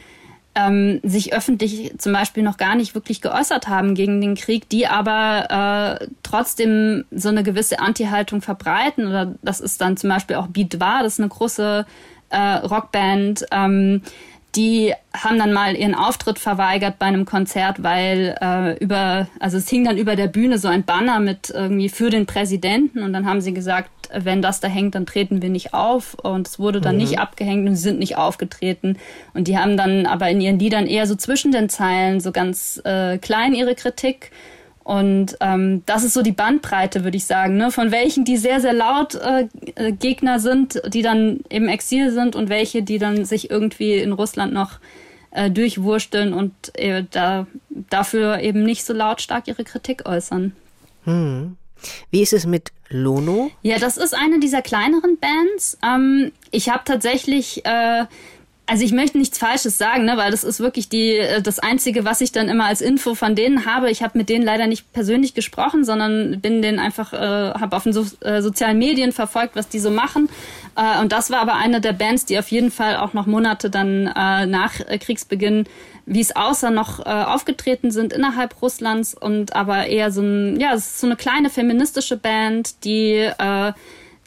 ähm, 0.55 0.99
sich 1.03 1.33
öffentlich 1.33 1.93
zum 1.97 2.11
Beispiel 2.11 2.43
noch 2.43 2.57
gar 2.57 2.75
nicht 2.75 2.95
wirklich 2.95 3.21
geäußert 3.21 3.67
haben 3.67 3.95
gegen 3.95 4.19
den 4.19 4.35
Krieg, 4.35 4.67
die 4.67 4.87
aber 4.87 5.99
äh, 6.01 6.07
trotzdem 6.23 7.05
so 7.11 7.29
eine 7.29 7.43
gewisse 7.43 7.79
Anti-Haltung 7.79 8.41
verbreiten. 8.41 9.07
Oder 9.07 9.35
das 9.41 9.59
ist 9.61 9.79
dann 9.79 9.95
zum 9.95 10.09
Beispiel 10.09 10.35
auch 10.35 10.47
Beat 10.47 10.79
War, 10.79 11.03
das 11.03 11.13
ist 11.13 11.19
eine 11.19 11.29
große 11.29 11.85
äh, 12.29 12.37
Rockband. 12.37 13.45
Ähm, 13.51 14.01
die 14.55 14.93
haben 15.13 15.37
dann 15.37 15.53
mal 15.53 15.75
ihren 15.75 15.93
Auftritt 15.93 16.39
verweigert 16.39 16.97
bei 16.97 17.05
einem 17.05 17.25
Konzert, 17.25 17.83
weil 17.83 18.35
äh, 18.41 18.77
über, 18.83 19.27
also 19.39 19.57
es 19.57 19.69
hing 19.69 19.85
dann 19.85 19.97
über 19.97 20.15
der 20.15 20.27
Bühne 20.27 20.57
so 20.57 20.67
ein 20.67 20.83
Banner 20.83 21.19
mit 21.19 21.51
irgendwie 21.51 21.89
für 21.89 22.09
den 22.09 22.25
Präsidenten 22.25 23.03
und 23.03 23.13
dann 23.13 23.27
haben 23.27 23.41
sie 23.41 23.53
gesagt, 23.53 23.89
wenn 24.11 24.41
das 24.41 24.59
da 24.59 24.67
hängt, 24.67 24.95
dann 24.95 25.05
treten 25.05 25.43
wir 25.43 25.49
nicht 25.49 25.75
auf 25.75 26.15
und 26.15 26.47
es 26.47 26.57
wurde 26.57 26.81
dann 26.81 26.95
mhm. 26.95 27.01
nicht 27.01 27.19
abgehängt 27.19 27.69
und 27.69 27.75
sie 27.75 27.83
sind 27.83 27.99
nicht 27.99 28.17
aufgetreten 28.17 28.97
und 29.35 29.47
die 29.47 29.57
haben 29.57 29.77
dann 29.77 30.07
aber 30.07 30.29
in 30.29 30.41
ihren 30.41 30.57
Liedern 30.57 30.87
eher 30.87 31.05
so 31.05 31.15
zwischen 31.15 31.51
den 31.51 31.69
Zeilen 31.69 32.19
so 32.19 32.31
ganz 32.31 32.81
äh, 32.85 33.19
klein 33.19 33.53
ihre 33.53 33.75
Kritik 33.75 34.31
und 34.89 35.37
ähm, 35.39 35.83
das 35.85 36.03
ist 36.03 36.15
so 36.15 36.23
die 36.23 36.31
Bandbreite, 36.31 37.03
würde 37.03 37.15
ich 37.15 37.25
sagen, 37.25 37.57
ne? 37.57 37.69
von 37.69 37.91
welchen, 37.91 38.25
die 38.25 38.37
sehr, 38.37 38.59
sehr 38.59 38.73
laut 38.73 39.13
äh, 39.13 39.47
äh, 39.75 39.91
Gegner 39.91 40.39
sind, 40.39 40.81
die 40.87 41.03
dann 41.03 41.41
im 41.47 41.67
Exil 41.67 42.09
sind 42.09 42.35
und 42.35 42.49
welche, 42.49 42.81
die 42.81 42.97
dann 42.97 43.23
sich 43.23 43.51
irgendwie 43.51 43.99
in 43.99 44.13
Russland 44.13 44.51
noch 44.51 44.79
äh, 45.29 45.51
durchwursteln 45.51 46.33
und 46.33 46.53
äh, 46.73 47.03
da, 47.11 47.45
dafür 47.69 48.39
eben 48.39 48.63
nicht 48.63 48.83
so 48.83 48.93
lautstark 48.93 49.47
ihre 49.47 49.63
Kritik 49.63 50.09
äußern. 50.09 50.55
Hm. 51.03 51.55
Wie 52.09 52.23
ist 52.23 52.33
es 52.33 52.47
mit 52.47 52.71
Lono? 52.89 53.51
Ja, 53.61 53.77
das 53.77 53.97
ist 53.97 54.15
eine 54.15 54.39
dieser 54.39 54.63
kleineren 54.63 55.19
Bands. 55.19 55.77
Ähm, 55.85 56.31
ich 56.49 56.69
habe 56.69 56.81
tatsächlich 56.83 57.63
äh, 57.63 58.05
also 58.69 58.83
ich 58.83 58.91
möchte 58.91 59.17
nichts 59.17 59.37
Falsches 59.37 59.77
sagen, 59.77 60.05
ne, 60.05 60.15
weil 60.15 60.31
das 60.31 60.43
ist 60.43 60.59
wirklich 60.59 60.89
die 60.89 61.17
äh, 61.17 61.41
das 61.41 61.59
einzige, 61.59 62.05
was 62.05 62.21
ich 62.21 62.31
dann 62.31 62.49
immer 62.49 62.65
als 62.65 62.81
Info 62.81 63.15
von 63.15 63.35
denen 63.35 63.65
habe. 63.65 63.89
Ich 63.89 64.03
habe 64.03 64.17
mit 64.17 64.29
denen 64.29 64.45
leider 64.45 64.67
nicht 64.67 64.93
persönlich 64.93 65.33
gesprochen, 65.33 65.83
sondern 65.83 66.39
bin 66.39 66.61
denen 66.61 66.79
einfach 66.79 67.11
äh, 67.13 67.17
habe 67.17 67.75
auf 67.75 67.83
den 67.83 67.93
so, 67.93 68.05
äh, 68.21 68.41
sozialen 68.41 68.77
Medien 68.77 69.11
verfolgt, 69.11 69.55
was 69.55 69.69
die 69.69 69.79
so 69.79 69.89
machen. 69.89 70.29
Äh, 70.75 71.01
und 71.01 71.11
das 71.11 71.31
war 71.31 71.39
aber 71.39 71.55
eine 71.55 71.81
der 71.81 71.93
Bands, 71.93 72.25
die 72.25 72.37
auf 72.37 72.49
jeden 72.51 72.69
Fall 72.69 72.97
auch 72.97 73.13
noch 73.13 73.25
Monate 73.25 73.69
dann 73.71 74.07
äh, 74.07 74.45
nach 74.45 74.73
Kriegsbeginn, 74.99 75.65
wie 76.05 76.21
es 76.21 76.35
außer 76.35 76.69
noch 76.69 76.99
äh, 76.99 77.09
aufgetreten 77.09 77.91
sind 77.91 78.13
innerhalb 78.13 78.61
Russlands 78.61 79.15
und 79.15 79.55
aber 79.55 79.87
eher 79.87 80.11
so 80.11 80.21
ein 80.21 80.59
ja, 80.59 80.73
es 80.73 80.85
ist 80.85 80.99
so 80.99 81.07
eine 81.07 81.15
kleine 81.15 81.49
feministische 81.49 82.17
Band, 82.17 82.83
die 82.83 83.15
äh, 83.15 83.73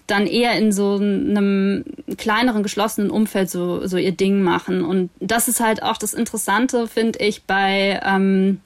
dann 0.06 0.26
eher 0.26 0.56
in 0.56 0.72
so 0.72 0.96
einem 0.96 1.84
kleineren, 2.16 2.62
geschlossenen 2.62 3.10
Umfeld 3.10 3.50
so, 3.50 3.86
so 3.86 3.96
ihr 3.96 4.12
Ding 4.12 4.42
machen. 4.42 4.84
Und 4.84 5.10
das 5.20 5.48
ist 5.48 5.60
halt 5.60 5.82
auch 5.82 5.96
das 5.96 6.14
Interessante, 6.14 6.88
finde 6.88 7.20
ich, 7.20 7.44
bei, 7.44 8.00
ähm, 8.04 8.60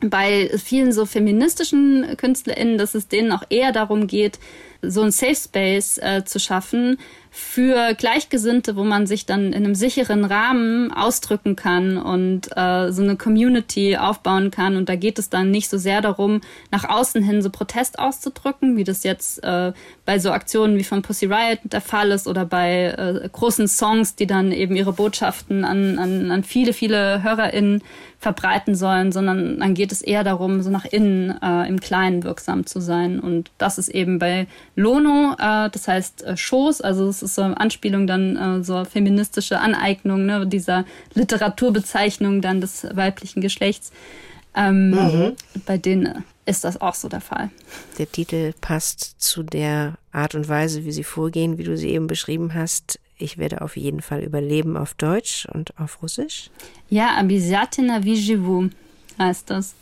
bei 0.00 0.50
vielen 0.58 0.92
so 0.92 1.06
feministischen 1.06 2.16
KünstlerInnen, 2.16 2.78
dass 2.78 2.94
es 2.94 3.08
denen 3.08 3.32
auch 3.32 3.44
eher 3.50 3.72
darum 3.72 4.06
geht, 4.06 4.38
so 4.82 5.02
ein 5.02 5.10
Safe 5.10 5.36
Space 5.36 5.98
äh, 5.98 6.24
zu 6.24 6.40
schaffen, 6.40 6.98
für 7.30 7.94
Gleichgesinnte, 7.94 8.74
wo 8.74 8.82
man 8.82 9.06
sich 9.06 9.24
dann 9.24 9.52
in 9.52 9.64
einem 9.64 9.76
sicheren 9.76 10.24
Rahmen 10.24 10.92
ausdrücken 10.92 11.54
kann 11.54 11.96
und 11.96 12.48
äh, 12.56 12.90
so 12.90 13.02
eine 13.02 13.16
Community 13.16 13.96
aufbauen 13.96 14.50
kann. 14.50 14.76
Und 14.76 14.88
da 14.88 14.96
geht 14.96 15.18
es 15.18 15.30
dann 15.30 15.50
nicht 15.50 15.70
so 15.70 15.78
sehr 15.78 16.00
darum, 16.00 16.40
nach 16.72 16.88
außen 16.88 17.22
hin 17.22 17.40
so 17.40 17.50
Protest 17.50 17.98
auszudrücken, 18.00 18.76
wie 18.76 18.84
das 18.84 19.04
jetzt 19.04 19.44
äh, 19.44 19.72
bei 20.04 20.18
so 20.18 20.32
Aktionen 20.32 20.76
wie 20.76 20.84
von 20.84 21.02
Pussy 21.02 21.26
Riot 21.26 21.60
der 21.64 21.80
Fall 21.80 22.10
ist 22.10 22.26
oder 22.26 22.44
bei 22.44 22.86
äh, 22.86 23.28
großen 23.28 23.68
Songs, 23.68 24.16
die 24.16 24.26
dann 24.26 24.50
eben 24.50 24.74
ihre 24.74 24.92
Botschaften 24.92 25.64
an, 25.64 25.98
an, 25.98 26.30
an 26.32 26.42
viele, 26.42 26.72
viele 26.72 27.22
HörerInnen 27.22 27.82
verbreiten 28.20 28.74
sollen, 28.74 29.12
sondern 29.12 29.60
dann 29.60 29.72
geht 29.72 29.92
es 29.92 30.02
eher 30.02 30.24
darum, 30.24 30.60
so 30.60 30.68
nach 30.68 30.84
innen 30.84 31.40
äh, 31.42 31.66
im 31.66 31.80
Kleinen 31.80 32.22
wirksam 32.22 32.66
zu 32.66 32.78
sein. 32.78 33.18
Und 33.18 33.50
das 33.56 33.78
ist 33.78 33.88
eben 33.88 34.18
bei 34.18 34.46
Lono, 34.76 35.36
äh, 35.38 35.70
das 35.70 35.88
heißt 35.88 36.24
äh, 36.24 36.36
Schoß, 36.36 36.82
also 36.82 37.10
das 37.20 37.30
ist 37.30 37.34
so 37.34 37.42
eine 37.42 37.58
Anspielung 37.58 38.06
dann 38.06 38.36
äh, 38.36 38.64
so 38.64 38.84
feministische 38.84 39.60
Aneignung 39.60 40.26
ne, 40.26 40.46
dieser 40.46 40.84
Literaturbezeichnung 41.14 42.40
dann 42.40 42.60
des 42.60 42.86
weiblichen 42.94 43.40
Geschlechts. 43.40 43.92
Ähm, 44.54 44.90
mhm. 44.90 45.36
Bei 45.66 45.78
denen 45.78 46.24
ist 46.46 46.64
das 46.64 46.80
auch 46.80 46.94
so 46.94 47.08
der 47.08 47.20
Fall. 47.20 47.50
Der 47.98 48.10
Titel 48.10 48.52
passt 48.60 49.20
zu 49.20 49.42
der 49.42 49.94
Art 50.12 50.34
und 50.34 50.48
Weise, 50.48 50.84
wie 50.84 50.92
sie 50.92 51.04
vorgehen, 51.04 51.58
wie 51.58 51.64
du 51.64 51.76
sie 51.76 51.90
eben 51.90 52.06
beschrieben 52.06 52.54
hast. 52.54 52.98
Ich 53.18 53.38
werde 53.38 53.60
auf 53.60 53.76
jeden 53.76 54.00
Fall 54.00 54.22
überleben 54.22 54.76
auf 54.76 54.94
Deutsch 54.94 55.46
und 55.52 55.78
auf 55.78 56.02
Russisch. 56.02 56.50
Ja, 56.88 57.16
Abizyatina 57.18 58.02
Vijivu 58.02 58.70
heißt 59.18 59.50
das. 59.50 59.74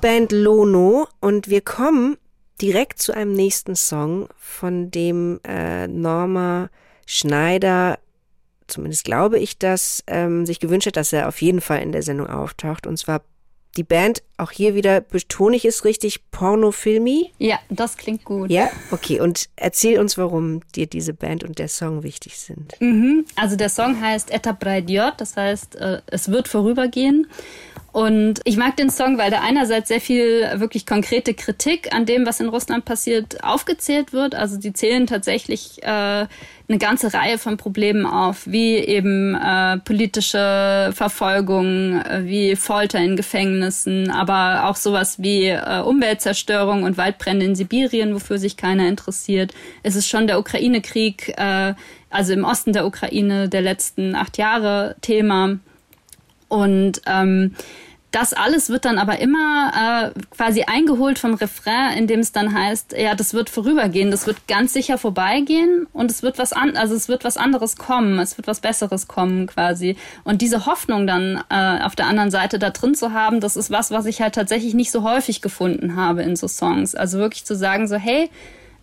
Band 0.00 0.32
Lono 0.32 1.08
und 1.20 1.48
wir 1.48 1.60
kommen 1.60 2.16
direkt 2.62 3.02
zu 3.02 3.12
einem 3.12 3.32
nächsten 3.32 3.76
Song, 3.76 4.28
von 4.38 4.90
dem 4.90 5.40
äh, 5.44 5.88
Norma 5.88 6.70
Schneider, 7.06 7.98
zumindest 8.66 9.04
glaube 9.04 9.38
ich 9.38 9.58
das, 9.58 10.02
ähm, 10.06 10.46
sich 10.46 10.58
gewünscht 10.58 10.86
hat, 10.86 10.96
dass 10.96 11.12
er 11.12 11.28
auf 11.28 11.42
jeden 11.42 11.60
Fall 11.60 11.82
in 11.82 11.92
der 11.92 12.02
Sendung 12.02 12.28
auftaucht. 12.28 12.86
Und 12.86 12.96
zwar 12.96 13.22
die 13.76 13.84
Band, 13.84 14.22
auch 14.36 14.50
hier 14.50 14.74
wieder 14.74 15.00
betone 15.00 15.54
ich 15.56 15.64
es 15.64 15.84
richtig, 15.84 16.30
Pornofilmi. 16.30 17.32
Ja, 17.38 17.58
das 17.68 17.96
klingt 17.96 18.24
gut. 18.24 18.50
Ja, 18.50 18.68
okay. 18.90 19.20
Und 19.20 19.48
erzähl 19.54 20.00
uns, 20.00 20.18
warum 20.18 20.60
dir 20.74 20.86
diese 20.86 21.14
Band 21.14 21.44
und 21.44 21.58
der 21.58 21.68
Song 21.68 22.02
wichtig 22.02 22.38
sind. 22.38 22.74
Mhm. 22.80 23.26
Also 23.36 23.54
der 23.54 23.68
Song 23.68 24.00
heißt 24.00 24.32
Eta 24.32 24.52
Braidiot, 24.52 25.14
das 25.18 25.36
heißt, 25.36 25.76
äh, 25.76 26.00
es 26.06 26.30
wird 26.30 26.48
vorübergehen. 26.48 27.28
Und 27.92 28.40
ich 28.44 28.56
mag 28.56 28.76
den 28.76 28.88
Song, 28.88 29.18
weil 29.18 29.32
da 29.32 29.40
einerseits 29.40 29.88
sehr 29.88 30.00
viel 30.00 30.48
wirklich 30.60 30.86
konkrete 30.86 31.34
Kritik 31.34 31.92
an 31.92 32.06
dem, 32.06 32.24
was 32.24 32.38
in 32.38 32.48
Russland 32.48 32.84
passiert, 32.84 33.42
aufgezählt 33.42 34.12
wird. 34.12 34.36
Also 34.36 34.58
die 34.58 34.72
zählen 34.72 35.08
tatsächlich 35.08 35.82
äh, 35.82 35.86
eine 35.86 36.78
ganze 36.78 37.12
Reihe 37.12 37.36
von 37.36 37.56
Problemen 37.56 38.06
auf, 38.06 38.46
wie 38.46 38.76
eben 38.76 39.34
äh, 39.34 39.78
politische 39.78 40.92
Verfolgung, 40.94 42.00
äh, 42.00 42.22
wie 42.24 42.54
Folter 42.54 43.00
in 43.00 43.16
Gefängnissen, 43.16 44.08
aber 44.08 44.68
auch 44.68 44.76
sowas 44.76 45.20
wie 45.20 45.48
äh, 45.48 45.80
Umweltzerstörung 45.84 46.84
und 46.84 46.96
Waldbrände 46.96 47.44
in 47.44 47.56
Sibirien, 47.56 48.14
wofür 48.14 48.38
sich 48.38 48.56
keiner 48.56 48.86
interessiert. 48.86 49.52
Es 49.82 49.96
ist 49.96 50.08
schon 50.08 50.28
der 50.28 50.38
Ukraine-Krieg, 50.38 51.34
äh, 51.36 51.74
also 52.08 52.32
im 52.32 52.44
Osten 52.44 52.72
der 52.72 52.86
Ukraine 52.86 53.48
der 53.48 53.62
letzten 53.62 54.14
acht 54.14 54.38
Jahre 54.38 54.94
Thema. 55.00 55.58
Und 56.50 57.00
ähm, 57.06 57.54
das 58.10 58.32
alles 58.32 58.70
wird 58.70 58.84
dann 58.84 58.98
aber 58.98 59.20
immer 59.20 60.12
äh, 60.16 60.20
quasi 60.34 60.64
eingeholt 60.64 61.18
vom 61.18 61.34
Refrain, 61.34 61.96
in 61.96 62.06
dem 62.08 62.20
es 62.20 62.32
dann 62.32 62.52
heißt, 62.52 62.96
ja, 62.98 63.14
das 63.14 63.34
wird 63.34 63.48
vorübergehen, 63.50 64.10
das 64.10 64.26
wird 64.26 64.48
ganz 64.48 64.72
sicher 64.72 64.98
vorbeigehen 64.98 65.86
und 65.92 66.10
es 66.10 66.24
wird 66.24 66.36
was 66.36 66.52
an, 66.52 66.76
also 66.76 66.96
es 66.96 67.08
wird 67.08 67.22
was 67.22 67.36
anderes 67.36 67.76
kommen, 67.76 68.18
es 68.18 68.36
wird 68.36 68.48
was 68.48 68.60
Besseres 68.60 69.06
kommen 69.06 69.46
quasi. 69.46 69.96
Und 70.24 70.42
diese 70.42 70.66
Hoffnung 70.66 71.06
dann 71.06 71.42
äh, 71.50 71.82
auf 71.84 71.94
der 71.94 72.06
anderen 72.06 72.32
Seite 72.32 72.58
da 72.58 72.70
drin 72.70 72.96
zu 72.96 73.12
haben, 73.12 73.38
das 73.38 73.56
ist 73.56 73.70
was, 73.70 73.92
was 73.92 74.06
ich 74.06 74.20
halt 74.20 74.34
tatsächlich 74.34 74.74
nicht 74.74 74.90
so 74.90 75.04
häufig 75.04 75.40
gefunden 75.40 75.94
habe 75.94 76.22
in 76.22 76.34
so 76.34 76.48
Songs. 76.48 76.96
Also 76.96 77.18
wirklich 77.18 77.44
zu 77.44 77.54
sagen 77.54 77.86
so, 77.86 77.94
hey, 77.94 78.28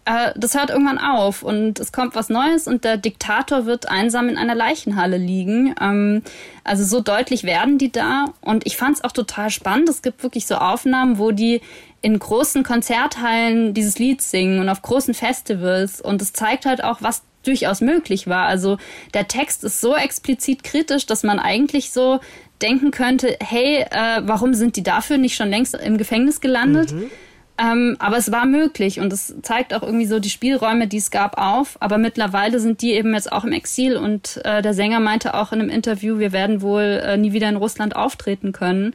äh, 0.08 0.32
das 0.38 0.56
hört 0.56 0.70
irgendwann 0.70 1.00
auf 1.00 1.44
und 1.44 1.80
es 1.80 1.92
kommt 1.92 2.16
was 2.16 2.30
Neues 2.30 2.66
und 2.66 2.86
der 2.86 2.96
Diktator 2.96 3.66
wird 3.66 3.90
einsam 3.90 4.30
in 4.30 4.38
einer 4.38 4.56
Leichenhalle 4.56 5.18
liegen. 5.18 5.76
Ähm, 5.82 6.24
also 6.64 6.86
so 6.86 7.02
deutlich 7.02 7.44
werden 7.44 7.78
die 7.78 7.92
da 7.92 8.34
und 8.40 8.66
ich 8.66 8.78
fand 8.78 8.96
es 8.96 9.04
auch 9.04 9.12
total 9.12 9.50
spannend. 9.50 9.90
Es 9.90 10.02
gibt 10.02 10.24
wirklich 10.24 10.48
so 10.48 10.56
Aufnahmen, 10.56 11.18
wo 11.18 11.32
die 11.32 11.60
in 12.02 12.18
großen 12.18 12.64
Konzerthallen 12.64 13.74
dieses 13.74 14.00
Lied 14.00 14.22
singen 14.22 14.60
und 14.62 14.70
auf 14.70 14.82
großen 14.82 15.14
Festivals 15.14 16.00
und 16.00 16.22
es 16.22 16.32
zeigt 16.32 16.66
halt 16.66 16.82
auch, 16.84 17.02
was 17.02 17.24
durchaus 17.44 17.82
möglich 17.82 18.28
war. 18.28 18.46
Also 18.46 18.78
der 19.14 19.28
Text 19.28 19.66
ist 19.66 19.82
so 19.82 19.94
explizit 19.94 20.64
kritisch, 20.64 21.06
dass 21.06 21.24
man 21.24 21.38
eigentlich 21.40 21.92
so 21.92 22.22
denken 22.62 22.92
könnte, 22.92 23.38
hey, 23.42 23.86
äh, 23.90 24.22
warum 24.22 24.54
sind 24.54 24.78
die 24.78 24.84
dafür 24.84 25.18
nicht 25.18 25.36
schon 25.36 25.50
längst 25.50 25.76
im 25.76 25.98
Gefängnis 25.98 26.40
gelandet? 26.40 26.94
Mhm. 26.94 27.12
Ähm, 27.60 27.96
aber 28.00 28.18
es 28.18 28.32
war 28.32 28.46
möglich 28.46 29.00
und 29.00 29.12
es 29.12 29.34
zeigt 29.42 29.74
auch 29.74 29.82
irgendwie 29.82 30.06
so 30.06 30.20
die 30.20 30.30
Spielräume, 30.30 30.88
die 30.88 30.98
es 30.98 31.10
gab, 31.10 31.40
auf. 31.40 31.78
Aber 31.80 31.98
mittlerweile 31.98 32.60
sind 32.60 32.82
die 32.82 32.94
eben 32.94 33.14
jetzt 33.14 33.32
auch 33.32 33.44
im 33.44 33.52
Exil 33.52 33.98
und 33.98 34.40
äh, 34.46 34.62
der 34.62 34.76
Sänger 34.76 35.00
meinte 35.00 35.34
auch 35.34 35.52
in 35.52 35.62
einem 35.62 35.70
Interview, 35.70 36.20
wir 36.20 36.32
werden 36.32 36.62
wohl 36.62 37.02
äh, 37.04 37.18
nie 37.18 37.34
wieder 37.34 37.50
in 37.50 37.56
Russland 37.56 37.96
auftreten 37.96 38.52
können. 38.52 38.94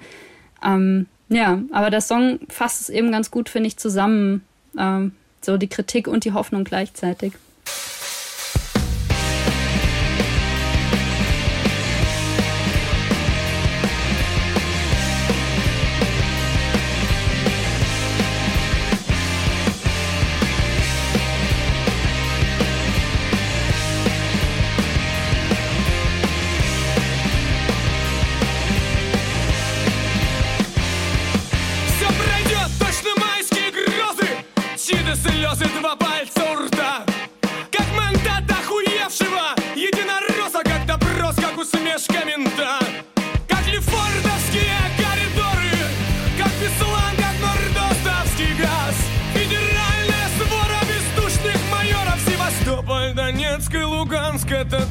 Ähm, 0.65 1.07
ja, 1.29 1.61
aber 1.73 1.91
der 1.91 2.01
Song 2.01 2.41
fasst 2.49 2.83
es 2.83 2.89
eben 2.89 3.11
ganz 3.11 3.31
gut, 3.31 3.49
finde 3.49 3.67
ich, 3.67 3.79
zusammen. 3.79 4.45
Ähm, 4.79 5.13
so 5.45 5.57
die 5.57 5.69
Kritik 5.69 6.07
und 6.07 6.25
die 6.25 6.33
Hoffnung 6.33 6.65
gleichzeitig. 6.65 7.33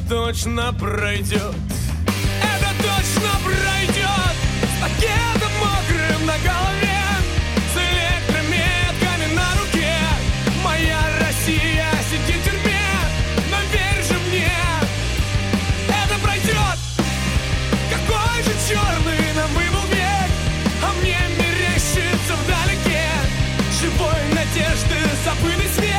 Точно 0.08 0.72
пройдет. 0.74 1.54
Это 2.40 2.70
точно 2.78 3.30
пройдет. 3.44 4.34
С 4.62 4.80
пакетом 4.80 5.52
мокрым 5.60 6.26
на 6.26 6.38
голове 6.38 7.02
С 7.72 7.76
электрометками 7.76 9.34
на 9.34 9.48
руке. 9.60 9.96
Моя 10.62 11.00
Россия 11.20 11.88
сидит 12.10 12.40
в 12.40 12.44
тюрьме 12.44 12.86
Но 13.50 13.56
верь 13.72 14.18
мне 14.28 14.52
Это 15.88 16.20
пройдет. 16.22 16.78
Какой 17.90 18.42
же 18.44 18.52
черный 18.68 19.34
нам 19.34 19.50
выбыл 19.54 19.86
век 19.90 20.30
А 20.82 20.92
мне 21.00 21.18
мерещится 21.38 22.34
вдалеке. 22.44 23.08
Живой 23.80 24.22
надежды 24.34 24.96
забытый 25.24 25.68
свет 25.74 25.91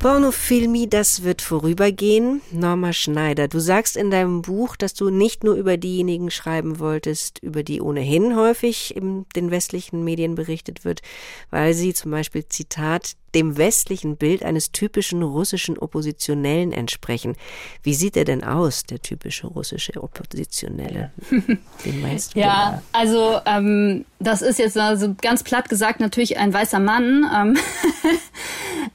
Pornofilmi, 0.00 0.88
das 0.88 1.24
wird 1.24 1.42
vorübergehen. 1.42 2.40
Norma 2.52 2.94
Schneider, 2.94 3.48
du 3.48 3.58
sagst 3.58 3.98
in 3.98 4.10
deinem 4.10 4.40
Buch, 4.40 4.76
dass 4.76 4.94
du 4.94 5.10
nicht 5.10 5.44
nur 5.44 5.56
über 5.56 5.76
diejenigen 5.76 6.30
schreiben 6.30 6.78
wolltest, 6.78 7.38
über 7.40 7.62
die 7.62 7.82
ohnehin 7.82 8.34
häufig 8.34 8.96
in 8.96 9.26
den 9.36 9.50
westlichen 9.50 10.02
Medien 10.02 10.36
berichtet 10.36 10.86
wird, 10.86 11.02
weil 11.50 11.74
sie 11.74 11.92
zum 11.92 12.12
Beispiel, 12.12 12.48
Zitat, 12.48 13.12
dem 13.34 13.56
westlichen 13.56 14.16
Bild 14.16 14.42
eines 14.42 14.72
typischen 14.72 15.22
russischen 15.22 15.78
Oppositionellen 15.78 16.72
entsprechen. 16.72 17.36
Wie 17.82 17.94
sieht 17.94 18.16
er 18.16 18.24
denn 18.24 18.44
aus, 18.44 18.84
der 18.84 19.00
typische 19.00 19.46
russische 19.46 20.02
Oppositionelle? 20.02 21.12
Wen 21.30 22.00
meinst 22.00 22.34
du? 22.34 22.40
Ja, 22.40 22.82
also 22.92 23.40
ähm, 23.46 24.04
das 24.18 24.42
ist 24.42 24.58
jetzt 24.58 24.76
also 24.76 25.14
ganz 25.20 25.42
platt 25.42 25.68
gesagt 25.68 26.00
natürlich 26.00 26.38
ein 26.38 26.52
weißer 26.52 26.78
Mann. 26.78 27.26
Ähm, 27.34 27.58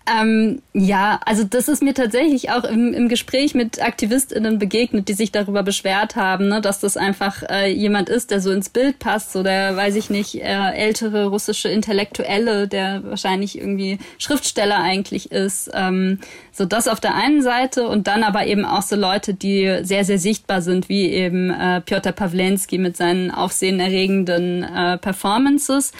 ähm, 0.22 0.62
ja, 0.74 1.20
also 1.26 1.44
das 1.44 1.68
ist 1.68 1.82
mir 1.82 1.94
tatsächlich 1.94 2.52
auch 2.52 2.64
im, 2.64 2.94
im 2.94 3.10
Gespräch 3.10 3.56
mit 3.56 3.82
AktivistInnen 3.82 4.60
begegnet, 4.60 5.08
die 5.08 5.14
sich 5.14 5.32
darüber 5.32 5.64
beschwert 5.64 6.16
haben, 6.16 6.48
ne, 6.48 6.62
dass 6.62 6.80
das 6.80 6.96
einfach 6.96 7.42
äh, 7.50 7.72
jemand 7.72 8.10
ist, 8.10 8.30
der 8.30 8.40
so 8.40 8.52
ins 8.52 8.70
Bild 8.70 9.00
passt 9.00 9.36
oder 9.36 9.76
weiß 9.76 9.96
ich 9.96 10.10
nicht, 10.10 10.36
äh, 10.36 10.72
ältere 10.74 11.28
russische 11.28 11.70
Intellektuelle, 11.70 12.68
der 12.68 13.04
wahrscheinlich 13.04 13.58
irgendwie 13.58 13.98
Schriftsteller 14.26 14.80
eigentlich 14.80 15.32
ist. 15.32 15.70
Ähm, 15.74 16.20
so 16.52 16.66
das 16.66 16.88
auf 16.88 17.00
der 17.00 17.16
einen 17.16 17.42
Seite 17.42 17.88
und 17.88 18.08
dann 18.08 18.24
aber 18.24 18.46
eben 18.48 18.66
auch 18.66 18.82
so 18.82 18.96
Leute, 18.96 19.34
die 19.34 19.80
sehr, 19.84 20.04
sehr 20.04 20.20
sichtbar 20.20 20.62
sind, 20.62 20.90
wie 20.90 21.10
eben 21.10 21.52
äh, 21.52 21.82
Piotr 21.82 22.12
Pawlenski 22.12 22.78
mit 22.78 22.98
seinen 22.98 23.32
aufsehenerregenden 23.32 24.64
äh, 24.64 24.98
Performances. 24.98 25.92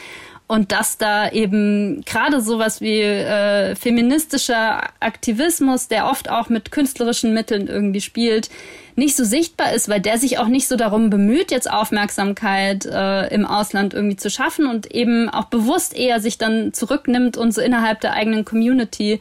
Und 0.48 0.72
dass 0.72 0.98
da 1.00 1.32
eben 1.32 2.02
gerade 2.06 2.40
sowas 2.40 2.80
wie 2.80 3.02
äh, 3.02 3.76
feministischer 3.76 4.84
Aktivismus, 5.00 5.88
der 5.88 6.08
oft 6.08 6.30
auch 6.30 6.50
mit 6.50 6.72
künstlerischen 6.72 7.34
Mitteln 7.34 7.68
irgendwie 7.68 8.02
spielt, 8.02 8.50
nicht 8.96 9.16
so 9.16 9.26
sichtbar 9.26 9.74
ist, 9.74 9.90
weil 9.90 10.00
der 10.00 10.18
sich 10.18 10.38
auch 10.38 10.48
nicht 10.48 10.68
so 10.68 10.78
darum 10.78 11.10
bemüht, 11.10 11.52
jetzt 11.52 11.70
Aufmerksamkeit 11.70 12.86
äh, 12.86 13.28
im 13.34 13.46
Ausland 13.46 13.94
irgendwie 13.94 14.16
zu 14.16 14.30
schaffen 14.30 14.68
und 14.68 14.92
eben 14.94 15.30
auch 15.30 15.46
bewusst 15.46 15.96
eher 15.96 16.22
sich 16.22 16.38
dann 16.38 16.74
zurücknimmt 16.74 17.36
und 17.36 17.54
so 17.54 17.62
innerhalb 17.62 18.00
der 18.02 18.14
eigenen 18.14 18.46
Community 18.46 19.20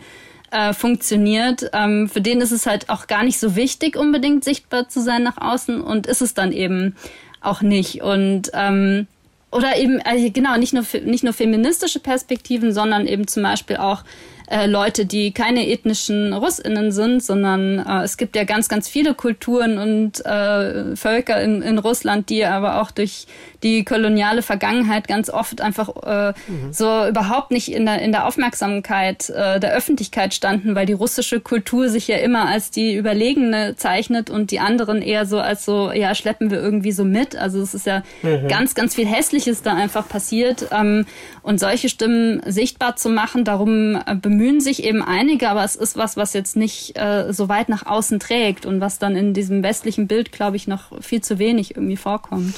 äh, 0.52 0.72
funktioniert. 0.72 1.70
Ähm, 1.72 2.08
für 2.08 2.20
den 2.20 2.40
ist 2.40 2.52
es 2.52 2.66
halt 2.66 2.88
auch 2.88 3.08
gar 3.08 3.24
nicht 3.24 3.40
so 3.40 3.56
wichtig, 3.56 3.96
unbedingt 3.96 4.44
sichtbar 4.44 4.88
zu 4.88 5.02
sein 5.02 5.24
nach 5.24 5.38
außen 5.38 5.80
und 5.80 6.06
ist 6.06 6.22
es 6.22 6.34
dann 6.34 6.52
eben 6.52 6.94
auch 7.40 7.60
nicht. 7.60 8.02
Und 8.02 8.52
ähm, 8.54 9.08
oder 9.50 9.76
eben, 9.76 10.00
also 10.02 10.30
genau, 10.32 10.56
nicht 10.56 10.72
nur, 10.72 10.84
nicht 11.04 11.24
nur 11.24 11.32
feministische 11.32 12.00
Perspektiven, 12.00 12.72
sondern 12.72 13.06
eben 13.06 13.26
zum 13.26 13.42
Beispiel 13.42 13.76
auch 13.76 14.02
äh, 14.50 14.66
Leute, 14.66 15.06
die 15.06 15.32
keine 15.32 15.68
ethnischen 15.68 16.32
Russinnen 16.32 16.92
sind, 16.92 17.22
sondern 17.22 17.78
äh, 17.78 18.02
es 18.02 18.16
gibt 18.16 18.36
ja 18.36 18.44
ganz, 18.44 18.68
ganz 18.68 18.88
viele 18.88 19.14
Kulturen 19.14 19.78
und 19.78 20.24
äh, 20.24 20.96
Völker 20.96 21.40
in, 21.40 21.62
in 21.62 21.78
Russland, 21.78 22.28
die 22.28 22.44
aber 22.44 22.80
auch 22.80 22.90
durch 22.90 23.26
die 23.62 23.84
koloniale 23.84 24.42
Vergangenheit 24.42 25.08
ganz 25.08 25.30
oft 25.30 25.60
einfach 25.62 25.88
äh, 26.04 26.34
mhm. 26.48 26.72
so 26.72 27.08
überhaupt 27.08 27.50
nicht 27.50 27.72
in 27.72 27.86
der, 27.86 28.02
in 28.02 28.12
der 28.12 28.26
Aufmerksamkeit 28.26 29.30
äh, 29.30 29.58
der 29.58 29.72
Öffentlichkeit 29.72 30.34
standen, 30.34 30.74
weil 30.74 30.84
die 30.84 30.92
russische 30.92 31.40
Kultur 31.40 31.88
sich 31.88 32.06
ja 32.06 32.18
immer 32.18 32.46
als 32.46 32.70
die 32.70 32.94
überlegene 32.94 33.74
zeichnet 33.76 34.28
und 34.28 34.50
die 34.50 34.60
anderen 34.60 35.00
eher 35.00 35.24
so 35.24 35.38
als 35.38 35.64
so, 35.64 35.90
ja, 35.90 36.14
schleppen 36.14 36.50
wir 36.50 36.60
irgendwie 36.60 36.92
so 36.92 37.04
mit. 37.04 37.36
Also 37.36 37.62
es 37.62 37.72
ist 37.72 37.86
ja 37.86 38.02
mhm. 38.22 38.48
ganz, 38.48 38.74
ganz 38.74 38.94
viel 38.94 39.06
Hässliches 39.06 39.62
da 39.62 39.74
einfach 39.74 40.06
passiert. 40.08 40.66
Ähm, 40.70 41.06
und 41.42 41.60
solche 41.60 41.88
Stimmen 41.88 42.42
sichtbar 42.46 42.96
zu 42.96 43.08
machen, 43.08 43.44
darum 43.44 43.96
äh, 43.96 44.14
bemühen 44.34 44.60
sich 44.60 44.82
eben 44.82 45.02
einige, 45.02 45.48
aber 45.48 45.64
es 45.64 45.76
ist 45.76 45.96
was, 45.96 46.16
was 46.16 46.32
jetzt 46.32 46.56
nicht 46.56 46.98
äh, 46.98 47.32
so 47.32 47.48
weit 47.48 47.68
nach 47.68 47.86
außen 47.86 48.18
trägt 48.18 48.66
und 48.66 48.80
was 48.80 48.98
dann 48.98 49.14
in 49.14 49.32
diesem 49.32 49.62
westlichen 49.62 50.08
Bild, 50.08 50.32
glaube 50.32 50.56
ich, 50.56 50.66
noch 50.66 51.00
viel 51.02 51.22
zu 51.22 51.38
wenig 51.38 51.76
irgendwie 51.76 51.96
vorkommt. 51.96 52.54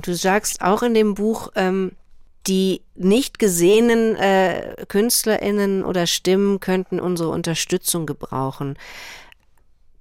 Du 0.00 0.14
sagst 0.14 0.60
auch 0.60 0.82
in 0.82 0.94
dem 0.94 1.14
Buch, 1.14 1.50
ähm, 1.56 1.92
die 2.46 2.82
nicht 2.94 3.40
gesehenen 3.40 4.14
äh, 4.14 4.76
KünstlerInnen 4.86 5.84
oder 5.84 6.06
Stimmen 6.06 6.60
könnten 6.60 7.00
unsere 7.00 7.30
Unterstützung 7.30 8.06
gebrauchen. 8.06 8.78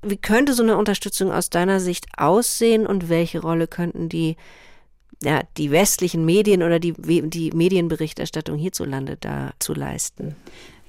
Wie 0.03 0.17
könnte 0.17 0.53
so 0.53 0.61
eine 0.61 0.77
Unterstützung 0.77 1.31
aus 1.31 1.49
deiner 1.49 1.79
Sicht 1.79 2.05
aussehen 2.17 2.85
und 2.85 3.09
welche 3.09 3.41
Rolle 3.41 3.67
könnten 3.67 4.09
die, 4.09 4.37
ja, 5.23 5.41
die 5.57 5.71
westlichen 5.71 6.23
Medien 6.23 6.61
oder 6.61 6.79
die, 6.79 6.93
die 6.93 7.51
Medienberichterstattung 7.51 8.59
hierzulande 8.59 9.17
dazu 9.19 9.73
leisten? 9.73 10.35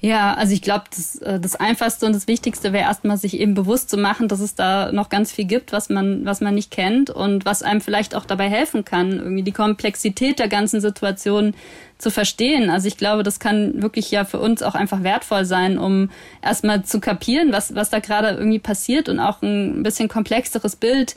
Ja, 0.00 0.34
also 0.34 0.52
ich 0.52 0.60
glaube, 0.60 0.84
das, 0.94 1.16
äh, 1.16 1.40
das 1.40 1.56
Einfachste 1.56 2.04
und 2.04 2.14
das 2.14 2.28
Wichtigste 2.28 2.74
wäre 2.74 2.84
erstmal, 2.84 3.16
sich 3.16 3.40
eben 3.40 3.54
bewusst 3.54 3.88
zu 3.88 3.96
machen, 3.96 4.28
dass 4.28 4.40
es 4.40 4.54
da 4.54 4.92
noch 4.92 5.08
ganz 5.08 5.32
viel 5.32 5.46
gibt, 5.46 5.72
was 5.72 5.88
man, 5.88 6.26
was 6.26 6.42
man 6.42 6.54
nicht 6.54 6.70
kennt 6.70 7.08
und 7.08 7.46
was 7.46 7.62
einem 7.62 7.80
vielleicht 7.80 8.14
auch 8.14 8.26
dabei 8.26 8.50
helfen 8.50 8.84
kann, 8.84 9.12
irgendwie 9.12 9.42
die 9.42 9.52
Komplexität 9.52 10.38
der 10.38 10.48
ganzen 10.48 10.82
Situation 10.82 11.54
zu 11.96 12.10
verstehen. 12.10 12.68
Also 12.68 12.88
ich 12.88 12.98
glaube, 12.98 13.22
das 13.22 13.40
kann 13.40 13.80
wirklich 13.80 14.10
ja 14.10 14.26
für 14.26 14.38
uns 14.38 14.62
auch 14.62 14.74
einfach 14.74 15.02
wertvoll 15.02 15.46
sein, 15.46 15.78
um 15.78 16.10
erstmal 16.42 16.84
zu 16.84 17.00
kapieren, 17.00 17.52
was, 17.52 17.74
was 17.74 17.88
da 17.88 17.98
gerade 18.00 18.36
irgendwie 18.36 18.58
passiert 18.58 19.08
und 19.08 19.18
auch 19.18 19.40
ein 19.40 19.82
bisschen 19.82 20.08
komplexeres 20.08 20.76
Bild 20.76 21.16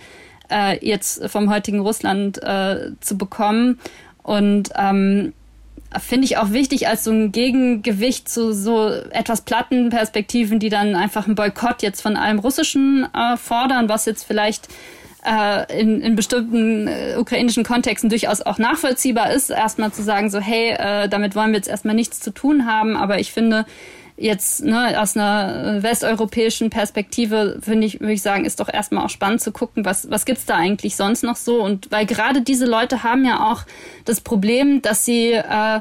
äh, 0.49 0.83
jetzt 0.85 1.29
vom 1.29 1.51
heutigen 1.51 1.81
Russland 1.81 2.41
äh, 2.41 2.91
zu 3.01 3.17
bekommen. 3.17 3.77
Und 4.23 4.69
ähm, 4.77 5.33
finde 5.97 6.25
ich 6.25 6.37
auch 6.37 6.51
wichtig 6.51 6.87
als 6.87 7.03
so 7.03 7.11
ein 7.11 7.31
Gegengewicht 7.31 8.29
zu 8.29 8.53
so 8.53 8.89
etwas 8.89 9.41
platten 9.41 9.89
Perspektiven, 9.89 10.59
die 10.59 10.69
dann 10.69 10.95
einfach 10.95 11.25
einen 11.25 11.35
Boykott 11.35 11.81
jetzt 11.81 12.01
von 12.01 12.15
allem 12.15 12.39
Russischen 12.39 13.07
äh, 13.13 13.37
fordern, 13.37 13.89
was 13.89 14.05
jetzt 14.05 14.23
vielleicht 14.23 14.67
äh, 15.25 15.81
in, 15.81 16.01
in 16.01 16.15
bestimmten 16.15 16.87
äh, 16.87 17.15
ukrainischen 17.17 17.63
Kontexten 17.63 18.09
durchaus 18.09 18.41
auch 18.41 18.57
nachvollziehbar 18.57 19.31
ist, 19.31 19.49
erstmal 19.49 19.91
zu 19.91 20.03
sagen, 20.03 20.29
so 20.29 20.39
hey, 20.39 20.71
äh, 20.71 21.09
damit 21.09 21.35
wollen 21.35 21.51
wir 21.51 21.57
jetzt 21.57 21.69
erstmal 21.69 21.95
nichts 21.95 22.19
zu 22.19 22.31
tun 22.31 22.65
haben, 22.65 22.95
aber 22.95 23.19
ich 23.19 23.31
finde, 23.31 23.65
jetzt 24.19 24.63
ne, 24.63 25.01
aus 25.01 25.15
einer 25.15 25.77
äh, 25.77 25.83
westeuropäischen 25.83 26.69
Perspektive, 26.69 27.59
finde 27.61 27.87
ich, 27.87 27.99
würde 27.99 28.13
ich 28.13 28.21
sagen, 28.21 28.45
ist 28.45 28.59
doch 28.59 28.71
erstmal 28.71 29.05
auch 29.05 29.09
spannend 29.09 29.41
zu 29.41 29.51
gucken, 29.51 29.85
was, 29.85 30.09
was 30.11 30.25
gibt's 30.25 30.45
da 30.45 30.55
eigentlich 30.55 30.95
sonst 30.95 31.23
noch 31.23 31.37
so. 31.37 31.61
Und 31.63 31.91
weil 31.91 32.05
gerade 32.05 32.41
diese 32.41 32.65
Leute 32.65 33.03
haben 33.03 33.25
ja 33.25 33.51
auch 33.51 33.63
das 34.05 34.21
Problem, 34.21 34.81
dass 34.81 35.05
sie 35.05 35.31
äh, 35.31 35.79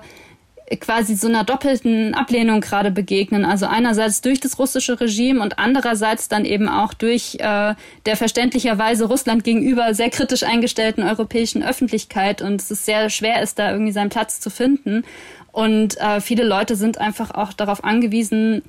quasi 0.76 1.14
so 1.14 1.28
einer 1.28 1.44
doppelten 1.44 2.14
Ablehnung 2.14 2.60
gerade 2.60 2.90
begegnen. 2.90 3.44
Also 3.44 3.66
einerseits 3.66 4.20
durch 4.20 4.40
das 4.40 4.58
russische 4.58 5.00
Regime 5.00 5.40
und 5.40 5.58
andererseits 5.58 6.28
dann 6.28 6.44
eben 6.44 6.68
auch 6.68 6.94
durch 6.94 7.36
äh, 7.40 7.74
der 8.06 8.16
verständlicherweise 8.16 9.06
Russland 9.06 9.44
gegenüber 9.44 9.94
sehr 9.94 10.10
kritisch 10.10 10.42
eingestellten 10.42 11.02
europäischen 11.02 11.62
Öffentlichkeit. 11.62 12.42
Und 12.42 12.60
es 12.60 12.70
ist 12.70 12.84
sehr 12.84 13.08
schwer 13.10 13.42
ist, 13.42 13.58
da 13.58 13.72
irgendwie 13.72 13.92
seinen 13.92 14.10
Platz 14.10 14.40
zu 14.40 14.50
finden. 14.50 15.04
Und 15.58 16.00
äh, 16.00 16.20
viele 16.20 16.44
Leute 16.44 16.76
sind 16.76 16.98
einfach 16.98 17.32
auch 17.32 17.52
darauf 17.52 17.82
angewiesen, 17.82 18.62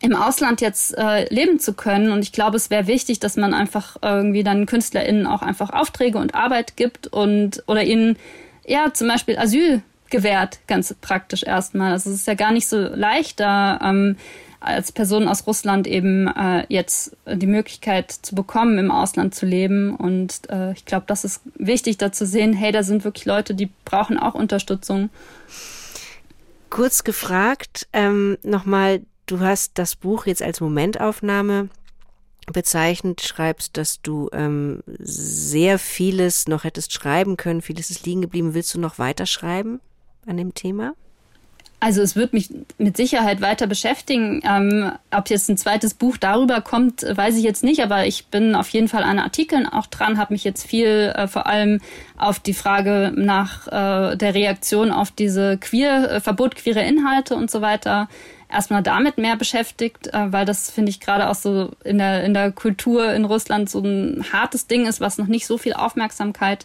im 0.00 0.14
Ausland 0.14 0.60
jetzt 0.60 0.96
äh, 0.96 1.24
leben 1.34 1.58
zu 1.58 1.72
können. 1.72 2.12
Und 2.12 2.20
ich 2.20 2.30
glaube, 2.30 2.56
es 2.56 2.70
wäre 2.70 2.86
wichtig, 2.86 3.18
dass 3.18 3.36
man 3.36 3.52
einfach 3.52 3.96
irgendwie 4.02 4.44
dann 4.44 4.66
KünstlerInnen 4.66 5.26
auch 5.26 5.42
einfach 5.42 5.70
Aufträge 5.70 6.18
und 6.18 6.36
Arbeit 6.36 6.76
gibt 6.76 7.08
und 7.08 7.64
oder 7.66 7.82
ihnen 7.82 8.16
ja 8.64 8.92
zum 8.94 9.08
Beispiel 9.08 9.36
Asyl 9.36 9.82
gewährt, 10.10 10.60
ganz 10.68 10.94
praktisch 11.00 11.42
erstmal. 11.42 11.90
Also 11.90 12.10
es 12.10 12.20
ist 12.20 12.28
ja 12.28 12.34
gar 12.34 12.52
nicht 12.52 12.68
so 12.68 12.78
leicht, 12.78 13.40
da 13.40 13.80
ähm, 13.82 14.16
als 14.60 14.92
Person 14.92 15.26
aus 15.26 15.44
Russland 15.48 15.88
eben 15.88 16.28
äh, 16.28 16.64
jetzt 16.68 17.16
die 17.26 17.48
Möglichkeit 17.48 18.12
zu 18.12 18.36
bekommen, 18.36 18.78
im 18.78 18.92
Ausland 18.92 19.34
zu 19.34 19.44
leben. 19.44 19.96
Und 19.96 20.42
äh, 20.50 20.70
ich 20.70 20.84
glaube, 20.84 21.06
das 21.08 21.24
ist 21.24 21.40
wichtig, 21.56 21.98
da 21.98 22.12
zu 22.12 22.26
sehen, 22.26 22.52
hey, 22.52 22.70
da 22.70 22.84
sind 22.84 23.02
wirklich 23.02 23.24
Leute, 23.24 23.56
die 23.56 23.70
brauchen 23.84 24.20
auch 24.20 24.34
Unterstützung 24.34 25.10
kurz 26.72 27.04
gefragt, 27.04 27.86
ähm, 27.92 28.38
nochmal, 28.42 29.02
du 29.26 29.40
hast 29.40 29.72
das 29.78 29.94
Buch 29.94 30.24
jetzt 30.24 30.42
als 30.42 30.62
Momentaufnahme 30.62 31.68
bezeichnet, 32.50 33.20
schreibst, 33.20 33.76
dass 33.76 34.00
du 34.00 34.30
ähm, 34.32 34.82
sehr 34.98 35.78
vieles 35.78 36.48
noch 36.48 36.64
hättest 36.64 36.94
schreiben 36.94 37.36
können, 37.36 37.60
vieles 37.60 37.90
ist 37.90 38.06
liegen 38.06 38.22
geblieben. 38.22 38.54
Willst 38.54 38.72
du 38.74 38.80
noch 38.80 38.98
weiterschreiben 38.98 39.80
an 40.26 40.38
dem 40.38 40.54
Thema? 40.54 40.94
Also 41.82 42.00
es 42.00 42.14
wird 42.14 42.32
mich 42.32 42.48
mit 42.78 42.96
Sicherheit 42.96 43.40
weiter 43.40 43.66
beschäftigen. 43.66 44.40
Ähm, 44.48 44.92
ob 45.10 45.28
jetzt 45.30 45.50
ein 45.50 45.56
zweites 45.56 45.94
Buch 45.94 46.16
darüber 46.16 46.60
kommt, 46.60 47.02
weiß 47.02 47.36
ich 47.36 47.42
jetzt 47.42 47.64
nicht, 47.64 47.82
aber 47.82 48.06
ich 48.06 48.26
bin 48.26 48.54
auf 48.54 48.68
jeden 48.68 48.86
Fall 48.86 49.02
an 49.02 49.18
Artikeln 49.18 49.66
auch 49.66 49.86
dran, 49.86 50.16
habe 50.16 50.32
mich 50.32 50.44
jetzt 50.44 50.64
viel 50.64 51.12
äh, 51.16 51.26
vor 51.26 51.48
allem 51.48 51.80
auf 52.16 52.38
die 52.38 52.54
Frage 52.54 53.12
nach 53.16 53.66
äh, 53.66 54.16
der 54.16 54.32
Reaktion 54.32 54.92
auf 54.92 55.10
diese 55.10 55.58
queer, 55.58 56.08
äh, 56.08 56.20
Verbot 56.20 56.54
queere 56.54 56.84
Inhalte 56.84 57.34
und 57.34 57.50
so 57.50 57.62
weiter 57.62 58.08
erstmal 58.48 58.84
damit 58.84 59.18
mehr 59.18 59.34
beschäftigt, 59.34 60.06
äh, 60.06 60.32
weil 60.32 60.44
das 60.44 60.70
finde 60.70 60.90
ich 60.90 61.00
gerade 61.00 61.28
auch 61.28 61.34
so 61.34 61.72
in 61.82 61.98
der, 61.98 62.22
in 62.22 62.32
der 62.32 62.52
Kultur 62.52 63.12
in 63.12 63.24
Russland 63.24 63.68
so 63.68 63.80
ein 63.80 64.24
hartes 64.32 64.68
Ding 64.68 64.86
ist, 64.86 65.00
was 65.00 65.18
noch 65.18 65.26
nicht 65.26 65.48
so 65.48 65.58
viel 65.58 65.72
Aufmerksamkeit 65.72 66.64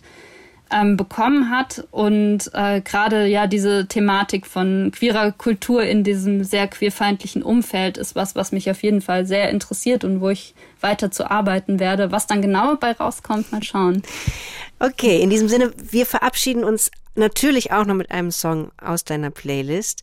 ähm, 0.72 0.98
bekommen 0.98 1.50
hat 1.50 1.88
und 1.92 2.52
äh, 2.54 2.82
gerade 2.82 3.26
ja 3.26 3.48
diese 3.48 3.88
Thematik 3.88 4.46
von 4.46 4.92
queerer 4.92 5.32
Kultur 5.32 5.84
in 5.84 6.04
diesem 6.04 6.44
sehr 6.44 6.68
queerfeindlichen 6.68 7.44
Umfeld 7.44 7.98
ist 7.98 8.16
was, 8.16 8.36
was 8.36 8.52
mich 8.52 8.70
auf 8.70 8.84
jeden 8.84 9.02
Fall 9.02 9.26
sehr 9.26 9.50
interessiert 9.50 10.04
und 10.04 10.22
wo 10.22 10.30
ich 10.30 10.54
weiter 10.82 11.12
zu 11.12 11.30
arbeiten 11.30 11.80
werde. 11.80 12.12
Was 12.12 12.28
dann 12.28 12.42
genau 12.42 12.76
bei 12.76 12.92
rauskommt, 12.92 13.52
mal 13.52 13.64
schauen. 13.64 14.04
Okay, 14.80 15.22
in 15.22 15.30
diesem 15.30 15.48
Sinne, 15.48 15.72
wir 15.78 16.06
verabschieden 16.06 16.64
uns 16.64 16.92
natürlich 17.16 17.72
auch 17.72 17.86
noch 17.86 17.96
mit 17.96 18.12
einem 18.12 18.32
Song 18.32 18.72
aus 18.80 19.04
deiner 19.04 19.32
Playlist. 19.32 20.02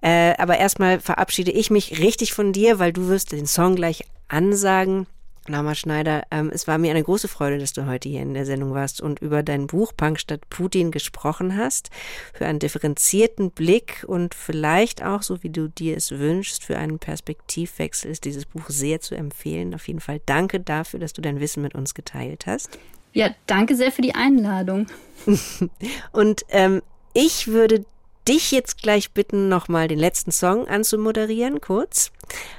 Äh, 0.00 0.34
aber 0.38 0.58
erstmal 0.58 1.00
verabschiede 1.00 1.50
ich 1.50 1.70
mich 1.70 1.98
richtig 1.98 2.32
von 2.32 2.52
dir, 2.52 2.78
weil 2.78 2.92
du 2.92 3.08
wirst 3.08 3.32
den 3.32 3.46
Song 3.46 3.76
gleich 3.76 4.04
ansagen. 4.28 5.06
Nama 5.48 5.74
Schneider, 5.74 6.22
ähm, 6.30 6.50
es 6.52 6.66
war 6.66 6.78
mir 6.78 6.90
eine 6.90 7.02
große 7.02 7.28
Freude, 7.28 7.58
dass 7.58 7.72
du 7.72 7.86
heute 7.86 8.08
hier 8.08 8.22
in 8.22 8.34
der 8.34 8.46
Sendung 8.46 8.72
warst 8.74 9.00
und 9.00 9.20
über 9.20 9.42
dein 9.42 9.66
Buch 9.66 9.92
Punk 9.96 10.18
statt 10.18 10.40
Putin 10.48 10.90
gesprochen 10.90 11.56
hast. 11.56 11.90
Für 12.32 12.46
einen 12.46 12.58
differenzierten 12.58 13.50
Blick 13.50 14.04
und 14.06 14.34
vielleicht 14.34 15.02
auch, 15.02 15.22
so 15.22 15.42
wie 15.42 15.50
du 15.50 15.68
dir 15.68 15.96
es 15.96 16.12
wünschst, 16.12 16.64
für 16.64 16.78
einen 16.78 16.98
Perspektivwechsel 16.98 18.10
ist 18.10 18.24
dieses 18.24 18.46
Buch 18.46 18.68
sehr 18.68 19.00
zu 19.00 19.14
empfehlen. 19.14 19.74
Auf 19.74 19.86
jeden 19.86 20.00
Fall 20.00 20.20
danke 20.24 20.60
dafür, 20.60 21.00
dass 21.00 21.12
du 21.12 21.20
dein 21.20 21.40
Wissen 21.40 21.62
mit 21.62 21.74
uns 21.74 21.94
geteilt 21.94 22.46
hast. 22.46 22.78
Ja, 23.12 23.30
danke 23.46 23.76
sehr 23.76 23.92
für 23.92 24.02
die 24.02 24.14
Einladung. 24.14 24.86
und 26.12 26.42
ähm, 26.48 26.82
ich 27.12 27.48
würde 27.48 27.84
dich 28.28 28.50
jetzt 28.50 28.82
gleich 28.82 29.12
bitten, 29.12 29.48
nochmal 29.48 29.88
den 29.88 29.98
letzten 29.98 30.32
Song 30.32 30.66
anzumoderieren, 30.68 31.60
kurz. 31.60 32.10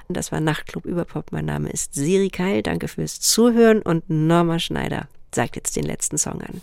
Das 0.07 0.31
war 0.31 0.39
Nachtclub 0.39 0.85
Überpop. 0.85 1.31
Mein 1.31 1.45
Name 1.45 1.69
ist 1.69 1.93
Siri 1.93 2.29
Keil. 2.29 2.61
Danke 2.61 2.87
fürs 2.87 3.19
Zuhören 3.19 3.81
und 3.81 4.09
Norma 4.09 4.59
Schneider 4.59 5.07
sagt 5.33 5.55
jetzt 5.55 5.75
den 5.75 5.85
letzten 5.85 6.17
Song 6.17 6.41
an. 6.41 6.61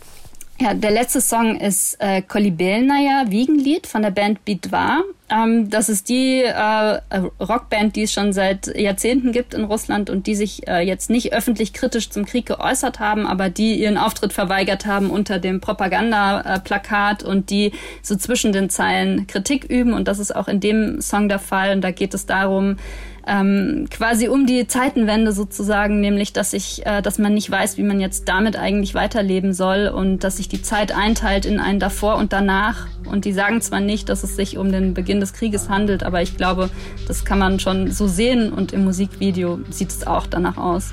Ja, 0.59 0.73
der 0.73 0.91
letzte 0.91 1.21
Song 1.21 1.59
ist 1.59 1.97
äh, 1.99 2.21
Kolibelnaya 2.21 3.25
Wiegenlied 3.27 3.87
von 3.87 4.01
der 4.01 4.11
Band 4.11 4.45
Bidwa. 4.45 5.03
Ähm, 5.29 5.69
das 5.69 5.87
ist 5.87 6.09
die 6.09 6.41
äh, 6.43 6.99
Rockband, 7.39 7.95
die 7.95 8.03
es 8.03 8.11
schon 8.11 8.33
seit 8.33 8.67
Jahrzehnten 8.75 9.31
gibt 9.31 9.53
in 9.53 9.63
Russland 9.63 10.09
und 10.09 10.27
die 10.27 10.35
sich 10.35 10.67
äh, 10.67 10.81
jetzt 10.81 11.09
nicht 11.09 11.33
öffentlich 11.33 11.73
kritisch 11.73 12.09
zum 12.09 12.25
Krieg 12.25 12.45
geäußert 12.45 12.99
haben, 12.99 13.25
aber 13.25 13.49
die 13.49 13.75
ihren 13.75 13.97
Auftritt 13.97 14.33
verweigert 14.33 14.85
haben 14.85 15.09
unter 15.09 15.39
dem 15.39 15.61
Propagandaplakat 15.61 17.23
und 17.23 17.49
die 17.49 17.71
so 18.01 18.15
zwischen 18.15 18.51
den 18.51 18.69
Zeilen 18.69 19.25
Kritik 19.27 19.63
üben. 19.65 19.93
Und 19.93 20.07
das 20.07 20.19
ist 20.19 20.35
auch 20.35 20.47
in 20.47 20.59
dem 20.59 20.99
Song 21.01 21.29
der 21.29 21.39
Fall. 21.39 21.73
Und 21.73 21.81
da 21.81 21.91
geht 21.91 22.13
es 22.13 22.25
darum, 22.25 22.77
ähm, 23.25 23.87
quasi 23.89 24.27
um 24.27 24.45
die 24.45 24.67
Zeitenwende 24.67 25.31
sozusagen, 25.31 26.01
nämlich 26.01 26.33
dass 26.33 26.53
ich, 26.53 26.85
äh, 26.85 27.01
dass 27.01 27.19
man 27.19 27.33
nicht 27.33 27.49
weiß, 27.49 27.77
wie 27.77 27.83
man 27.83 27.99
jetzt 27.99 28.27
damit 28.27 28.57
eigentlich 28.57 28.95
weiterleben 28.95 29.53
soll 29.53 29.87
und 29.87 30.23
dass 30.23 30.37
sich 30.37 30.49
die 30.49 30.61
Zeit 30.61 30.93
einteilt 30.93 31.45
in 31.45 31.59
ein 31.59 31.79
davor 31.79 32.17
und 32.17 32.33
danach. 32.33 32.87
Und 33.09 33.25
die 33.25 33.33
sagen 33.33 33.61
zwar 33.61 33.79
nicht, 33.79 34.09
dass 34.09 34.23
es 34.23 34.35
sich 34.35 34.57
um 34.57 34.71
den 34.71 34.93
Beginn 35.13 35.21
des 35.21 35.33
Krieges 35.33 35.69
handelt, 35.69 36.01
aber 36.01 36.23
ich 36.23 36.37
glaube, 36.37 36.71
das 37.07 37.23
kann 37.23 37.37
man 37.37 37.59
schon 37.59 37.91
so 37.91 38.07
sehen 38.07 38.51
und 38.51 38.73
im 38.73 38.83
Musikvideo 38.83 39.59
sieht 39.69 39.91
es 39.91 40.07
auch 40.07 40.25
danach 40.25 40.57
aus. 40.57 40.91